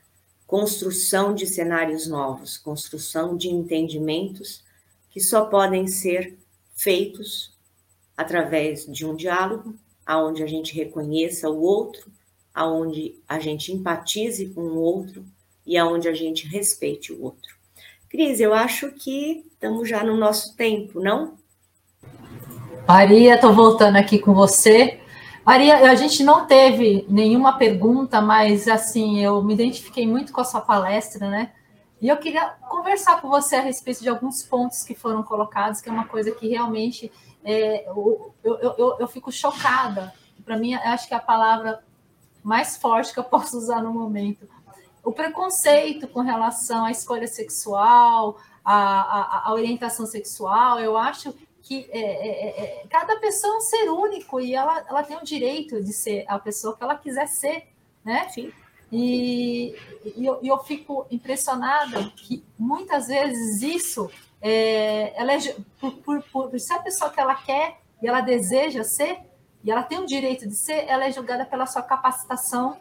construção 0.49 1.33
de 1.33 1.47
cenários 1.47 2.09
novos, 2.09 2.59
construção 2.59 3.37
de 3.37 3.49
entendimentos 3.49 4.65
que 5.11 5.21
só 5.21 5.45
podem 5.45 5.87
ser 5.87 6.37
feitos 6.75 7.57
através 8.17 8.87
de 8.87 9.07
um 9.07 9.15
diálogo, 9.15 9.77
aonde 10.05 10.43
a 10.43 10.47
gente 10.49 10.75
reconheça 10.75 11.49
o 11.49 11.63
outro, 11.63 12.11
aonde 12.53 13.15
a 13.29 13.39
gente 13.39 13.73
empatize 13.73 14.49
com 14.49 14.63
o 14.63 14.77
outro 14.77 15.25
e 15.65 15.79
aonde 15.79 16.09
a 16.09 16.13
gente 16.13 16.49
respeite 16.49 17.13
o 17.13 17.23
outro. 17.23 17.55
Cris, 18.09 18.39
eu 18.41 18.55
acho 18.55 18.91
que 18.93 19.45
estamos 19.55 19.89
já 19.89 20.05
no 20.05 20.17
nosso 20.17 20.55
tempo, 20.57 21.01
não? 21.01 21.35
Maria, 22.87 23.37
estou 23.37 23.55
voltando 23.55 23.97
aqui 23.97 24.19
com 24.19 24.35
você. 24.35 25.01
Maria, 25.45 25.91
a 25.91 25.95
gente 25.95 26.23
não 26.23 26.47
teve 26.47 27.07
nenhuma 27.09 27.57
pergunta, 27.57 28.21
mas 28.21 28.69
assim, 28.69 29.21
eu 29.21 29.43
me 29.43 29.55
identifiquei 29.55 30.07
muito 30.07 30.33
com 30.33 30.41
a 30.41 30.45
sua 30.45 30.61
palestra, 30.61 31.31
né? 31.31 31.53
E 32.01 32.09
eu 32.09 32.17
queria 32.19 32.47
conversar 32.69 33.21
com 33.21 33.29
você 33.29 33.57
a 33.57 33.63
respeito 33.63 34.03
de 34.03 34.09
alguns 34.09 34.43
pontos 34.43 34.83
que 34.83 34.95
foram 34.95 35.23
colocados, 35.23 35.81
que 35.81 35.89
é 35.89 35.93
uma 35.93 36.07
coisa 36.07 36.31
que 36.33 36.49
realmente 36.49 37.11
é, 37.43 37.89
eu, 37.89 38.35
eu, 38.45 38.75
eu, 38.77 38.97
eu 39.01 39.09
fico 39.09 39.33
chocada. 39.33 40.13
Para 40.45 40.59
mim, 40.59 40.75
acho 40.75 41.09
que 41.09 41.15
é 41.15 41.17
a 41.17 41.21
palavra 41.21 41.83
mais 42.43 42.77
forte 42.77 43.15
que 43.15 43.19
eu 43.19 43.25
posso 43.25 43.57
usar 43.57 43.83
no 43.83 43.93
momento. 43.93 44.47
O 45.03 45.13
preconceito 45.13 46.07
com 46.09 46.21
relação 46.21 46.85
à 46.85 46.91
escolha 46.91 47.27
sexual, 47.27 48.39
à, 48.65 49.49
à 49.49 49.53
orientação 49.53 50.07
sexual, 50.07 50.81
eu 50.81 50.97
acho 50.97 51.35
que 51.65 51.89
é, 51.91 51.99
é, 51.99 52.29
é, 52.29 52.83
é, 52.83 52.87
cada 52.89 53.17
pessoa 53.17 53.55
é 53.55 53.57
um 53.57 53.61
ser 53.61 53.91
único 53.91 54.41
e 54.41 54.55
ela, 54.55 54.85
ela 54.89 55.03
tem 55.03 55.17
o 55.17 55.25
direito 55.25 55.83
de 55.83 55.93
ser 55.93 56.25
a 56.29 56.39
pessoa 56.39 56.77
que 56.77 56.83
ela 56.83 56.95
quiser 56.95 57.27
ser, 57.27 57.69
né? 58.05 58.29
Sim. 58.29 58.53
E, 58.93 59.75
e 60.17 60.25
eu, 60.25 60.39
eu, 60.43 60.59
fico 60.59 61.07
impressionada 61.11 62.13
que 62.17 62.45
muitas 62.59 63.09
vezes 63.09 63.63
isso 63.63 64.11
é, 64.41 65.19
ela 65.21 65.33
é, 65.33 65.57
por, 65.81 65.95
por, 65.97 66.23
por 66.23 66.61
ser 66.61 66.75
a 66.75 66.79
pessoa 66.81 67.11
que 67.11 67.19
ela 67.19 67.35
quer 67.35 67.81
e 68.03 68.07
ela 68.07 68.21
deseja 68.21 68.85
ser, 68.85 69.19
e 69.65 69.71
ela 69.71 69.83
tem 69.83 69.99
o 69.99 70.07
direito 70.07 70.47
de 70.47 70.55
ser, 70.55 70.85
ela 70.87 71.07
é 71.07 71.11
julgada 71.11 71.47
pela 71.47 71.67
sua 71.67 71.83
capacitação 71.83 72.77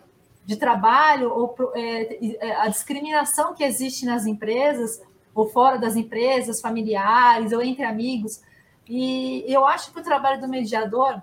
de 0.45 0.57
trabalho 0.57 1.33
ou 1.33 1.55
é, 1.73 2.45
é, 2.45 2.55
a 2.57 2.67
discriminação 2.67 3.53
que 3.53 3.63
existe 3.63 4.05
nas 4.05 4.25
empresas 4.25 5.01
ou 5.33 5.47
fora 5.49 5.77
das 5.77 5.95
empresas, 5.95 6.61
familiares 6.61 7.51
ou 7.51 7.61
entre 7.61 7.83
amigos. 7.83 8.41
E 8.87 9.43
eu 9.47 9.65
acho 9.65 9.91
que 9.91 9.99
o 9.99 10.03
trabalho 10.03 10.41
do 10.41 10.47
mediador 10.47 11.21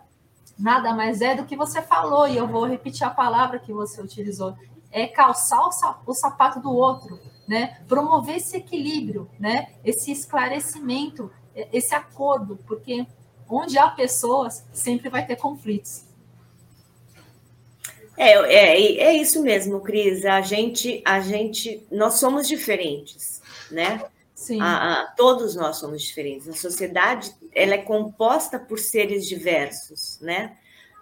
nada 0.59 0.95
mais 0.95 1.21
é 1.21 1.35
do 1.35 1.45
que 1.45 1.57
você 1.57 1.81
falou, 1.81 2.29
e 2.29 2.37
eu 2.37 2.47
vou 2.47 2.67
repetir 2.67 3.07
a 3.07 3.11
palavra 3.11 3.59
que 3.59 3.73
você 3.73 4.01
utilizou, 4.01 4.55
é 4.93 5.07
calçar 5.07 5.61
o 6.07 6.15
sapato 6.15 6.61
do 6.61 6.71
outro, 6.71 7.19
né? 7.49 7.79
Promover 7.89 8.37
esse 8.37 8.57
equilíbrio, 8.57 9.31
né? 9.39 9.69
Esse 9.85 10.13
esclarecimento, 10.13 11.31
esse 11.73 11.95
acordo, 11.95 12.59
porque 12.67 13.07
onde 13.49 13.79
há 13.79 13.89
pessoas, 13.89 14.65
sempre 14.73 15.09
vai 15.09 15.27
ter 15.27 15.37
conflitos. 15.37 16.05
É, 18.17 18.33
é, 18.33 18.97
é 18.99 19.13
isso 19.15 19.43
mesmo, 19.43 19.81
Cris. 19.81 20.25
A 20.25 20.41
gente, 20.41 21.03
a 21.05 21.21
gente, 21.21 21.85
nós 21.91 22.15
somos 22.15 22.47
diferentes, 22.47 23.40
né? 23.71 24.03
Sim. 24.35 24.61
A, 24.61 25.03
a, 25.03 25.07
todos 25.09 25.55
nós 25.55 25.77
somos 25.77 26.03
diferentes. 26.03 26.49
A 26.49 26.55
sociedade 26.55 27.35
ela 27.55 27.75
é 27.75 27.79
composta 27.79 28.59
por 28.59 28.79
seres 28.79 29.27
diversos, 29.27 30.19
né? 30.21 30.57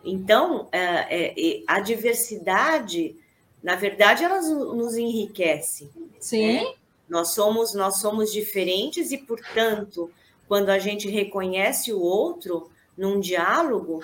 Então, 0.05 0.69
é, 0.73 1.31
é, 1.31 1.62
a 1.66 1.81
diversidade, 1.81 3.16
na 3.62 3.77
verdade, 3.77 4.25
ela 4.25 4.41
nos 4.41 4.97
enriquece. 4.97 5.91
Sim. 6.19 6.55
Né? 6.55 6.75
Nós 7.09 7.29
somos 7.31 7.75
nós 7.75 7.99
somos 8.01 8.33
diferentes 8.33 9.12
e, 9.12 9.19
portanto, 9.19 10.11
quando 10.47 10.71
a 10.71 10.79
gente 10.79 11.09
reconhece 11.09 11.93
o 11.93 12.01
outro 12.01 12.71
num 12.97 13.21
diálogo, 13.21 14.03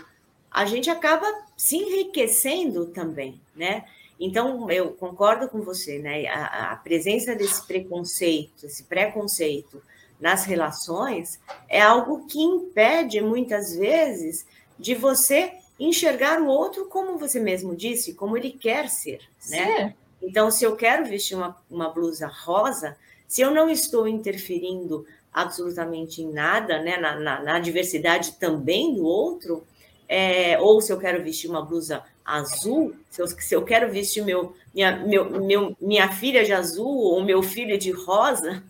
a 0.51 0.65
gente 0.65 0.89
acaba 0.89 1.27
se 1.57 1.77
enriquecendo 1.77 2.87
também, 2.87 3.41
né? 3.57 3.85
Então, 4.19 4.71
eu 4.71 4.93
concordo 4.93 5.49
com 5.49 5.61
você, 5.63 5.99
né? 5.99 6.27
A, 6.27 6.73
a 6.73 6.77
presença 6.77 7.35
desse 7.35 7.67
preconceito, 7.67 8.67
esse 8.67 8.85
preconceito 8.85 9.83
nas 10.21 10.45
relações 10.45 11.41
é 11.69 11.81
algo 11.81 12.27
que 12.27 12.41
impede, 12.41 13.21
muitas 13.21 13.77
vezes, 13.77 14.47
de 14.79 14.95
você 14.95 15.53
enxergar 15.79 16.41
o 16.41 16.47
outro 16.47 16.87
como 16.87 17.19
você 17.19 17.41
mesmo 17.41 17.75
disse, 17.75 18.15
como 18.15 18.37
ele 18.37 18.53
quer 18.53 18.89
ser, 18.89 19.21
né? 19.49 19.89
Sim. 19.89 19.95
Então, 20.23 20.51
se 20.51 20.65
eu 20.65 20.77
quero 20.77 21.05
vestir 21.05 21.37
uma, 21.37 21.57
uma 21.71 21.91
blusa 21.91 22.27
rosa, 22.27 22.97
se 23.27 23.43
eu 23.43 23.51
não 23.51 23.69
estou 23.69 24.09
interferindo 24.09 25.05
absolutamente 25.33 26.23
em 26.23 26.33
nada, 26.33 26.81
né, 26.81 26.97
na, 26.97 27.19
na, 27.19 27.43
na 27.43 27.59
diversidade 27.59 28.33
também 28.35 28.95
do 28.95 29.05
outro, 29.05 29.67
é, 30.09 30.59
ou 30.61 30.81
se 30.81 30.93
eu 30.93 30.99
quero 30.99 31.23
vestir 31.23 31.51
uma 31.51 31.63
blusa 31.63 32.05
azul, 32.25 32.95
se 33.11 33.21
eu, 33.21 33.27
se 33.27 33.55
eu 33.55 33.65
quero 33.65 33.91
vestir 33.93 34.25
meu, 34.25 34.57
minha, 34.75 34.97
meu, 34.97 35.43
meu, 35.43 35.77
minha 35.81 36.09
filha 36.09 36.45
de 36.45 36.53
azul 36.53 36.89
ou 36.89 37.23
meu 37.23 37.43
filho 37.43 37.77
de 37.79 37.91
rosa, 37.91 38.63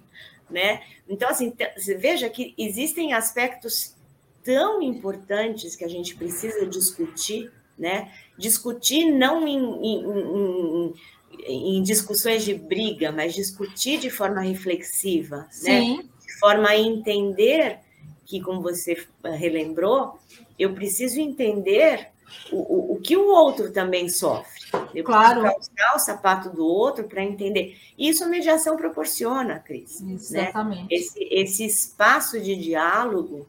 né? 0.51 0.83
Então, 1.09 1.29
assim, 1.29 1.53
veja 1.99 2.29
que 2.29 2.55
existem 2.59 3.13
aspectos 3.13 3.95
tão 4.43 4.83
importantes 4.83 5.77
que 5.77 5.85
a 5.85 5.89
gente 5.89 6.17
precisa 6.17 6.67
discutir, 6.67 7.53
né? 7.79 8.13
Discutir 8.37 9.11
não 9.11 9.47
em, 9.47 9.59
em, 9.59 10.95
em, 11.39 11.79
em 11.79 11.83
discussões 11.83 12.45
de 12.45 12.55
briga, 12.55 13.13
mas 13.13 13.35
discutir 13.35 13.99
de 13.99 14.11
forma 14.11 14.41
reflexiva, 14.41 15.39
né? 15.39 15.49
Sim. 15.51 15.97
né? 15.99 16.05
De 16.27 16.39
forma 16.41 16.69
a 16.69 16.77
entender 16.77 17.79
que, 18.27 18.41
como 18.41 18.61
você 18.61 19.07
relembrou, 19.23 20.19
eu 20.59 20.75
preciso 20.75 21.21
entender 21.21 22.09
o, 22.51 22.57
o, 22.57 22.93
o 22.95 23.01
que 23.01 23.17
o 23.17 23.27
outro 23.29 23.73
também 23.73 24.09
sofre. 24.09 24.65
Eu 24.95 25.05
claro. 25.05 25.43
preciso 25.43 25.71
calçar 25.75 25.97
o 25.97 25.99
sapato 25.99 26.51
do 26.51 26.65
outro 26.65 27.05
para 27.05 27.23
entender. 27.23 27.77
Isso 27.99 28.25
a 28.25 28.27
mediação 28.27 28.77
proporciona, 28.77 29.59
Cris. 29.59 30.01
Né? 30.01 30.15
Exatamente. 30.15 30.83
Né? 30.83 30.89
Esse, 30.91 31.25
esse 31.31 31.65
espaço 31.65 32.41
de 32.41 32.57
diálogo, 32.57 33.47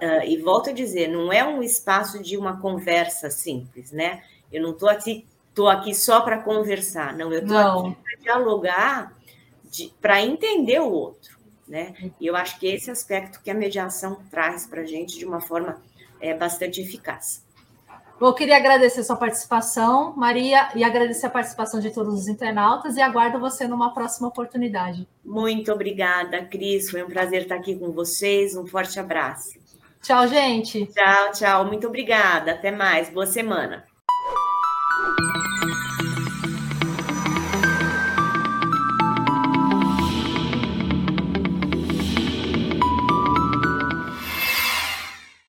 uh, 0.00 0.24
e 0.26 0.36
volto 0.38 0.70
a 0.70 0.72
dizer, 0.72 1.08
não 1.08 1.32
é 1.32 1.44
um 1.44 1.62
espaço 1.62 2.22
de 2.22 2.36
uma 2.36 2.60
conversa 2.60 3.30
simples, 3.30 3.92
né? 3.92 4.22
Eu 4.50 4.62
não 4.62 4.70
estou 4.70 4.88
aqui, 4.88 5.26
tô 5.54 5.68
aqui 5.68 5.94
só 5.94 6.20
para 6.20 6.38
conversar, 6.38 7.16
não, 7.16 7.32
eu 7.32 7.42
estou 7.42 7.56
aqui 7.58 7.96
para 8.02 8.22
dialogar, 8.22 9.18
para 10.00 10.22
entender 10.22 10.80
o 10.80 10.90
outro. 10.90 11.38
Né? 11.66 12.12
E 12.18 12.26
eu 12.26 12.34
acho 12.34 12.58
que 12.58 12.66
esse 12.66 12.90
aspecto 12.90 13.42
que 13.42 13.50
a 13.50 13.54
mediação 13.54 14.18
traz 14.30 14.66
para 14.66 14.80
a 14.80 14.86
gente 14.86 15.18
de 15.18 15.26
uma 15.26 15.38
forma 15.38 15.82
é, 16.18 16.32
bastante 16.32 16.80
eficaz. 16.80 17.44
Bom, 18.20 18.32
queria 18.32 18.56
agradecer 18.56 19.00
a 19.00 19.04
sua 19.04 19.16
participação, 19.16 20.12
Maria, 20.16 20.70
e 20.74 20.82
agradecer 20.82 21.26
a 21.26 21.30
participação 21.30 21.78
de 21.78 21.90
todos 21.90 22.14
os 22.14 22.26
internautas 22.26 22.96
e 22.96 23.00
aguardo 23.00 23.38
você 23.38 23.68
numa 23.68 23.94
próxima 23.94 24.26
oportunidade. 24.26 25.06
Muito 25.24 25.72
obrigada, 25.72 26.44
Cris. 26.44 26.90
Foi 26.90 27.02
um 27.02 27.08
prazer 27.08 27.42
estar 27.42 27.54
aqui 27.54 27.76
com 27.76 27.92
vocês. 27.92 28.56
Um 28.56 28.66
forte 28.66 28.98
abraço. 28.98 29.58
Tchau, 30.02 30.26
gente. 30.26 30.86
Tchau, 30.86 31.32
tchau. 31.32 31.64
Muito 31.66 31.86
obrigada. 31.86 32.52
Até 32.52 32.72
mais. 32.72 33.08
Boa 33.08 33.26
semana. 33.26 33.84